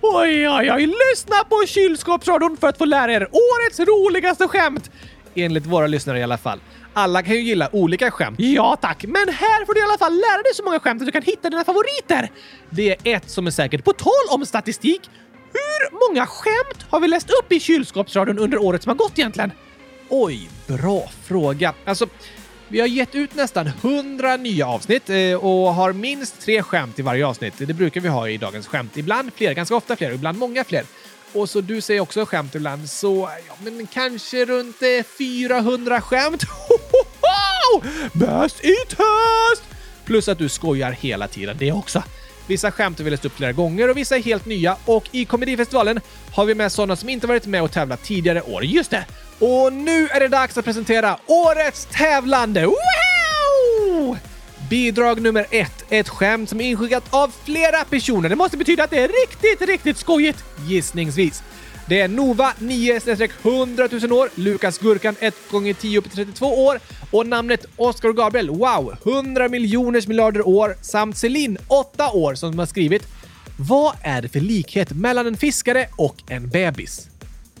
Oj, 0.00 0.48
oj, 0.48 0.72
oj! 0.72 0.86
Lyssna 0.86 1.36
på 1.48 1.66
kylskåpsradion 1.66 2.56
för 2.56 2.68
att 2.68 2.78
få 2.78 2.84
lära 2.84 3.12
er 3.12 3.28
årets 3.32 3.80
roligaste 3.80 4.48
skämt! 4.48 4.90
Enligt 5.34 5.66
våra 5.66 5.86
lyssnare 5.86 6.18
i 6.18 6.22
alla 6.22 6.38
fall. 6.38 6.60
Alla 6.92 7.22
kan 7.22 7.34
ju 7.34 7.40
gilla 7.40 7.68
olika 7.72 8.10
skämt. 8.10 8.40
Ja 8.40 8.76
tack, 8.80 9.04
men 9.04 9.28
här 9.28 9.66
får 9.66 9.74
du 9.74 9.80
i 9.80 9.82
alla 9.82 9.98
fall 9.98 10.12
lära 10.12 10.42
dig 10.42 10.54
så 10.54 10.64
många 10.64 10.80
skämt 10.80 11.02
att 11.02 11.06
du 11.06 11.12
kan 11.12 11.22
hitta 11.22 11.50
dina 11.50 11.64
favoriter. 11.64 12.30
Det 12.70 12.90
är 12.90 13.16
ett 13.16 13.30
som 13.30 13.46
är 13.46 13.50
säkert. 13.50 13.84
På 13.84 13.92
tal 13.92 14.12
om 14.30 14.46
statistik, 14.46 15.10
hur 15.52 16.08
många 16.08 16.26
skämt 16.26 16.86
har 16.90 17.00
vi 17.00 17.08
läst 17.08 17.30
upp 17.30 17.52
i 17.52 17.60
kylskåpsradion 17.60 18.38
under 18.38 18.58
året 18.58 18.82
som 18.82 18.90
har 18.90 18.96
gått 18.96 19.18
egentligen? 19.18 19.52
Oj, 20.08 20.50
bra 20.66 21.10
fråga. 21.24 21.74
Alltså, 21.84 22.06
vi 22.68 22.80
har 22.80 22.86
gett 22.86 23.14
ut 23.14 23.34
nästan 23.34 23.66
100 23.66 24.36
nya 24.36 24.66
avsnitt 24.66 25.10
eh, 25.10 25.34
och 25.34 25.74
har 25.74 25.92
minst 25.92 26.40
tre 26.40 26.62
skämt 26.62 26.98
i 26.98 27.02
varje 27.02 27.26
avsnitt. 27.26 27.54
Det 27.58 27.74
brukar 27.74 28.00
vi 28.00 28.08
ha 28.08 28.28
i 28.28 28.36
dagens 28.36 28.66
skämt. 28.66 28.96
Ibland 28.96 29.30
fler, 29.34 29.54
ganska 29.54 29.76
ofta 29.76 29.96
fler 29.96 30.12
ibland 30.12 30.38
många 30.38 30.64
fler. 30.64 30.84
Och 31.32 31.50
så 31.50 31.60
du 31.60 31.80
säger 31.80 32.00
också 32.00 32.26
skämt 32.26 32.54
ibland, 32.54 32.90
så 32.90 33.30
ja, 33.48 33.54
men 33.62 33.86
kanske 33.86 34.44
runt 34.44 34.82
eh, 34.82 35.04
400 35.18 36.00
skämt. 36.00 36.42
Bäst 38.12 38.64
i 38.64 38.74
test! 38.88 39.64
Plus 40.04 40.28
att 40.28 40.38
du 40.38 40.48
skojar 40.48 40.92
hela 40.92 41.28
tiden 41.28 41.56
det 41.58 41.72
också. 41.72 42.02
Vissa 42.46 42.72
skämt 42.72 42.98
har 42.98 43.04
vi 43.04 43.10
läst 43.10 43.24
upp 43.24 43.36
flera 43.36 43.52
gånger 43.52 43.90
och 43.90 43.96
vissa 43.96 44.16
är 44.16 44.22
helt 44.22 44.46
nya 44.46 44.76
och 44.84 45.04
i 45.12 45.24
Komedifestivalen 45.24 46.00
har 46.34 46.44
vi 46.44 46.54
med 46.54 46.72
sådana 46.72 46.96
som 46.96 47.08
inte 47.08 47.26
varit 47.26 47.46
med 47.46 47.62
och 47.62 47.72
tävlat 47.72 48.02
tidigare 48.02 48.42
år. 48.42 48.64
Just 48.64 48.90
det! 48.90 49.04
Och 49.38 49.72
nu 49.72 50.08
är 50.08 50.20
det 50.20 50.28
dags 50.28 50.58
att 50.58 50.64
presentera 50.64 51.18
årets 51.26 51.88
tävlande! 51.90 52.66
Wow! 52.66 54.18
Bidrag 54.70 55.22
nummer 55.22 55.46
ett. 55.50 55.84
Ett 55.88 56.08
skämt 56.08 56.48
som 56.48 56.60
är 56.60 56.64
inskickat 56.64 57.04
av 57.10 57.32
flera 57.44 57.84
personer. 57.84 58.28
Det 58.28 58.36
måste 58.36 58.56
betyda 58.56 58.84
att 58.84 58.90
det 58.90 58.98
är 58.98 59.08
riktigt, 59.26 59.68
riktigt 59.68 59.96
skojigt, 59.96 60.44
gissningsvis. 60.66 61.42
Det 61.86 62.00
är 62.00 62.08
Nova 62.08 62.52
9 62.58 63.00
100 63.42 63.88
000 64.02 64.12
år, 64.12 64.30
Lukas 64.34 64.78
Gurkan 64.78 65.16
1 65.20 65.34
gånger 65.50 65.74
10 65.74 66.00
på 66.00 66.08
32 66.08 66.64
år 66.64 66.80
och 67.10 67.26
namnet 67.26 67.66
Oscar 67.76 68.08
och 68.08 68.16
Gabriel, 68.16 68.50
wow, 68.50 68.96
100 69.04 69.48
miljoners 69.48 70.06
miljarder 70.06 70.48
år 70.48 70.76
samt 70.82 71.16
Celine 71.16 71.58
8 71.68 72.10
år 72.10 72.34
som 72.34 72.50
de 72.50 72.58
har 72.58 72.66
skrivit. 72.66 73.02
Vad 73.58 73.94
är 74.02 74.22
det 74.22 74.28
för 74.28 74.40
likhet 74.40 74.90
mellan 74.92 75.26
en 75.26 75.36
fiskare 75.36 75.86
och 75.96 76.16
en 76.28 76.48
bebis? 76.48 77.08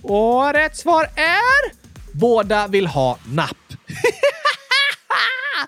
Och 0.02 0.52
rätt 0.52 0.76
svar 0.76 1.04
är... 1.14 1.80
Båda 2.12 2.68
vill 2.68 2.86
ha 2.86 3.18
napp. 3.32 3.56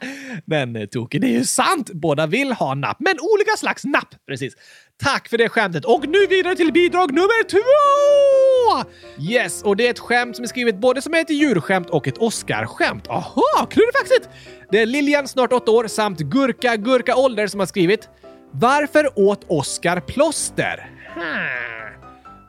men 0.47 0.77
eh, 0.77 0.87
Toki. 0.87 1.19
Det 1.19 1.27
är 1.27 1.39
ju 1.39 1.45
sant! 1.45 1.91
Båda 1.93 2.27
vill 2.27 2.53
ha 2.53 2.75
napp, 2.75 2.97
men 3.01 3.15
olika 3.21 3.57
slags 3.57 3.85
napp. 3.85 4.15
Precis. 4.29 4.55
Tack 5.03 5.29
för 5.29 5.39
det 5.39 5.49
skämtet. 5.49 5.85
Och 5.85 6.09
nu 6.09 6.27
vidare 6.27 6.57
till 6.57 6.73
bidrag 6.73 7.13
nummer 7.13 7.45
två! 7.49 8.91
Yes, 9.23 9.63
och 9.63 9.77
det 9.77 9.87
är 9.87 9.91
ett 9.91 9.99
skämt 9.99 10.37
som 10.37 10.43
är 10.43 10.47
skrivet 10.47 10.77
både 10.77 11.03
som 11.03 11.15
ett 11.15 11.31
djurskämt 11.31 11.91
och 11.91 12.09
ett 12.09 12.19
Oscar-skämt. 12.19 13.09
Aha, 13.09 13.67
klurifaxigt! 13.71 14.29
Det 14.71 14.79
är 14.81 14.87
Lilian, 14.87 15.29
snart 15.29 15.53
åtta 15.53 15.71
år, 15.71 15.87
samt 15.87 16.19
Gurka 16.19 16.77
Gurka 16.77 17.17
Ålder 17.17 17.47
som 17.47 17.61
har 17.61 17.67
skrivit 17.67 18.09
“Varför 18.51 19.19
åt 19.19 19.45
Oscar 19.49 20.01
plåster?” 20.01 20.91
hmm. 21.15 21.73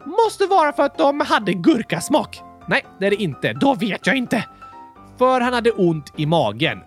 Måste 0.06 0.46
vara 0.46 0.74
för 0.74 0.84
att 0.84 0.98
de 0.98 1.20
hade 1.20 1.54
gurkasmak. 1.54 2.42
Nej, 2.68 2.86
det 3.00 3.06
är 3.06 3.10
det 3.10 3.22
inte. 3.22 3.54
Då 3.54 3.74
vet 3.74 4.08
jag 4.08 4.16
inte. 4.16 4.46
För 5.18 5.42
han 5.42 5.54
hade 5.54 5.72
ont 5.72 6.14
i 6.18 6.26
magen. 6.26 6.80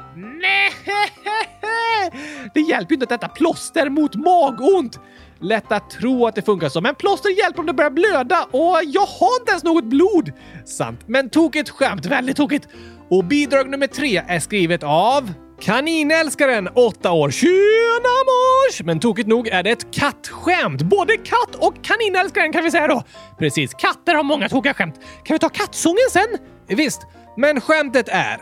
Det 2.57 2.63
hjälper 2.63 2.95
ju 2.95 2.95
inte 2.95 3.15
att 3.15 3.25
äta 3.25 3.29
plåster 3.29 3.91
mot 3.91 4.15
magont. 4.15 5.01
Lätt 5.41 5.73
att 5.73 5.91
tro 5.91 6.27
att 6.27 6.35
det 6.35 6.43
funkar 6.43 6.69
så, 6.69 6.81
men 6.81 6.95
plåster 6.95 7.39
hjälper 7.39 7.61
om 7.61 7.67
det 7.67 7.73
börjar 7.73 7.91
blöda 7.91 8.45
och 8.51 8.77
jag 8.85 9.07
har 9.07 9.41
inte 9.41 9.51
ens 9.51 9.65
något 9.65 9.85
blod. 9.85 10.33
Sant, 10.65 11.01
men 11.07 11.31
tokigt 11.31 11.71
skämt. 11.71 12.07
Väldigt 12.07 12.37
tokigt. 12.37 12.69
Och 13.11 13.25
bidrag 13.25 13.71
nummer 13.71 13.87
tre 13.87 14.23
är 14.29 14.41
skrivet 14.41 14.83
av 14.83 15.33
Kaninälskaren, 15.61 16.69
8 16.75 17.13
år. 17.13 17.31
Tjena 17.31 18.15
mors! 18.27 18.83
Men 18.87 19.01
tokigt 19.01 19.29
nog 19.29 19.49
är 19.49 19.63
det 19.63 19.71
ett 19.71 19.95
kattskämt. 19.95 20.83
Både 20.83 21.17
katt 21.17 21.55
och 21.59 21.75
kaninälskaren 21.85 22.53
kan 22.53 22.65
vi 22.65 22.71
säga 22.71 22.87
då. 22.87 23.03
Precis, 23.39 23.75
katter 23.75 24.15
har 24.15 24.23
många 24.23 24.49
tokiga 24.49 24.75
skämt. 24.75 24.95
Kan 25.25 25.35
vi 25.35 25.39
ta 25.39 25.49
kattsången 25.49 26.11
sen? 26.11 26.39
Visst, 26.77 27.07
men 27.37 27.61
skämtet 27.61 28.09
är 28.09 28.37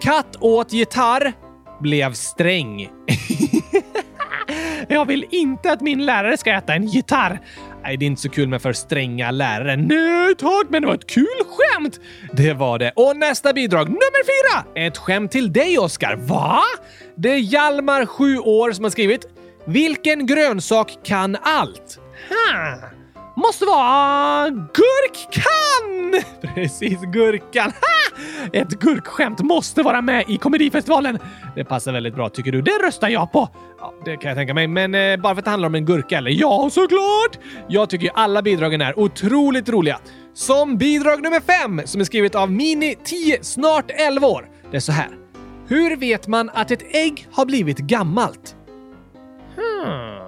Katt 0.00 0.36
åt 0.40 0.72
gitarr, 0.72 1.32
blev 1.80 2.12
sträng. 2.12 2.88
Jag 4.92 5.06
vill 5.06 5.26
inte 5.30 5.72
att 5.72 5.80
min 5.80 6.06
lärare 6.06 6.36
ska 6.36 6.52
äta 6.52 6.74
en 6.74 6.86
gitarr. 6.86 7.40
Nej, 7.82 7.96
det 7.96 8.04
är 8.04 8.06
inte 8.06 8.22
så 8.22 8.28
kul 8.28 8.48
med 8.48 8.62
för 8.62 8.72
stränga 8.72 9.30
lärare. 9.30 9.76
Nej 9.76 10.34
tack, 10.38 10.66
men 10.68 10.82
det 10.82 10.88
var 10.88 10.94
ett 10.94 11.06
kul 11.06 11.26
skämt! 11.48 12.00
Det 12.32 12.52
var 12.52 12.78
det. 12.78 12.92
Och 12.96 13.16
nästa 13.16 13.52
bidrag, 13.52 13.88
nummer 13.88 14.24
fyra! 14.24 14.86
Ett 14.86 14.98
skämt 14.98 15.32
till 15.32 15.52
dig, 15.52 15.78
Oskar. 15.78 16.16
Va? 16.16 16.60
Det 17.14 17.32
är 17.32 17.38
Hjalmar, 17.38 18.06
sju 18.06 18.38
år, 18.38 18.72
som 18.72 18.84
har 18.84 18.90
skrivit 18.90 19.26
“Vilken 19.66 20.26
grönsak 20.26 20.98
kan 21.04 21.36
allt?” 21.42 21.98
ha. 22.28 23.01
Måste 23.36 23.64
vara 23.64 24.48
gurkan! 24.50 26.22
Precis, 26.54 27.00
gurkan. 27.00 27.64
Ha! 27.64 28.18
Ett 28.52 28.68
gurkskämt 28.68 29.40
måste 29.40 29.82
vara 29.82 30.02
med 30.02 30.24
i 30.28 30.38
Komedifestivalen. 30.38 31.18
Det 31.54 31.64
passar 31.64 31.92
väldigt 31.92 32.14
bra 32.14 32.28
tycker 32.28 32.52
du. 32.52 32.62
Det 32.62 32.86
röstar 32.86 33.08
jag 33.08 33.32
på. 33.32 33.48
Ja, 33.80 33.94
det 34.04 34.16
kan 34.16 34.28
jag 34.28 34.38
tänka 34.38 34.54
mig, 34.54 34.66
men 34.66 34.94
eh, 34.94 35.16
bara 35.16 35.34
för 35.34 35.38
att 35.38 35.44
det 35.44 35.50
handlar 35.50 35.66
om 35.66 35.74
en 35.74 35.84
gurka, 35.84 36.18
eller? 36.18 36.30
Ja, 36.30 36.68
såklart! 36.72 37.38
Jag 37.68 37.90
tycker 37.90 38.04
ju 38.04 38.10
alla 38.14 38.42
bidragen 38.42 38.80
är 38.80 38.98
otroligt 38.98 39.68
roliga. 39.68 39.98
Som 40.34 40.76
bidrag 40.76 41.22
nummer 41.22 41.40
fem, 41.40 41.82
som 41.84 42.00
är 42.00 42.04
skrivet 42.04 42.34
av 42.34 42.50
Mini 42.52 42.94
10, 43.04 43.38
snart 43.44 43.90
11 43.90 44.26
år. 44.26 44.48
Det 44.70 44.76
är 44.76 44.80
så 44.80 44.92
här. 44.92 45.08
Hur 45.68 45.96
vet 45.96 46.26
man 46.26 46.50
att 46.54 46.70
ett 46.70 46.94
ägg 46.94 47.28
har 47.32 47.46
blivit 47.46 47.78
gammalt? 47.78 48.56
Hmm. 49.56 50.18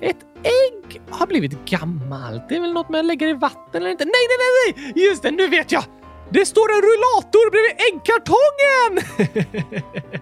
Ett 0.00 0.16
ägg 0.44 1.00
har 1.10 1.26
blivit 1.26 1.64
gammalt. 1.64 2.48
Det 2.48 2.56
är 2.56 2.60
väl 2.60 2.72
något 2.72 2.88
man 2.88 3.06
lägger 3.06 3.28
i 3.28 3.32
vatten 3.32 3.82
eller 3.82 3.90
inte? 3.90 4.04
Nej, 4.04 4.12
nej, 4.12 4.38
nej, 4.38 4.92
nej! 4.94 5.04
Just 5.06 5.22
det, 5.22 5.30
nu 5.30 5.48
vet 5.48 5.72
jag! 5.72 5.84
Det 6.30 6.46
står 6.46 6.72
en 6.72 6.82
rullator 6.82 7.50
bredvid 7.50 7.76
äggkartongen! 7.92 8.92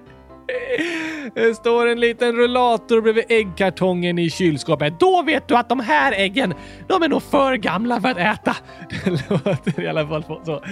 Det 1.34 1.54
står 1.54 1.86
en 1.86 2.00
liten 2.00 2.36
rullator 2.36 3.00
bredvid 3.00 3.24
äggkartongen 3.28 4.18
i 4.18 4.30
kylskåpet. 4.30 5.00
Då 5.00 5.22
vet 5.22 5.48
du 5.48 5.56
att 5.56 5.68
de 5.68 5.80
här 5.80 6.12
äggen, 6.12 6.54
de 6.88 7.02
är 7.02 7.08
nog 7.08 7.22
för 7.22 7.54
gamla 7.54 8.00
för 8.00 8.08
att 8.08 8.18
äta. 8.18 8.56
Det 9.04 9.30
låter 9.30 9.80
i 9.82 9.88
alla 9.88 10.08
fall 10.08 10.24
så. 10.44 10.62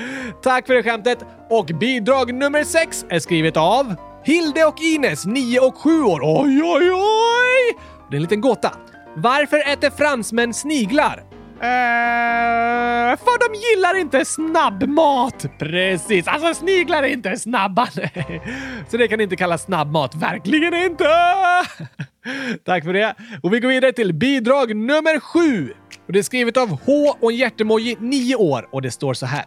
Tack 0.43 0.67
för 0.67 0.75
det 0.75 0.83
skämtet. 0.83 1.19
Och 1.51 1.67
bidrag 1.67 2.35
nummer 2.35 2.65
sex 2.65 3.05
är 3.09 3.19
skrivet 3.19 3.57
av 3.57 3.95
Hilde 4.25 4.65
och 4.65 4.81
Ines, 4.81 5.27
9 5.27 5.61
och 5.61 5.77
7 5.77 6.03
år. 6.03 6.21
Oj, 6.23 6.63
oj, 6.65 6.93
oj! 6.93 7.79
Det 8.11 8.15
är 8.15 8.17
en 8.17 8.23
liten 8.23 8.41
gåta. 8.41 8.73
Varför 9.17 9.73
äter 9.73 9.91
fransmän 9.91 10.55
sniglar? 10.55 11.25
Eh, 11.63 13.17
för 13.17 13.39
de 13.49 13.59
gillar 13.59 14.01
inte 14.01 14.25
snabbmat. 14.25 15.47
Precis, 15.59 16.29
alltså 16.29 16.55
sniglar 16.55 17.03
är 17.03 17.09
inte 17.09 17.37
snabba. 17.37 17.89
Så 18.89 18.97
det 18.97 19.09
kan 19.09 19.21
inte 19.21 19.37
kallas 19.37 19.63
snabbmat. 19.63 20.15
Verkligen 20.15 20.75
inte! 20.75 21.05
Tack 22.65 22.85
för 22.85 22.93
det. 22.93 23.15
Och 23.43 23.55
vi 23.55 23.61
går 23.61 23.69
vidare 23.69 23.93
till 23.93 24.15
bidrag 24.15 24.77
nummer 24.77 25.21
sju. 25.21 25.73
Och 26.07 26.13
det 26.13 26.19
är 26.19 26.23
skrivet 26.23 26.57
av 26.57 26.69
H 26.69 27.17
och 27.21 27.31
en 27.31 27.37
hjärtemoji 27.37 27.97
9 28.01 28.37
år 28.37 28.69
och 28.73 28.83
det 28.83 28.91
står 28.91 29.15
så 29.15 29.27
här. 29.27 29.45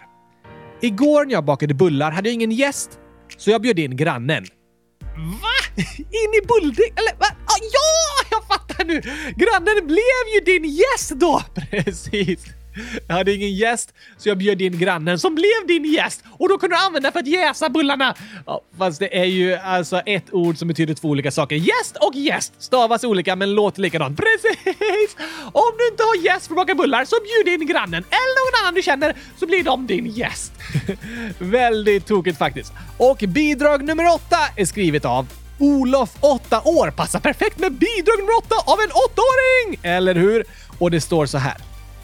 Igår 0.82 1.26
när 1.26 1.34
jag 1.34 1.46
bakade 1.46 1.74
bullar 1.74 2.12
hade 2.12 2.30
jag 2.30 2.34
ingen 2.34 2.52
gäst, 2.52 3.00
så 3.38 3.52
jag 3.52 3.62
bjöd 3.62 3.80
in 3.80 3.98
grannen. 3.98 4.46
Va? 5.42 5.53
In 5.98 6.32
i 6.44 6.48
bulldeg? 6.48 6.94
Eller 6.96 7.20
va? 7.20 7.26
Ah, 7.46 7.60
ja, 7.72 8.26
jag 8.32 8.48
fattar 8.48 8.86
nu! 8.86 9.02
Grannen 9.36 9.88
blev 9.88 10.24
ju 10.34 10.40
din 10.46 10.66
gäst 10.66 11.12
då! 11.12 11.42
Precis. 11.72 12.40
Jag 13.08 13.16
hade 13.16 13.34
ingen 13.34 13.54
gäst, 13.54 13.94
så 14.18 14.30
jag 14.30 14.38
bjöd 14.38 14.62
in 14.62 14.80
grannen 14.80 15.20
som 15.20 15.36
blev 15.36 15.68
din 15.68 15.86
gäst 15.86 16.24
och 16.30 16.50
då 16.50 16.58
kunde 16.58 16.76
du 16.76 16.80
använda 16.80 17.12
för 17.12 17.20
att 17.20 17.28
jäsa 17.28 17.70
bullarna. 17.70 18.16
Ja, 18.46 18.62
fast 18.78 19.00
det 19.00 19.18
är 19.18 19.26
ju 19.26 19.56
alltså 19.56 20.00
ett 20.00 20.34
ord 20.34 20.58
som 20.58 20.68
betyder 20.68 20.94
två 20.94 21.08
olika 21.08 21.32
saker. 21.32 21.56
Gäst 21.56 21.98
och 22.02 22.16
gäst 22.16 22.54
stavas 22.60 23.04
olika 23.04 23.36
men 23.36 23.54
låter 23.54 23.82
likadant. 23.82 24.18
Precis! 24.18 25.16
Om 25.52 25.72
du 25.78 25.88
inte 25.92 26.04
har 26.04 26.26
gäst 26.26 26.48
för 26.48 26.54
att 26.54 26.58
baka 26.58 26.76
bullar 26.76 27.06
så 27.06 27.16
bjud 27.46 27.62
in 27.62 27.68
grannen 27.68 28.04
eller 28.10 28.52
någon 28.52 28.64
annan 28.64 28.74
du 28.76 28.82
känner 28.82 29.16
så 29.40 29.46
blir 29.46 29.64
de 29.64 29.88
din 29.88 30.06
gäst. 30.06 30.54
Väldigt 31.40 32.06
tokigt 32.06 32.38
faktiskt. 32.38 32.74
Och 32.98 33.24
bidrag 33.28 33.84
nummer 33.84 34.16
åtta 34.16 34.38
är 34.56 34.66
skrivet 34.66 35.06
av 35.06 35.28
Olof, 35.60 36.10
8 36.20 36.62
år, 36.66 36.92
passar 36.92 37.20
perfekt 37.20 37.60
med 37.60 37.72
bidrag 37.72 38.18
nummer 38.20 38.38
8 38.38 38.56
av 38.66 38.80
en 38.80 38.92
åttaåring! 38.92 39.80
Eller 39.84 40.16
hur? 40.16 40.46
Och 40.80 40.92
det 40.92 41.02
står 41.02 41.26
så 41.26 41.38
här. 41.38 41.58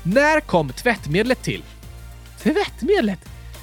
När 0.04 0.39
kom 0.39 0.70
tvättmedlet 0.70 1.41
till? 1.41 1.64
Tvättmedlet? 2.43 3.20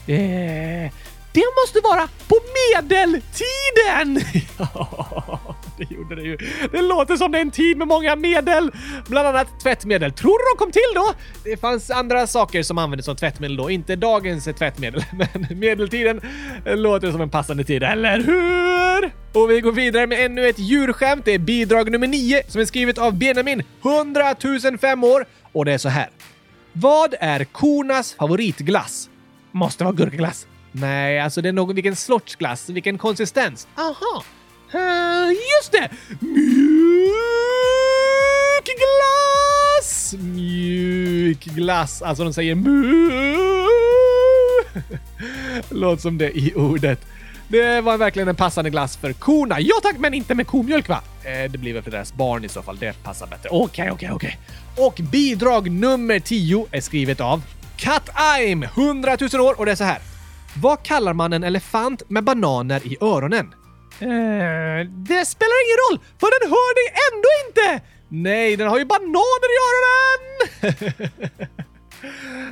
Eh, 0.06 0.92
det 1.32 1.44
måste 1.62 1.80
vara 1.82 2.08
på 2.28 2.36
medeltiden! 2.74 4.20
det 5.88 5.94
gjorde 5.94 6.14
det 6.14 6.22
ju. 6.22 6.36
Det 6.72 6.82
låter 6.82 7.16
som 7.16 7.32
det 7.32 7.38
är 7.38 7.42
en 7.42 7.50
tid 7.50 7.76
med 7.76 7.88
många 7.88 8.16
medel, 8.16 8.70
bland 9.08 9.28
annat 9.28 9.60
tvättmedel. 9.60 10.12
Tror 10.12 10.38
du 10.38 10.44
de 10.54 10.64
kom 10.64 10.72
till 10.72 10.94
då? 10.94 11.12
Det 11.44 11.56
fanns 11.56 11.90
andra 11.90 12.26
saker 12.26 12.62
som 12.62 12.78
användes 12.78 13.06
som 13.06 13.16
tvättmedel 13.16 13.56
då, 13.56 13.70
inte 13.70 13.96
dagens 13.96 14.44
tvättmedel, 14.44 15.04
men 15.12 15.58
medeltiden 15.58 16.20
låter 16.64 17.12
som 17.12 17.20
en 17.20 17.30
passande 17.30 17.64
tid, 17.64 17.82
eller 17.82 18.18
hur? 18.18 19.10
Och 19.32 19.50
vi 19.50 19.60
går 19.60 19.72
vidare 19.72 20.06
med 20.06 20.24
ännu 20.24 20.48
ett 20.48 20.58
djurskämt. 20.58 21.24
Det 21.24 21.32
är 21.32 21.38
bidrag 21.38 21.92
nummer 21.92 22.06
9 22.06 22.42
som 22.48 22.60
är 22.60 22.64
skrivet 22.64 22.98
av 22.98 23.18
Benjamin, 23.18 23.62
100 23.82 24.34
005 24.78 25.04
år, 25.04 25.26
och 25.52 25.64
det 25.64 25.72
är 25.72 25.78
så 25.78 25.88
här. 25.88 26.08
Vad 26.72 27.14
är 27.20 27.44
kornas 27.44 28.14
favoritglass? 28.14 29.10
Måste 29.52 29.84
vara 29.84 29.94
gurkaglass. 29.94 30.46
Nej, 30.72 31.20
alltså 31.20 31.42
det 31.42 31.48
är 31.48 31.52
någon, 31.52 31.74
vilken 31.74 31.96
sorts 31.96 32.36
glass, 32.36 32.68
vilken 32.68 32.98
konsistens. 32.98 33.68
Aha! 33.76 34.24
Uh, 34.74 35.30
just 35.30 35.72
det! 35.72 35.90
Mjukglass! 36.20 36.54
Mjukglass, 40.18 42.02
alltså 42.02 42.24
de 42.24 42.32
säger 42.32 42.54
mu. 42.54 43.10
Låter 45.70 46.02
som 46.02 46.18
det 46.18 46.38
i 46.38 46.52
ordet. 46.54 47.06
Det 47.48 47.80
var 47.80 47.98
verkligen 47.98 48.28
en 48.28 48.36
passande 48.36 48.70
glass 48.70 48.96
för 48.96 49.12
korna. 49.12 49.60
Ja 49.60 49.74
tack, 49.82 49.98
men 49.98 50.14
inte 50.14 50.34
med 50.34 50.46
komjölk 50.46 50.88
va? 50.88 51.00
Eh, 51.24 51.50
det 51.50 51.58
blir 51.58 51.74
väl 51.74 51.82
för 51.82 51.90
deras 51.90 52.14
barn 52.14 52.44
i 52.44 52.48
så 52.48 52.62
fall. 52.62 52.76
Det 52.78 53.02
passar 53.02 53.26
bättre. 53.26 53.48
Okej, 53.48 53.62
okay, 53.62 53.90
okej, 53.90 53.92
okay, 53.92 54.10
okej. 54.10 54.38
Okay. 54.74 54.86
Och 54.86 55.00
bidrag 55.10 55.70
nummer 55.70 56.20
10 56.20 56.66
är 56.70 56.80
skrivet 56.80 57.20
av 57.20 57.42
Kat 57.76 58.10
Aim, 58.14 58.62
100 58.62 59.16
000 59.32 59.40
år 59.40 59.58
och 59.58 59.66
det 59.66 59.72
är 59.72 59.76
så 59.76 59.84
här. 59.84 59.98
Vad 60.56 60.82
kallar 60.82 61.12
man 61.12 61.32
en 61.32 61.44
elefant 61.44 62.02
med 62.10 62.24
bananer 62.24 62.86
i 62.86 62.96
öronen? 63.00 63.54
Eh, 64.00 64.86
det 64.86 65.24
spelar 65.24 65.56
ingen 65.64 65.78
roll, 65.84 65.98
för 66.20 66.28
den 66.40 66.50
hör 66.50 66.72
dig 66.78 66.88
ändå 67.06 67.28
inte! 67.46 67.86
Nej, 68.08 68.56
den 68.56 68.68
har 68.68 68.78
ju 68.78 68.84
bananer 68.84 69.50
i 69.54 69.58
öronen! 69.66 70.16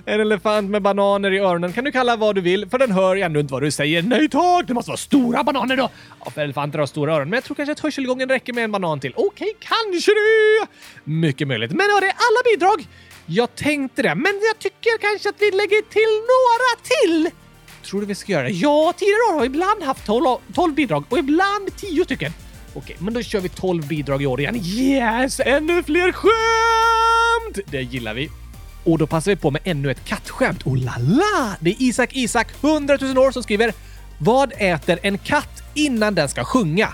En 0.07 0.21
elefant 0.21 0.71
med 0.71 0.83
bananer 0.83 1.31
i 1.31 1.39
öronen 1.39 1.73
kan 1.73 1.85
du 1.85 1.93
kalla 1.93 2.17
vad 2.17 2.35
du 2.35 2.41
vill, 2.41 2.69
för 2.69 2.79
den 2.79 2.91
hör 2.91 3.15
ju 3.15 3.23
ändå 3.23 3.41
inte 3.41 3.53
vad 3.53 3.63
du 3.63 3.71
säger. 3.71 4.03
Nej 4.03 4.29
tack, 4.29 4.67
det 4.67 4.75
måste 4.75 4.91
vara 4.91 4.97
stora 4.97 5.45
bananer 5.45 5.77
då! 5.77 5.91
Ja, 6.25 6.31
för 6.31 6.41
elefanter 6.41 6.79
har 6.79 6.87
stora 6.87 7.15
öron, 7.15 7.31
men 7.31 7.37
jag 7.37 7.45
tror 7.45 7.55
kanske 7.55 7.73
att 7.73 7.81
hörselgången 7.81 8.29
räcker 8.29 8.53
med 8.53 8.65
en 8.65 8.73
banan 8.73 9.01
till. 9.01 9.13
Okej, 9.17 9.29
okay, 9.29 9.69
kanske 9.69 10.11
det! 10.11 10.67
Mycket 11.05 11.49
möjligt. 11.49 11.71
Men 11.71 11.87
var 11.87 12.01
det 12.01 12.07
alla 12.07 12.41
bidrag? 12.45 12.87
Jag 13.27 13.55
tänkte 13.55 14.03
det, 14.03 14.15
men 14.15 14.41
jag 14.49 14.59
tycker 14.59 14.99
kanske 14.99 15.29
att 15.29 15.37
vi 15.39 15.51
lägger 15.51 15.83
till 15.83 16.15
några 16.33 16.71
till. 16.83 17.44
Tror 17.85 18.01
du 18.01 18.07
vi 18.07 18.15
ska 18.15 18.33
göra 18.33 18.43
det? 18.43 18.51
Ja, 18.51 18.93
tidigare 18.97 19.19
år 19.31 19.33
har 19.33 19.41
vi 19.41 19.47
ibland 19.47 19.83
haft 19.83 20.07
12, 20.07 20.25
12 20.55 20.75
bidrag 20.75 21.05
och 21.09 21.19
ibland 21.19 21.77
10 21.77 22.05
stycken. 22.05 22.33
Okej, 22.75 22.97
men 22.99 23.15
då 23.15 23.23
kör 23.23 23.41
vi 23.41 23.49
12 23.49 23.87
bidrag 23.87 24.23
i 24.23 24.27
år 24.27 24.41
igen. 24.41 24.57
Yes! 24.57 25.41
Ännu 25.41 25.83
fler 25.83 26.13
skämt! 26.13 27.59
Det 27.67 27.83
gillar 27.83 28.15
vi. 28.15 28.31
Och 28.85 28.99
då 28.99 29.07
passar 29.07 29.31
vi 29.31 29.37
på 29.37 29.51
med 29.51 29.63
ännu 29.65 29.91
ett 29.91 30.05
kattskämt. 30.05 30.67
Oh 30.67 30.77
la 30.77 30.95
la! 30.99 31.57
Det 31.61 31.71
är 31.71 31.77
Isak 31.79 32.17
Isak, 32.17 32.49
100 32.65 32.99
000 33.01 33.19
år, 33.19 33.31
som 33.31 33.43
skriver 33.43 33.73
Vad 34.19 34.53
äter 34.59 34.99
en 35.03 35.19
katt 35.19 35.63
innan 35.75 36.15
den 36.15 36.29
ska 36.29 36.45
sjunga? 36.45 36.89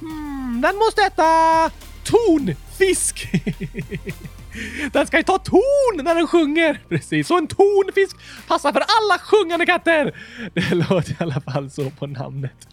Hmm, 0.00 0.60
den 0.62 0.76
måste 0.76 1.02
äta 1.02 1.70
tonfisk. 2.04 3.28
Den 4.92 5.06
ska 5.06 5.16
ju 5.16 5.22
ta 5.22 5.38
ton 5.38 6.04
när 6.04 6.14
den 6.14 6.26
sjunger! 6.26 6.80
Precis, 6.88 7.28
så 7.28 7.38
en 7.38 7.46
tonfisk 7.46 8.16
passar 8.48 8.72
för 8.72 8.80
alla 8.80 9.18
sjungande 9.18 9.66
katter! 9.66 10.14
Det 10.54 10.74
låter 10.74 11.12
i 11.12 11.16
alla 11.18 11.40
fall 11.40 11.70
så 11.70 11.90
på 11.90 12.06
namnet. 12.06 12.68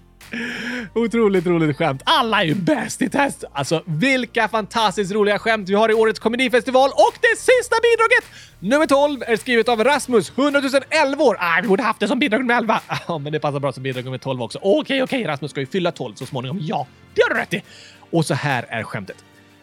Otroligt 0.96 1.46
roligt 1.46 1.78
skämt. 1.78 2.02
Alla 2.06 2.42
är 2.42 2.46
ju 2.46 2.56
bäst 2.56 3.02
i 3.02 3.10
test! 3.10 3.44
Alltså, 3.54 3.84
vilka 3.86 4.48
fantastiskt 4.48 5.12
roliga 5.12 5.40
skämt 5.40 5.70
vi 5.70 5.74
har 5.74 5.92
i 5.92 5.94
årets 5.94 6.20
komedifestival 6.20 6.90
och 6.90 7.14
det 7.22 7.38
sista 7.38 7.76
bidraget! 7.82 8.54
Nummer 8.60 8.86
12 8.86 9.24
är 9.28 9.36
skrivet 9.36 9.70
av 9.70 9.84
Rasmus, 9.84 10.32
100 10.38 10.62
011 10.90 11.24
år. 11.24 11.38
Ah, 11.40 11.60
vi 11.62 11.68
borde 11.68 11.84
haft 11.84 12.00
det 12.00 12.08
som 12.08 12.20
bidrag 12.20 12.40
nummer 12.40 12.58
11. 12.58 12.82
Ja, 13.08 13.18
men 13.18 13.34
det 13.34 13.40
passar 13.40 13.60
bra 13.60 13.72
som 13.72 13.84
bidrag 13.84 14.06
nummer 14.06 14.18
12 14.18 14.42
också. 14.42 14.60
Okej, 14.62 14.72
okay, 14.72 15.02
okej, 15.02 15.20
okay. 15.20 15.32
Rasmus 15.32 15.52
ska 15.52 15.60
ju 15.60 15.68
fylla 15.68 15.92
12 15.92 16.14
så 16.16 16.26
småningom. 16.26 16.60
Ja, 16.62 16.88
det 17.14 17.22
har 17.22 17.30
du 17.30 17.36
rätt 17.36 17.54
i. 17.54 17.64
Och 18.12 18.26
så 18.26 18.34
här 18.34 18.66
är 18.70 18.84
skämtet. 18.84 19.18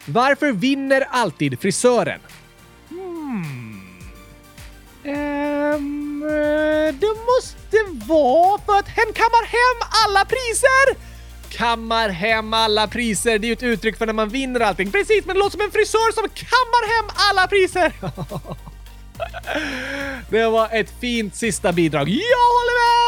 Varför 0.07 0.53
vinner 0.53 1.07
alltid 1.11 1.61
frisören? 1.61 2.21
Hmm. 2.89 3.81
Um, 5.05 6.21
det 7.01 7.15
måste 7.27 7.77
vara 8.07 8.61
för 8.67 8.79
att 8.79 8.89
hen 8.89 9.13
kammar 9.15 9.47
hem 9.47 9.89
alla 10.07 10.25
priser! 10.25 11.11
Kammar 11.51 12.09
hem 12.09 12.55
alla 12.55 12.89
priser, 12.89 13.39
det 13.39 13.47
är 13.47 13.49
ju 13.49 13.53
ett 13.53 13.63
uttryck 13.63 13.99
för 13.99 14.07
när 14.07 14.13
man 14.13 14.29
vinner 14.29 14.61
allting. 14.61 14.93
Precis, 14.93 15.27
men 15.27 15.37
det 15.37 15.41
låter 15.41 15.51
som 15.51 15.61
en 15.61 15.71
frisör 15.71 16.13
som 16.13 16.29
kammar 16.29 16.97
hem 16.97 17.11
alla 17.15 17.47
priser! 17.47 17.93
det 20.31 20.47
var 20.47 20.69
ett 20.73 21.01
fint 21.01 21.37
sista 21.37 21.73
bidrag. 21.73 22.09
Jag 22.09 22.47
håller 22.57 22.95
med! 22.95 23.00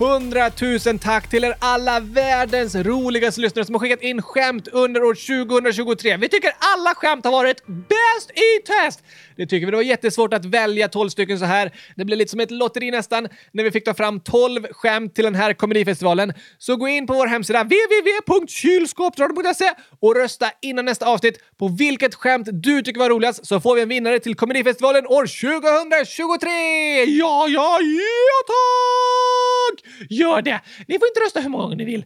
100 0.00 0.50
000 0.86 0.98
tack 0.98 1.30
till 1.30 1.44
er 1.44 1.54
alla 1.58 2.00
världens 2.00 2.74
roligaste 2.74 3.40
lyssnare 3.40 3.64
som 3.64 3.74
har 3.74 3.80
skickat 3.80 4.02
in 4.02 4.22
skämt 4.22 4.68
under 4.68 5.04
år 5.04 5.14
2023. 5.14 6.16
Vi 6.16 6.28
tycker 6.28 6.50
alla 6.58 6.94
skämt 6.94 7.24
har 7.24 7.32
varit 7.32 7.66
bäst 7.66 8.30
i 8.30 8.62
test! 8.66 9.02
Det 9.36 9.46
tycker 9.46 9.66
vi. 9.66 9.70
Det 9.70 9.76
var 9.76 9.82
jättesvårt 9.82 10.34
att 10.34 10.44
välja 10.44 10.88
12 10.88 11.08
stycken 11.08 11.38
så 11.38 11.44
här. 11.44 11.72
Det 11.96 12.04
blev 12.04 12.18
lite 12.18 12.30
som 12.30 12.40
ett 12.40 12.50
lotteri 12.50 12.90
nästan 12.90 13.28
när 13.52 13.64
vi 13.64 13.70
fick 13.70 13.84
ta 13.84 13.94
fram 13.94 14.20
12 14.20 14.66
skämt 14.70 15.14
till 15.14 15.24
den 15.24 15.34
här 15.34 15.52
komedifestivalen. 15.52 16.32
Så 16.58 16.76
gå 16.76 16.88
in 16.88 17.06
på 17.06 17.12
vår 17.12 17.26
hemsida 17.26 17.62
www.kylskåpsradion.se 17.62 19.72
och 20.00 20.16
rösta 20.16 20.50
innan 20.62 20.84
nästa 20.84 21.06
avsnitt 21.06 21.38
på 21.58 21.68
vilket 21.68 22.14
skämt 22.14 22.48
du 22.52 22.82
tycker 22.82 23.00
var 23.00 23.10
roligast 23.10 23.46
så 23.46 23.60
får 23.60 23.74
vi 23.74 23.82
en 23.82 23.88
vinnare 23.88 24.18
till 24.18 24.34
komedifestivalen 24.34 25.06
år 25.06 25.26
2023! 25.26 27.04
Ja, 27.04 27.46
ja, 27.48 27.78
ja 27.80 28.42
tack! 28.46 29.89
Gör 30.10 30.42
det! 30.42 30.60
Ni 30.88 30.98
får 30.98 31.08
inte 31.08 31.20
rösta 31.20 31.40
hur 31.40 31.48
många 31.48 31.64
gånger 31.64 31.76
ni 31.76 31.84
vill. 31.84 32.04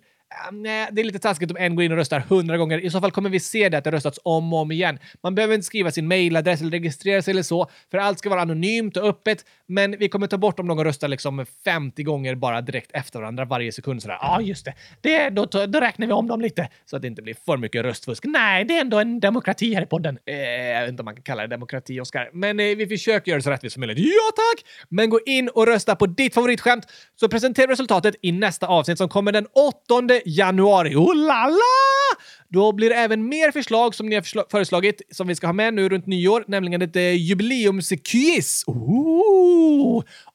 Nej, 0.53 0.89
det 0.93 1.03
är 1.03 1.05
lite 1.05 1.18
taskigt 1.18 1.51
om 1.51 1.57
en 1.57 1.76
går 1.76 1.85
in 1.85 1.93
och 1.93 1.99
röstar 1.99 2.20
hundra 2.20 2.57
gånger. 2.57 2.78
I 2.78 2.91
så 2.91 3.01
fall 3.01 3.11
kommer 3.11 3.30
vi 3.30 3.41
se 3.41 3.68
det 3.68 3.78
att 3.78 3.85
det 3.85 3.91
röstats 3.91 4.18
om 4.22 4.53
och 4.53 4.59
om 4.59 4.72
igen. 4.72 4.99
Man 5.22 5.35
behöver 5.35 5.55
inte 5.55 5.66
skriva 5.66 5.91
sin 5.91 6.09
mailadress 6.09 6.61
eller 6.61 6.70
registrera 6.70 7.22
sig 7.22 7.30
eller 7.30 7.43
så, 7.43 7.70
för 7.91 7.99
allt 7.99 8.18
ska 8.18 8.30
vara 8.30 8.43
anonymt 8.43 8.97
och 8.97 9.09
öppet. 9.09 9.45
Men 9.66 9.99
vi 9.99 10.09
kommer 10.09 10.26
ta 10.26 10.39
bort 10.39 10.61
om 10.61 10.66
någon 10.66 10.85
röstar 10.85 11.09
liksom 11.09 11.47
50 11.64 12.03
gånger 12.03 12.35
bara 12.35 12.61
direkt 12.61 12.91
efter 12.93 13.18
varandra 13.18 13.45
varje 13.45 13.72
sekund. 13.72 14.03
Ja, 14.05 14.18
ah, 14.20 14.41
just 14.41 14.64
det. 14.64 14.74
det 15.01 15.30
då, 15.30 15.47
då 15.47 15.80
räknar 15.80 16.07
vi 16.07 16.12
om 16.12 16.26
dem 16.26 16.41
lite 16.41 16.68
så 16.85 16.97
att 16.97 17.03
det 17.03 17.09
inte 17.09 17.22
blir 17.22 17.37
för 17.47 17.57
mycket 17.57 17.82
röstfusk. 17.82 18.24
Nej, 18.24 18.64
det 18.64 18.76
är 18.76 18.80
ändå 18.80 18.99
en 18.99 19.20
demokrati 19.20 19.74
här 19.74 19.82
i 19.82 19.87
podden. 19.87 20.18
Eh, 20.26 20.37
jag 20.37 20.80
vet 20.80 20.91
inte 20.91 21.01
om 21.01 21.05
man 21.05 21.14
kan 21.14 21.22
kalla 21.22 21.43
det 21.43 21.49
demokrati, 21.49 22.01
Oskar. 22.01 22.30
Men 22.32 22.61
eh, 22.61 22.76
vi 22.76 22.87
försöker 22.87 23.30
göra 23.30 23.39
det 23.39 23.43
så 23.43 23.51
rättvist 23.51 23.74
som 23.74 23.80
möjligt. 23.80 23.99
Ja, 23.99 24.30
tack! 24.37 24.70
Men 24.89 25.11
gå 25.11 25.20
in 25.26 25.49
och 25.49 25.66
rösta 25.66 25.97
på 25.97 26.07
ditt 26.07 26.35
favoritskämt 26.35 26.87
så 27.20 27.28
presenterar 27.28 27.66
vi 27.66 27.72
resultatet 27.72 28.14
i 28.22 28.32
nästa 28.32 28.66
avsnitt 28.66 28.99
som 28.99 29.09
kommer 29.09 29.32
den 29.32 29.47
8 29.47 29.95
januari. 30.25 30.95
Oh 30.95 31.16
la 31.16 31.47
la! 31.47 32.25
Då 32.49 32.72
blir 32.72 32.91
det 32.91 32.97
även 32.97 33.29
mer 33.29 33.51
förslag 33.51 33.95
som 33.95 34.09
ni 34.09 34.14
har 34.14 34.51
föreslagit 34.51 35.03
som 35.11 35.27
vi 35.27 35.35
ska 35.35 35.47
ha 35.47 35.53
med 35.53 35.75
nu 35.75 35.89
runt 35.89 36.07
nyår, 36.07 36.45
nämligen 36.49 36.83
ett 36.83 36.97
eh, 36.97 37.12
jubileumsquiz. 37.12 38.64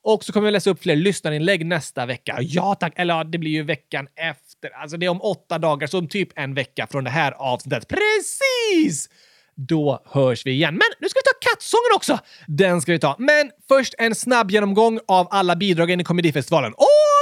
Och 0.03 0.23
så 0.23 0.33
kommer 0.33 0.45
vi 0.45 0.51
läsa 0.51 0.69
upp 0.69 0.83
fler 0.83 0.95
lyssnarinlägg 0.95 1.65
nästa 1.65 2.05
vecka. 2.05 2.37
Ja 2.41 2.75
tack! 2.75 2.93
Eller 2.95 3.13
ja, 3.13 3.23
det 3.23 3.37
blir 3.37 3.51
ju 3.51 3.63
veckan 3.63 4.07
efter. 4.15 4.81
Alltså 4.81 4.97
det 4.97 5.05
är 5.05 5.09
om 5.09 5.21
åtta 5.21 5.57
dagar, 5.57 5.87
så 5.87 5.99
om 5.99 6.07
typ 6.07 6.29
en 6.35 6.53
vecka 6.53 6.87
från 6.91 7.03
det 7.03 7.09
här 7.09 7.31
avsnittet. 7.31 7.87
Precis! 7.87 9.09
Då 9.55 10.03
hörs 10.05 10.45
vi 10.45 10.51
igen. 10.51 10.73
Men 10.73 10.87
nu 10.99 11.09
ska 11.09 11.19
vi 11.19 11.23
ta 11.23 11.49
kattsången 11.49 11.95
också! 11.95 12.19
Den 12.47 12.81
ska 12.81 12.91
vi 12.91 12.99
ta. 12.99 13.15
Men 13.19 13.51
först 13.67 13.95
en 13.97 14.15
snabb 14.15 14.51
genomgång 14.51 14.99
av 15.07 15.27
alla 15.31 15.55
bidragen 15.55 16.01
i 16.01 16.03
Komedifestivalen. 16.03 16.73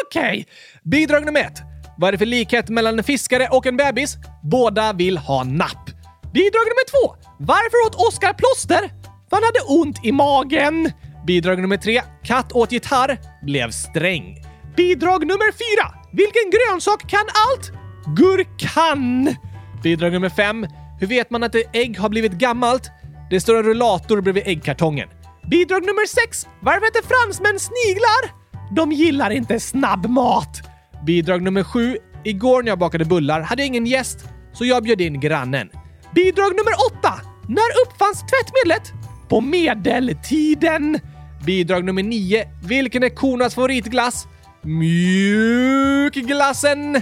Okej! 0.07 0.29
Okay. 0.29 0.45
Bidrag 0.83 1.25
nummer 1.25 1.39
ett. 1.39 1.76
Vad 1.97 2.07
är 2.07 2.11
det 2.11 2.17
för 2.17 2.25
likhet 2.25 2.69
mellan 2.69 2.97
en 2.97 3.03
fiskare 3.03 3.47
och 3.51 3.65
en 3.65 3.77
bebis? 3.77 4.17
Båda 4.43 4.93
vill 4.93 5.17
ha 5.17 5.43
napp. 5.43 5.85
Bidrag 6.33 6.65
nummer 6.71 6.85
två. 6.91 7.15
Varför 7.39 7.87
åt 7.87 8.07
Oskar 8.07 8.33
plåster? 8.33 8.91
För 9.29 9.35
han 9.35 9.43
hade 9.43 9.81
ont 9.81 10.05
i 10.05 10.11
magen. 10.11 10.91
Bidrag 11.27 11.61
nummer 11.61 11.77
tre. 11.77 12.01
Katt 12.23 12.51
åt 12.51 12.71
gitarr, 12.71 13.17
blev 13.45 13.71
sträng. 13.71 14.43
Bidrag 14.77 15.27
nummer 15.27 15.51
fyra. 15.51 15.93
Vilken 16.11 16.51
grönsak 16.51 17.09
kan 17.09 17.25
allt? 17.47 17.71
Gurkan! 18.17 19.35
Bidrag 19.83 20.11
nummer 20.11 20.29
fem. 20.29 20.67
Hur 20.99 21.07
vet 21.07 21.29
man 21.29 21.43
att 21.43 21.55
ett 21.55 21.75
ägg 21.75 21.99
har 21.99 22.09
blivit 22.09 22.31
gammalt? 22.31 22.91
Det 23.29 23.41
står 23.41 23.55
en 23.57 23.63
rullator 23.63 24.21
bredvid 24.21 24.43
äggkartongen. 24.45 25.09
Bidrag 25.51 25.81
nummer 25.85 26.07
sex. 26.07 26.47
Varför 26.61 26.85
heter 26.85 27.01
fransmän 27.07 27.59
sniglar? 27.59 28.31
De 28.75 28.91
gillar 28.91 29.29
inte 29.29 29.59
snabbmat. 29.59 30.61
Bidrag 31.07 31.41
nummer 31.41 31.63
sju. 31.63 31.97
Igår 32.23 32.63
när 32.63 32.69
jag 32.69 32.79
bakade 32.79 33.05
bullar 33.05 33.41
hade 33.41 33.61
jag 33.61 33.67
ingen 33.67 33.85
gäst, 33.85 34.19
så 34.53 34.65
jag 34.65 34.83
bjöd 34.83 35.01
in 35.01 35.19
grannen. 35.19 35.69
Bidrag 36.15 36.55
nummer 36.55 36.73
åtta. 36.87 37.13
När 37.47 37.81
uppfanns 37.85 38.19
tvättmedlet? 38.19 38.91
På 39.29 39.41
medeltiden. 39.41 40.99
Bidrag 41.45 41.83
nummer 41.83 42.03
nio. 42.03 42.47
Vilken 42.63 43.03
är 43.03 43.09
kornas 43.09 43.55
favoritglass? 43.55 44.27
Mjukglassen. 44.63 47.01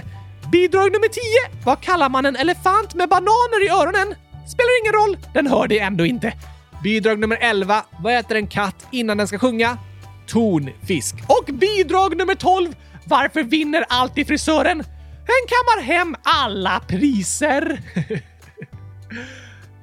Bidrag 0.52 0.92
nummer 0.92 1.08
10. 1.08 1.22
Vad 1.64 1.80
kallar 1.80 2.08
man 2.08 2.26
en 2.26 2.36
elefant 2.36 2.94
med 2.94 3.08
bananer 3.08 3.66
i 3.66 3.68
öronen? 3.68 4.14
Spelar 4.48 4.80
ingen 4.82 4.92
roll, 4.92 5.18
den 5.34 5.46
hör 5.46 5.68
det 5.68 5.78
ändå 5.78 6.06
inte. 6.06 6.32
Bidrag 6.82 7.18
nummer 7.18 7.38
11. 7.40 7.84
Vad 8.00 8.14
äter 8.14 8.36
en 8.36 8.46
katt 8.46 8.86
innan 8.90 9.18
den 9.18 9.28
ska 9.28 9.38
sjunga? 9.38 9.78
Tonfisk. 10.26 11.14
Och 11.26 11.54
bidrag 11.54 12.16
nummer 12.16 12.34
12. 12.34 12.74
Varför 13.08 13.42
vinner 13.42 13.84
alltid 13.88 14.26
frisören? 14.26 14.78
Den 15.26 15.42
kammar 15.48 15.82
hem 15.82 16.16
alla 16.22 16.80
priser. 16.88 17.80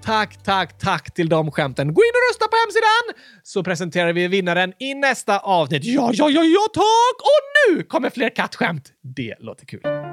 tack, 0.03 0.43
tack, 0.43 0.77
tack 0.79 1.13
till 1.13 1.29
de 1.29 1.51
skämten. 1.51 1.93
Gå 1.93 2.01
in 2.01 2.11
och 2.13 2.31
rösta 2.31 2.47
på 2.47 2.55
hemsidan 2.65 3.25
så 3.43 3.63
presenterar 3.63 4.13
vi 4.13 4.27
vinnaren 4.27 4.73
i 4.79 4.93
nästa 4.93 5.39
avsnitt. 5.39 5.83
Ja, 5.85 6.11
ja, 6.13 6.29
ja, 6.29 6.43
ja, 6.43 6.67
tack! 6.73 7.21
Och 7.21 7.75
nu 7.75 7.83
kommer 7.83 8.09
fler 8.09 8.29
kattskämt. 8.29 8.91
Det 9.01 9.35
låter 9.39 9.65
kul. 9.65 10.12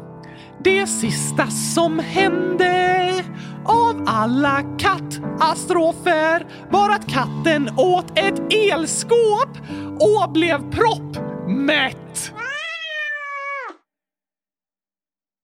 Det 0.63 0.87
sista 0.87 1.47
som 1.47 1.99
hände 1.99 3.23
av 3.65 4.03
alla 4.07 4.63
kattastrofer 4.79 6.45
var 6.71 6.89
att 6.89 7.09
katten 7.09 7.69
åt 7.77 8.19
ett 8.19 8.53
elskåp 8.53 9.57
och 9.99 10.31
blev 10.31 10.71
proppmätt. 10.71 12.31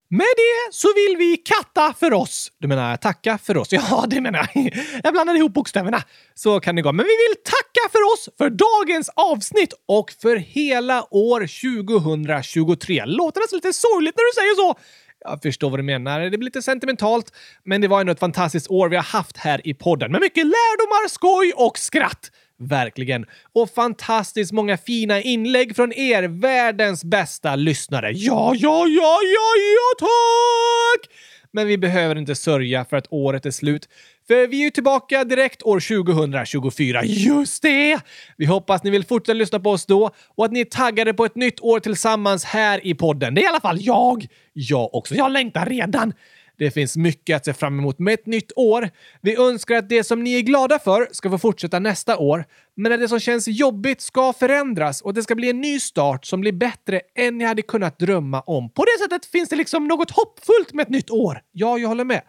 Med 0.09 0.33
det 0.37 0.73
så 0.73 0.87
vill 0.95 1.17
vi 1.17 1.37
katta 1.37 1.93
för 1.99 2.13
oss. 2.13 2.51
Du 2.59 2.67
menar 2.67 2.97
tacka 2.97 3.37
för 3.37 3.57
oss? 3.57 3.67
Ja, 3.71 4.05
det 4.07 4.21
menar 4.21 4.49
jag. 4.53 4.73
Jag 5.03 5.13
blandade 5.13 5.39
ihop 5.39 5.53
bokstäverna. 5.53 6.03
Så 6.35 6.59
kan 6.59 6.75
det 6.75 6.81
gå. 6.81 6.91
Men 6.91 7.05
vi 7.05 7.11
vill 7.27 7.35
tacka 7.43 7.91
för 7.91 8.13
oss 8.13 8.29
för 8.37 8.49
dagens 8.49 9.09
avsnitt 9.15 9.73
och 9.87 10.11
för 10.21 10.35
hela 10.35 11.13
år 11.13 11.39
2023. 11.39 13.05
Låter 13.05 13.41
nästan 13.41 13.57
lite 13.57 13.73
sorgligt 13.73 14.15
när 14.17 14.23
du 14.23 14.41
säger 14.41 14.55
så. 14.55 14.79
Jag 15.19 15.41
förstår 15.41 15.69
vad 15.69 15.79
du 15.79 15.83
menar. 15.83 16.19
Det 16.19 16.29
blir 16.29 16.45
lite 16.45 16.61
sentimentalt, 16.61 17.33
men 17.63 17.81
det 17.81 17.87
var 17.87 18.01
ändå 18.01 18.11
ett 18.11 18.19
fantastiskt 18.19 18.67
år 18.69 18.89
vi 18.89 18.95
har 18.95 19.03
haft 19.03 19.37
här 19.37 19.67
i 19.67 19.73
podden 19.73 20.11
med 20.11 20.21
mycket 20.21 20.45
lärdomar, 20.45 21.09
skoj 21.09 21.53
och 21.55 21.77
skratt. 21.77 22.31
Verkligen. 22.59 23.25
Och 23.53 23.69
fantastiskt 23.69 24.51
många 24.51 24.77
fina 24.77 25.21
inlägg 25.21 25.75
från 25.75 25.93
er, 25.93 26.23
världens 26.23 27.03
bästa 27.03 27.55
lyssnare. 27.55 28.11
Ja, 28.11 28.53
ja, 28.55 28.87
ja, 28.87 29.19
ja, 29.23 29.53
ja, 29.75 30.07
tack! 30.07 31.13
Men 31.51 31.67
vi 31.67 31.77
behöver 31.77 32.15
inte 32.15 32.35
sörja 32.35 32.85
för 32.85 32.97
att 32.97 33.07
året 33.09 33.45
är 33.45 33.51
slut. 33.51 33.89
För 34.27 34.47
vi 34.47 34.59
är 34.59 34.63
ju 34.63 34.69
tillbaka 34.69 35.23
direkt 35.23 35.63
år 35.63 36.03
2024. 36.03 37.03
Just 37.05 37.61
det! 37.61 37.99
Vi 38.37 38.45
hoppas 38.45 38.83
ni 38.83 38.89
vill 38.89 39.05
fortsätta 39.05 39.33
lyssna 39.33 39.59
på 39.59 39.69
oss 39.69 39.85
då 39.85 40.11
och 40.35 40.45
att 40.45 40.51
ni 40.51 40.59
är 40.59 40.65
taggade 40.65 41.13
på 41.13 41.25
ett 41.25 41.35
nytt 41.35 41.59
år 41.59 41.79
tillsammans 41.79 42.45
här 42.45 42.87
i 42.87 42.95
podden. 42.95 43.35
Det 43.35 43.41
är 43.41 43.43
i 43.43 43.47
alla 43.47 43.59
fall 43.59 43.77
jag. 43.79 44.27
Jag 44.53 44.95
också. 44.95 45.15
Jag 45.15 45.31
längtar 45.31 45.65
redan. 45.65 46.13
Det 46.57 46.71
finns 46.71 46.97
mycket 46.97 47.35
att 47.35 47.45
se 47.45 47.53
fram 47.53 47.79
emot 47.79 47.99
med 47.99 48.13
ett 48.13 48.25
nytt 48.25 48.51
år. 48.55 48.89
Vi 49.21 49.35
önskar 49.35 49.75
att 49.75 49.89
det 49.89 50.03
som 50.03 50.23
ni 50.23 50.33
är 50.33 50.41
glada 50.41 50.79
för 50.79 51.07
ska 51.11 51.29
få 51.29 51.37
fortsätta 51.37 51.79
nästa 51.79 52.17
år, 52.17 52.45
men 52.75 52.91
att 52.91 52.99
det 52.99 53.07
som 53.07 53.19
känns 53.19 53.47
jobbigt 53.47 54.01
ska 54.01 54.33
förändras 54.33 55.01
och 55.01 55.09
att 55.09 55.15
det 55.15 55.23
ska 55.23 55.35
bli 55.35 55.49
en 55.49 55.61
ny 55.61 55.79
start 55.79 56.25
som 56.25 56.41
blir 56.41 56.51
bättre 56.51 57.01
än 57.15 57.37
ni 57.37 57.45
hade 57.45 57.61
kunnat 57.61 57.99
drömma 57.99 58.41
om. 58.41 58.69
På 58.69 58.83
det 58.83 59.03
sättet 59.03 59.25
finns 59.25 59.49
det 59.49 59.55
liksom 59.55 59.87
något 59.87 60.11
hoppfullt 60.11 60.73
med 60.73 60.83
ett 60.83 60.89
nytt 60.89 61.09
år. 61.09 61.41
Ja, 61.51 61.77
jag 61.77 61.87
håller 61.87 62.03
med. 62.03 62.21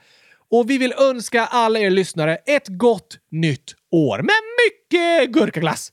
Och 0.51 0.70
vi 0.70 0.78
vill 0.78 0.92
önska 0.92 1.46
alla 1.46 1.78
er 1.78 1.90
lyssnare 1.90 2.36
ett 2.36 2.68
gott 2.68 3.18
nytt 3.30 3.74
år 3.90 4.18
med 4.18 4.34
mycket 4.66 5.30
gurkaglass! 5.34 5.92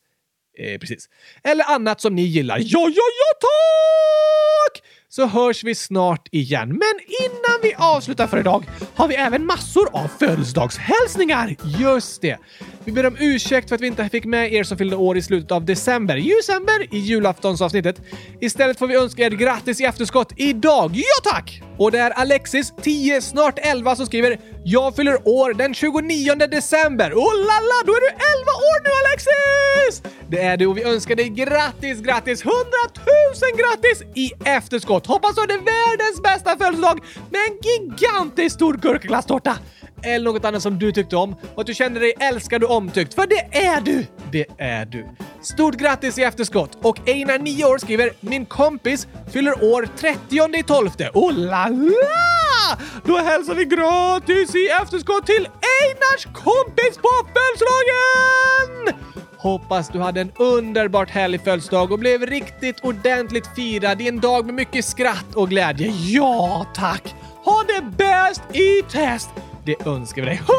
Eh, 0.60 0.80
precis. 0.80 1.10
Eller 1.44 1.64
annat 1.64 2.02
som 2.02 2.16
ni 2.16 2.22
gillar. 2.22 2.58
Ja, 2.58 2.80
ja, 2.80 3.04
ja, 3.20 3.48
tack! 3.48 4.84
Så 5.16 5.26
hörs 5.26 5.64
vi 5.64 5.76
snart 5.76 6.28
igen. 6.32 6.70
Men 6.70 6.94
innan 7.26 7.60
vi 7.64 7.74
avslutar 7.78 8.28
för 8.28 8.40
idag 8.40 8.66
har 8.96 9.08
vi 9.08 9.16
även 9.16 9.46
massor 9.46 9.90
av 9.92 10.08
födelsedagshälsningar. 10.20 11.56
Just 11.80 12.22
det. 12.22 12.38
Vi 12.84 12.92
ber 12.92 13.06
om 13.06 13.18
ursäkt 13.20 13.70
för 13.70 13.76
att 13.76 13.82
vi 13.82 13.88
inte 13.88 14.10
fick 14.10 14.26
med 14.26 14.54
er 14.54 14.64
som 14.64 14.78
fyllde 14.78 14.96
år 14.96 15.18
i 15.18 15.22
slutet 15.22 15.52
av 15.52 15.66
december, 15.66 16.16
december 16.16 16.96
i 16.96 16.98
julaftonsavsnittet. 16.98 18.02
Istället 18.42 18.80
får 18.80 18.88
vi 18.88 18.96
önska 18.96 19.26
er 19.26 19.32
grattis 19.32 19.82
i 19.82 19.84
efterskott 19.84 20.34
idag. 20.38 20.92
Ja 20.94 21.32
tack! 21.32 21.62
Och 21.78 21.92
det 21.92 22.00
är 22.00 22.12
Alexis, 22.12 22.74
10, 22.82 23.22
snart 23.22 23.60
11, 23.60 23.96
som 23.96 24.06
skriver 24.06 24.40
“Jag 24.64 24.96
fyller 24.96 25.28
år 25.28 25.54
den 25.54 25.74
29 25.74 26.36
december”. 26.36 27.14
Oh 27.14 27.36
la 27.48 27.60
la, 27.60 27.84
då 27.86 27.92
är 27.94 28.02
du 28.02 28.08
11 28.08 28.22
år 28.52 28.84
nu 28.84 28.90
Alexis! 29.06 30.12
Det 30.30 30.42
är 30.42 30.58
du 30.58 30.68
och 30.68 30.78
vi 30.78 30.84
önskar 30.84 31.16
dig 31.16 31.30
grattis, 31.30 32.02
grattis, 32.02 32.42
100 32.42 32.56
000 32.96 33.58
grattis 33.58 34.04
i 34.16 34.32
efterskott! 34.46 35.05
Hoppas 35.08 35.36
du 35.36 35.42
hade 35.42 35.54
världens 35.54 36.22
bästa 36.24 36.58
födelsedag 36.58 37.00
med 37.30 37.42
en 37.50 37.58
gigantiskt 37.64 38.56
stor 38.56 38.74
gurkaglasstårta! 38.74 39.58
Eller 40.06 40.26
något 40.26 40.46
annat 40.46 40.64
som 40.64 40.80
du 40.80 40.92
tyckte 40.92 41.16
om 41.16 41.36
och 41.56 41.62
att 41.62 41.68
du 41.68 41.74
känner 41.74 42.00
dig 42.00 42.14
älskad 42.20 42.64
och 42.64 42.72
omtyckt. 42.72 43.14
För 43.14 43.28
det 43.28 43.58
är 43.66 43.82
du! 43.82 44.06
Det 44.32 44.46
är 44.58 44.86
du. 44.86 45.06
Stort 45.42 45.76
grattis 45.76 46.18
i 46.18 46.24
efterskott! 46.24 46.78
Och 46.82 47.10
Einar, 47.10 47.40
9 47.40 47.66
år, 47.66 47.78
skriver 47.78 48.12
“Min 48.20 48.46
kompis 48.46 49.08
fyller 49.32 49.64
år 49.64 49.90
30 49.98 50.58
i 50.60 50.64
12. 50.64 50.90
Oh 51.14 51.34
la 51.34 51.68
la! 51.68 52.78
Då 53.06 53.18
hälsar 53.18 53.56
vi 53.56 53.66
gratis 53.66 54.56
i 54.56 54.68
efterskott 54.82 55.26
till 55.26 55.48
Einars 55.82 56.24
kompis 56.24 56.98
på 56.98 57.10
födelsedagen! 57.34 59.02
Hoppas 59.38 59.90
du 59.90 60.00
hade 60.00 60.22
en 60.22 60.32
underbart 60.38 61.10
härlig 61.10 61.42
födelsedag 61.42 61.92
och 61.92 62.00
blev 62.00 62.26
riktigt 62.26 62.80
ordentligt 62.80 63.48
firad 63.56 64.02
i 64.02 64.08
en 64.08 64.20
dag 64.20 64.46
med 64.46 64.56
mycket 64.56 64.86
skratt 64.86 65.36
och 65.36 65.50
glädje. 65.50 65.88
Ja, 65.88 66.66
tack! 66.76 67.16
Ha 67.44 67.64
det 67.68 67.82
bäst 67.98 68.42
i 68.54 68.82
test! 68.92 69.30
Det 69.66 69.88
önskar 69.88 70.22
vi 70.22 70.28
dig. 70.28 70.36
100 70.36 70.50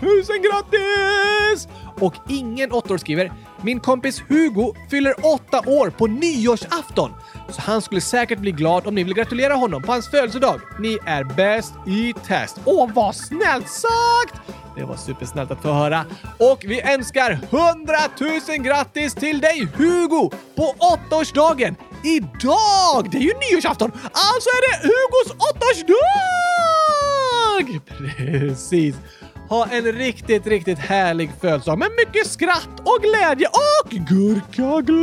000 0.00 0.10
grattis! 0.42 1.68
Och 2.00 2.14
ingen 2.28 2.72
åttor 2.72 2.98
skriver 2.98 3.32
“Min 3.62 3.80
kompis 3.80 4.22
Hugo 4.28 4.74
fyller 4.90 5.14
åtta 5.34 5.60
år 5.66 5.90
på 5.90 6.06
nyårsafton, 6.06 7.10
så 7.50 7.60
han 7.60 7.82
skulle 7.82 8.00
säkert 8.00 8.38
bli 8.38 8.52
glad 8.52 8.86
om 8.86 8.94
ni 8.94 9.04
vill 9.04 9.14
gratulera 9.14 9.54
honom 9.54 9.82
på 9.82 9.92
hans 9.92 10.10
födelsedag. 10.10 10.60
Ni 10.78 10.98
är 11.06 11.24
bäst 11.24 11.74
i 11.86 12.14
test.” 12.26 12.60
Åh, 12.64 12.90
vad 12.94 13.14
snällt 13.14 13.68
sagt! 13.68 14.40
Det 14.76 14.84
var 14.84 14.96
supersnällt 14.96 15.50
att 15.50 15.62
få 15.62 15.72
höra. 15.72 16.04
Och 16.38 16.64
vi 16.64 16.82
önskar 16.82 17.30
100 17.30 17.96
000 18.48 18.58
grattis 18.58 19.14
till 19.14 19.40
dig 19.40 19.68
Hugo 19.76 20.30
på 20.56 20.74
åttaårsdagen 20.78 21.76
idag! 22.04 23.10
Det 23.10 23.18
är 23.18 23.22
ju 23.22 23.32
nyårsafton, 23.50 23.92
alltså 23.92 24.48
är 24.50 24.62
det 24.70 24.76
Hugos 24.82 25.50
åttaårsdag! 25.50 26.45
Precis. 28.16 28.96
Ha 29.48 29.66
en 29.66 29.92
riktigt, 29.92 30.46
riktigt 30.46 30.78
härlig 30.78 31.30
födelsedag 31.40 31.78
med 31.78 31.88
mycket 31.98 32.26
skratt 32.26 32.80
och 32.80 32.98
glädje 33.02 33.46
och 33.46 33.90
gurkaglas! 33.90 35.00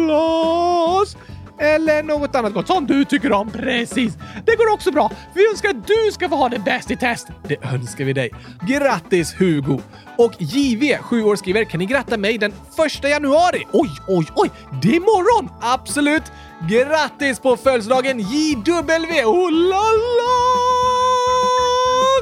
Eller 1.59 2.03
något 2.03 2.35
annat 2.35 2.53
gott 2.53 2.67
som 2.67 2.87
du 2.87 3.05
tycker 3.05 3.31
om. 3.31 3.51
Precis! 3.51 4.13
Det 4.45 4.55
går 4.55 4.73
också 4.73 4.91
bra. 4.91 5.11
Vi 5.35 5.49
önskar 5.49 5.69
att 5.69 5.87
du 5.87 6.11
ska 6.11 6.29
få 6.29 6.35
ha 6.35 6.49
det 6.49 6.59
bäst 6.59 6.91
i 6.91 6.95
test. 6.97 7.27
Det 7.47 7.63
önskar 7.63 8.05
vi 8.05 8.13
dig. 8.13 8.31
Grattis 8.67 9.33
Hugo! 9.39 9.79
Och 10.17 10.33
JV, 10.39 10.97
7 11.01 11.23
år, 11.23 11.35
skriver 11.35 11.63
“Kan 11.63 11.79
ni 11.79 11.85
gratta 11.85 12.17
mig 12.17 12.37
den 12.37 12.53
första 12.75 13.09
januari?” 13.09 13.67
Oj, 13.71 13.89
oj, 14.07 14.25
oj! 14.35 14.51
Det 14.81 14.87
är 14.89 14.95
imorgon! 14.95 15.49
Absolut! 15.61 16.23
Grattis 16.69 17.39
på 17.39 17.57
födelsedagen 17.57 18.19
JW! 18.19 19.23
Oh 19.25 19.51
la 19.51 19.91
la! 19.91 20.72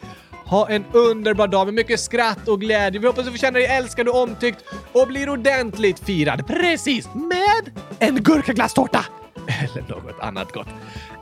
Ha 0.45 0.69
en 0.69 0.85
underbar 0.93 1.49
dag 1.49 1.67
med 1.67 1.75
mycket 1.75 2.01
skratt 2.01 2.49
och 2.49 2.61
glädje. 2.61 3.01
Vi 3.01 3.07
hoppas 3.07 3.25
du 3.25 3.31
får 3.31 3.39
känna 3.39 3.59
dig 3.59 3.67
älskad 3.67 4.09
och 4.09 4.23
omtyckt 4.23 4.65
och 4.93 5.09
blir 5.09 5.29
ordentligt 5.29 5.99
firad. 5.99 6.47
Precis! 6.47 7.09
Med 7.15 7.71
en 7.99 8.23
gurkaglasstårta! 8.23 9.05
Eller 9.49 9.85
något 9.89 10.21
annat 10.21 10.53
gott. 10.53 10.69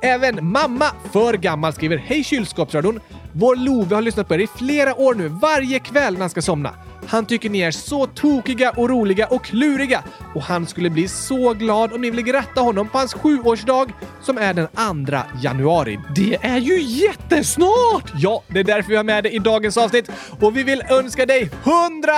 Även 0.02 0.52
mamma 0.52 0.86
för 1.12 1.34
gammal 1.34 1.72
skriver 1.72 1.96
Hej 1.96 2.24
kylskåpsradion! 2.24 3.00
Vår 3.32 3.56
Love 3.56 3.94
har 3.94 4.02
lyssnat 4.02 4.28
på 4.28 4.34
er 4.34 4.38
i 4.38 4.46
flera 4.46 4.94
år 4.94 5.14
nu, 5.14 5.28
varje 5.28 5.78
kväll 5.78 6.12
när 6.12 6.20
han 6.20 6.30
ska 6.30 6.42
somna. 6.42 6.74
Han 7.06 7.26
tycker 7.26 7.50
ni 7.50 7.60
är 7.60 7.70
så 7.70 8.06
tokiga 8.06 8.70
och 8.70 8.88
roliga 8.88 9.26
och 9.26 9.44
kluriga 9.44 10.04
och 10.34 10.42
han 10.42 10.66
skulle 10.66 10.90
bli 10.90 11.08
så 11.08 11.52
glad 11.54 11.92
om 11.92 12.00
ni 12.00 12.10
ville 12.10 12.22
gratta 12.22 12.60
honom 12.60 12.88
på 12.88 12.98
hans 12.98 13.14
sjuårsdag 13.14 13.86
som 14.22 14.38
är 14.38 14.54
den 14.54 14.68
2 15.06 15.18
januari. 15.42 16.00
Det 16.14 16.38
är 16.42 16.58
ju 16.58 16.80
jättesnart! 16.80 18.12
Ja, 18.14 18.42
det 18.48 18.60
är 18.60 18.64
därför 18.64 18.90
vi 18.90 18.96
har 18.96 19.04
med 19.04 19.24
det 19.24 19.30
i 19.30 19.38
dagens 19.38 19.76
avsnitt 19.76 20.10
och 20.40 20.56
vi 20.56 20.62
vill 20.62 20.82
önska 20.90 21.26
dig 21.26 21.50
100 21.64 22.12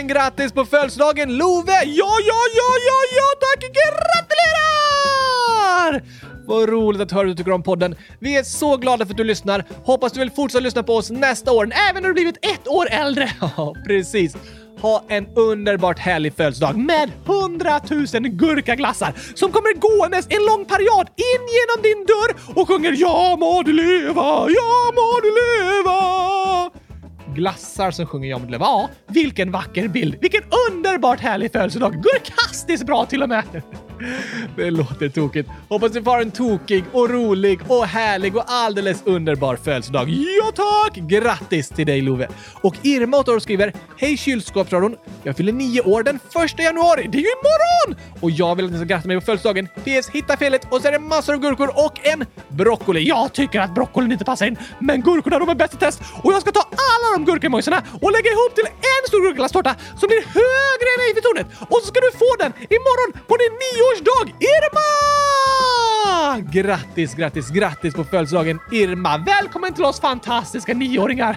000 0.00 0.02
grattis 0.08 0.52
på 0.52 0.64
födelsedagen 0.64 1.36
Love! 1.36 1.72
Ja, 1.72 2.14
ja, 2.26 2.42
ja, 2.56 2.70
ja, 2.86 2.98
ja, 3.16 3.26
tack! 3.40 3.60
Gratulerar! 3.60 5.21
Vad 6.46 6.68
roligt 6.68 7.00
att 7.00 7.12
höra 7.12 7.20
att 7.22 7.26
du 7.26 7.34
tycker 7.34 7.52
om 7.52 7.62
podden. 7.62 7.94
Vi 8.18 8.36
är 8.36 8.42
så 8.42 8.76
glada 8.76 9.06
för 9.06 9.12
att 9.12 9.16
du 9.16 9.24
lyssnar. 9.24 9.64
Hoppas 9.84 10.12
du 10.12 10.20
vill 10.20 10.30
fortsätta 10.30 10.60
lyssna 10.62 10.82
på 10.82 10.94
oss 10.94 11.10
nästa 11.10 11.52
år, 11.52 11.72
även 11.90 12.02
när 12.02 12.08
du 12.08 12.14
blivit 12.14 12.36
ett 12.42 12.68
år 12.68 12.86
äldre. 12.90 13.32
Ja, 13.56 13.74
precis. 13.86 14.36
Ha 14.80 15.04
en 15.08 15.26
underbart 15.36 15.98
härlig 15.98 16.34
födelsedag 16.34 16.76
med 16.76 17.10
hundratusen 17.26 18.22
gurkaglassar 18.22 19.12
som 19.34 19.52
kommer 19.52 19.74
gåendes 19.74 20.26
en 20.30 20.44
lång 20.46 20.64
period 20.64 21.06
in 21.16 21.42
genom 21.56 21.82
din 21.82 22.06
dörr 22.06 22.60
och 22.60 22.68
sjunger 22.68 22.94
Ja 22.98 23.36
må 23.40 23.62
du 23.62 23.72
leva, 23.72 24.46
ja 24.48 24.92
må 24.94 25.20
du 25.22 25.30
leva! 25.42 26.70
glassar 27.34 27.90
som 27.90 28.06
sjunger 28.06 28.30
Ja 28.30 28.38
må 28.38 28.44
du 28.44 28.50
leva. 28.50 28.64
Ja, 28.64 28.90
vilken 29.06 29.52
vacker 29.52 29.88
bild! 29.88 30.16
Vilken 30.20 30.42
underbart 30.70 31.20
härlig 31.20 31.52
födelsedag! 31.52 31.92
Gurkastiskt 32.02 32.86
bra 32.86 33.06
till 33.06 33.22
och 33.22 33.28
med! 33.28 33.44
Det 34.56 34.70
låter 34.70 35.08
tokigt. 35.08 35.50
Hoppas 35.68 35.92
du 35.92 36.02
får 36.02 36.20
en 36.20 36.30
tokig 36.30 36.84
och 36.92 37.10
rolig 37.10 37.60
och 37.68 37.86
härlig 37.86 38.36
och 38.36 38.44
alldeles 38.46 39.02
underbar 39.06 39.56
födelsedag. 39.56 40.08
Ja 40.08 40.52
tack! 40.54 40.96
Grattis 40.96 41.68
till 41.68 41.86
dig 41.86 42.00
Love! 42.00 42.28
Och 42.62 42.76
Irma 42.82 43.16
8 43.16 43.32
år 43.32 43.38
skriver 43.38 43.72
Hej 43.96 44.16
kylskåpsradion! 44.16 44.96
Jag 45.22 45.36
fyller 45.36 45.52
nio 45.52 45.80
år 45.80 46.02
den 46.02 46.18
första 46.32 46.62
januari. 46.62 47.08
Det 47.12 47.18
är 47.18 47.22
ju 47.22 47.28
imorgon! 47.28 48.02
Och 48.20 48.30
jag 48.30 48.56
vill 48.56 48.64
att 48.64 48.72
ni 48.72 48.78
ska 48.78 48.84
gratta 48.84 49.08
mig 49.08 49.16
på 49.16 49.26
födelsedagen. 49.26 49.68
PS 49.84 50.10
hitta 50.10 50.36
felet 50.36 50.66
och 50.70 50.80
så 50.80 50.88
är 50.88 50.92
det 50.92 50.98
massor 50.98 51.34
av 51.34 51.40
gurkor 51.40 51.68
och 51.84 52.06
en 52.06 52.24
broccoli. 52.48 53.08
Jag 53.08 53.32
tycker 53.32 53.60
att 53.60 53.74
broccolin 53.74 54.12
inte 54.12 54.24
passar 54.24 54.46
in, 54.46 54.56
men 54.78 55.02
gurkorna 55.02 55.38
de 55.38 55.48
är 55.48 55.54
bäst 55.54 55.74
i 55.74 55.76
test 55.76 56.00
och 56.22 56.32
jag 56.32 56.40
ska 56.40 56.52
ta 56.52 56.60
alla 56.60 57.06
de 57.16 57.24
gurkamojsarna 57.24 57.82
och 58.00 58.12
lägga 58.12 58.30
ihop 58.30 58.54
till 58.54 58.66
en 58.66 59.02
stor 59.08 59.20
gurkaglasstårta 59.22 59.74
som 60.00 60.06
blir 60.08 60.22
högre 60.38 60.88
än 60.94 61.00
Eiffeltornet 61.06 61.46
och 61.72 61.78
så 61.82 61.86
ska 61.86 62.00
du 62.00 62.10
få 62.22 62.30
den 62.42 62.52
imorgon 62.76 63.10
på 63.28 63.34
din 63.42 63.54
nioårsdag 63.92 64.32
Irma! 64.40 64.88
Grattis, 66.52 67.14
grattis, 67.14 67.50
grattis 67.50 67.94
på 67.94 68.04
födelsedagen 68.04 68.58
Irma! 68.72 69.18
Välkommen 69.18 69.74
till 69.74 69.84
oss 69.84 70.00
fantastiska 70.00 70.74
nioåringar! 70.74 71.36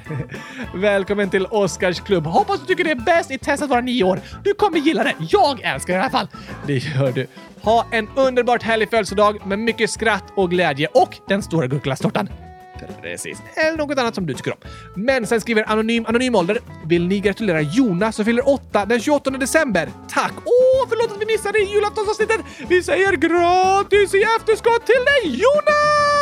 Välkommen 0.75 1.29
till 1.29 1.45
Oscars 1.45 1.99
klubb. 1.99 2.25
Hoppas 2.25 2.59
du 2.59 2.65
tycker 2.65 2.83
det 2.83 2.91
är 2.91 2.95
bäst 2.95 3.31
i 3.31 3.37
test 3.37 3.63
att 3.63 3.69
vara 3.69 3.81
nio 3.81 4.03
år. 4.03 4.19
Du 4.43 4.53
kommer 4.53 4.77
gilla 4.77 5.03
det. 5.03 5.13
Jag 5.19 5.61
älskar 5.61 5.93
det 5.93 5.97
i 5.97 6.01
alla 6.01 6.09
fall. 6.09 6.27
Det 6.67 6.77
gör 6.77 7.11
du. 7.11 7.27
Ha 7.61 7.85
en 7.91 8.09
underbart 8.15 8.63
härlig 8.63 8.89
födelsedag 8.89 9.47
med 9.47 9.59
mycket 9.59 9.89
skratt 9.89 10.23
och 10.35 10.49
glädje 10.49 10.87
och 10.87 11.17
den 11.27 11.43
stora 11.43 11.67
gurkaglasstårtan. 11.67 12.29
Precis. 13.01 13.41
Eller 13.55 13.77
något 13.77 13.99
annat 13.99 14.15
som 14.15 14.25
du 14.25 14.33
tycker 14.33 14.51
om. 14.51 14.57
Men 14.95 15.27
sen 15.27 15.41
skriver 15.41 15.69
Anonym 15.71 16.05
Anonym 16.05 16.35
Ålder. 16.35 16.57
Vill 16.85 17.07
ni 17.07 17.19
gratulera 17.19 17.61
Jonas 17.61 18.15
som 18.15 18.25
fyller 18.25 18.49
8 18.49 18.85
den 18.85 18.99
28 19.01 19.29
december? 19.29 19.89
Tack! 20.09 20.33
Åh, 20.35 20.87
förlåt 20.89 21.11
att 21.11 21.21
vi 21.21 21.25
missade 21.25 21.59
julaftonsavsnittet! 21.59 22.41
Vi 22.67 22.83
säger 22.83 23.11
gratis 23.11 24.13
i 24.13 24.23
efterskott 24.37 24.85
till 24.85 25.05
dig 25.05 25.41
Jonas! 25.41 26.15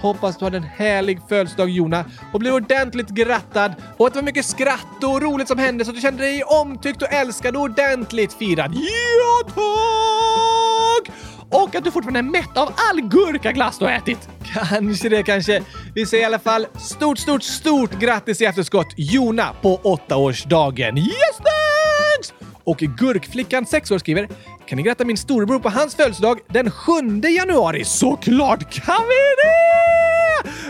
Hoppas 0.00 0.38
du 0.38 0.44
hade 0.44 0.56
en 0.56 0.62
härlig 0.62 1.20
födelsedag 1.28 1.70
Jona 1.70 2.04
och 2.32 2.40
blev 2.40 2.54
ordentligt 2.54 3.08
grattad 3.08 3.74
och 3.96 4.06
att 4.06 4.12
det 4.12 4.18
var 4.18 4.24
mycket 4.24 4.46
skratt 4.46 5.04
och 5.04 5.22
roligt 5.22 5.48
som 5.48 5.58
hände 5.58 5.84
så 5.84 5.90
att 5.90 5.94
du 5.94 6.00
kände 6.00 6.22
dig 6.22 6.44
omtyckt 6.44 7.02
och 7.02 7.12
älskad 7.12 7.56
och 7.56 7.62
ordentligt 7.62 8.32
firad. 8.32 8.74
Ja, 8.74 9.42
tack! 9.54 11.14
Och 11.50 11.74
att 11.74 11.84
du 11.84 11.90
fortfarande 11.90 12.20
är 12.20 12.22
mätt 12.22 12.56
av 12.56 12.72
all 12.76 13.00
gurkaglass 13.00 13.78
du 13.78 13.84
har 13.84 13.92
ätit. 13.92 14.28
Kanske 14.54 15.08
det, 15.08 15.22
kanske. 15.22 15.62
Vi 15.94 16.06
säger 16.06 16.22
i 16.22 16.26
alla 16.26 16.38
fall 16.38 16.66
stort, 16.78 17.18
stort, 17.18 17.42
stort 17.42 17.92
grattis 17.92 18.40
i 18.40 18.44
efterskott 18.44 18.86
Jona 18.96 19.52
på 19.62 19.80
åttaårsdagen. 19.82 20.98
Yes, 20.98 21.36
thanks! 21.36 22.46
Och 22.64 22.78
Gurkflickan 22.78 23.66
6 23.66 23.90
år 23.90 23.98
skriver 23.98 24.28
“Kan 24.66 24.76
ni 24.76 24.82
gratta 24.82 25.04
min 25.04 25.16
storebror 25.16 25.58
på 25.58 25.68
hans 25.68 25.94
födelsedag 25.94 26.38
den 26.48 26.70
7 26.70 26.92
januari?” 27.20 27.84
Såklart 27.84 28.72
kan 28.72 29.02
vi 29.08 29.34
det! 29.42 29.66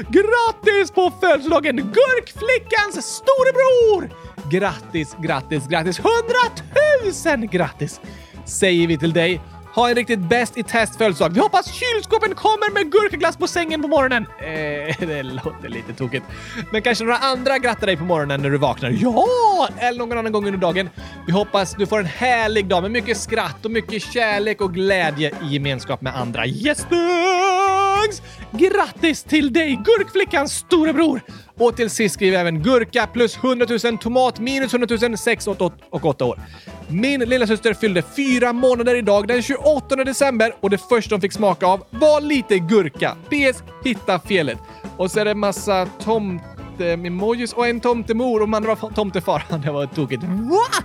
Grattis 0.09 0.91
på 0.91 1.13
födelsedagen 1.21 1.77
Gurkflickans 1.77 3.07
storebror! 3.07 4.11
Grattis, 4.51 5.17
grattis, 5.23 5.69
grattis! 5.69 6.01
Hundratusen 6.01 7.49
grattis! 7.49 8.01
Säger 8.45 8.87
vi 8.87 8.99
till 8.99 9.13
dig 9.13 9.41
ha 9.77 9.89
en 9.89 9.95
riktigt 9.95 10.21
bäst 10.21 10.59
i 10.59 10.63
test 10.63 10.97
födelsedag. 10.97 11.31
Vi 11.35 11.41
hoppas 11.41 11.73
kylskåpen 11.73 12.35
kommer 12.35 12.73
med 12.75 12.93
gurkaglass 12.93 13.37
på 13.37 13.47
sängen 13.47 13.83
på 13.83 13.89
morgonen. 13.89 14.27
Eh, 14.39 15.07
det 15.09 15.23
låter 15.23 15.69
lite 15.69 15.93
tokigt. 15.93 16.27
Men 16.73 16.83
kanske 16.83 17.05
några 17.05 17.19
andra 17.19 17.59
grattar 17.59 17.87
dig 17.87 17.97
på 17.97 18.05
morgonen 18.05 18.43
när 18.43 18.51
du 18.51 18.59
vaknar. 18.59 18.91
Ja! 18.91 19.69
Eller 19.79 19.99
någon 19.99 20.19
annan 20.19 20.33
gång 20.33 20.47
under 20.47 20.59
dagen. 20.59 20.91
Vi 21.27 21.33
hoppas 21.33 21.75
du 21.75 21.87
får 21.87 21.99
en 21.99 22.07
härlig 22.07 22.67
dag 22.67 22.83
med 22.83 22.91
mycket 22.91 23.17
skratt 23.17 23.65
och 23.65 23.71
mycket 23.71 24.03
kärlek 24.03 24.61
och 24.61 24.75
glädje 24.75 25.33
i 25.43 25.47
gemenskap 25.47 26.01
med 26.01 26.17
andra. 26.17 26.47
Yes, 26.47 26.79
thanks! 26.79 28.23
Grattis 28.51 29.23
till 29.23 29.53
dig, 29.53 29.81
gurkflickans 29.85 30.53
storebror! 30.53 31.21
Och 31.59 31.77
till 31.77 31.91
sist 31.91 32.15
skriver 32.15 32.39
även 32.39 32.63
gurka 32.63 33.07
plus 33.07 33.37
100 33.37 33.67
000, 33.85 33.99
tomat 33.99 34.41
minus 34.41 34.75
100 34.75 35.09
000, 35.09 35.19
6 35.19 35.47
8, 35.47 35.65
8 35.65 35.77
och 35.91 36.05
8 36.05 36.25
år. 36.25 36.41
Min 36.89 37.21
lilla 37.21 37.47
syster 37.47 37.75
fyllde 37.75 38.03
fyra 38.17 38.53
månader 38.53 38.95
idag 38.95 39.29
den 39.29 39.43
28 39.43 39.97
december 39.97 40.55
och 40.61 40.71
det 40.71 40.79
första 40.79 41.15
hon 41.15 41.21
fick 41.21 41.33
smaka 41.33 41.67
av 41.67 41.85
var 41.91 42.21
lite 42.21 42.59
gurka. 42.59 43.17
PS. 43.29 43.63
Hitta 43.85 44.19
felet. 44.19 44.59
Och 44.97 45.11
så 45.11 45.21
är 45.21 45.25
det 45.25 45.35
massa 45.35 45.87
tomte-emojis 46.05 47.53
och 47.53 47.69
en 47.69 47.81
tomtemor 47.81 48.43
och 48.43 48.49
man 48.49 48.65
var 48.65 48.77
tomtefar. 48.95 49.45
Det 49.65 49.71
var 49.73 49.87
tokigt. 49.87 50.23
Va? 50.23 50.85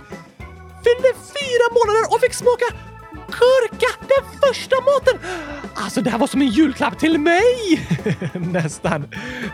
Fyllde 0.84 1.08
fyra 1.14 1.66
månader 1.72 2.14
och 2.14 2.20
fick 2.20 2.34
smaka 2.34 2.64
gurka 3.40 3.86
den 4.00 4.40
första 4.40 4.76
maten! 4.76 5.18
Alltså, 5.74 6.00
det 6.00 6.10
här 6.10 6.18
var 6.18 6.26
som 6.26 6.40
en 6.40 6.48
julklapp 6.48 6.98
till 6.98 7.18
mig! 7.18 7.88
Nästan. 8.34 9.08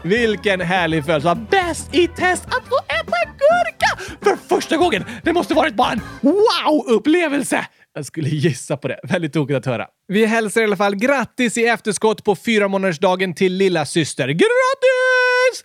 Vilken 0.05 0.61
härlig 0.61 1.05
födelsedag! 1.05 1.47
Bäst 1.51 1.95
i 1.95 2.09
test 2.09 2.45
att 2.45 2.69
få 2.69 2.79
äta 2.79 3.17
gurka 3.39 4.17
för 4.23 4.37
första 4.49 4.77
gången! 4.77 5.05
Det 5.23 5.33
måste 5.33 5.55
varit 5.55 5.75
bara 5.75 5.93
en 5.93 6.01
wow-upplevelse! 6.21 7.67
Jag 7.95 8.07
skulle 8.07 8.29
gissa 8.29 8.77
på 8.77 8.89
det. 8.89 9.01
Väldigt 9.03 9.33
tokigt 9.33 9.57
att 9.57 9.67
höra. 9.67 9.87
Vi 10.09 10.27
hälsar 10.27 10.61
i 10.61 10.65
alla 10.65 10.77
fall 10.77 10.97
grattis 10.97 11.59
i 11.59 11.67
efterskott 11.67 12.25
på 12.25 12.37
fyra 12.37 12.69
månadersdagen 12.69 13.35
till 13.35 13.53
lilla 13.55 13.87
syster. 13.87 14.29
Grattis! 14.29 15.65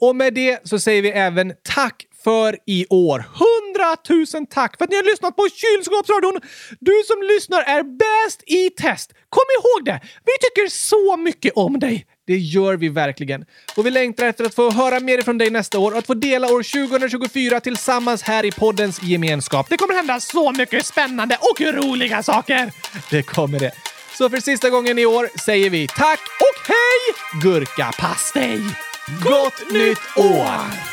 Och 0.00 0.16
med 0.16 0.34
det 0.34 0.60
så 0.64 0.78
säger 0.78 1.02
vi 1.02 1.10
även 1.10 1.52
tack 1.62 2.06
för 2.24 2.58
i 2.66 2.86
år. 2.90 3.24
Hundratusen 3.42 4.46
tack 4.46 4.78
för 4.78 4.84
att 4.84 4.90
ni 4.90 4.96
har 4.96 5.04
lyssnat 5.04 5.36
på 5.36 5.48
Kylskåpsradion! 5.48 6.40
Du 6.80 7.02
som 7.06 7.22
lyssnar 7.22 7.62
är 7.62 7.82
bäst 7.82 8.42
i 8.46 8.70
test! 8.70 9.12
Kom 9.28 9.44
ihåg 9.58 9.84
det! 9.84 10.00
Vi 10.24 10.32
tycker 10.40 10.68
så 10.68 11.16
mycket 11.16 11.52
om 11.56 11.78
dig! 11.78 12.06
Det 12.26 12.36
gör 12.36 12.76
vi 12.76 12.88
verkligen. 12.88 13.44
Och 13.76 13.86
vi 13.86 13.90
längtar 13.90 14.26
efter 14.26 14.44
att 14.44 14.54
få 14.54 14.70
höra 14.70 15.00
mer 15.00 15.22
från 15.22 15.38
dig 15.38 15.50
nästa 15.50 15.78
år 15.78 15.92
och 15.92 15.98
att 15.98 16.06
få 16.06 16.14
dela 16.14 16.46
år 16.46 16.88
2024 16.88 17.60
tillsammans 17.60 18.22
här 18.22 18.44
i 18.44 18.52
poddens 18.52 19.02
gemenskap. 19.02 19.66
Det 19.68 19.76
kommer 19.76 19.94
hända 19.94 20.20
så 20.20 20.52
mycket 20.52 20.86
spännande 20.86 21.38
och 21.40 21.60
roliga 21.60 22.22
saker! 22.22 22.72
Det 23.10 23.22
kommer 23.22 23.58
det. 23.58 23.72
Så 24.18 24.30
för 24.30 24.40
sista 24.40 24.70
gången 24.70 24.98
i 24.98 25.06
år 25.06 25.28
säger 25.44 25.70
vi 25.70 25.86
tack 25.86 26.20
och 26.40 26.68
hej 26.68 27.42
Gurkapastej! 27.42 28.60
Gott 29.24 29.72
nytt 29.72 30.16
år! 30.16 30.91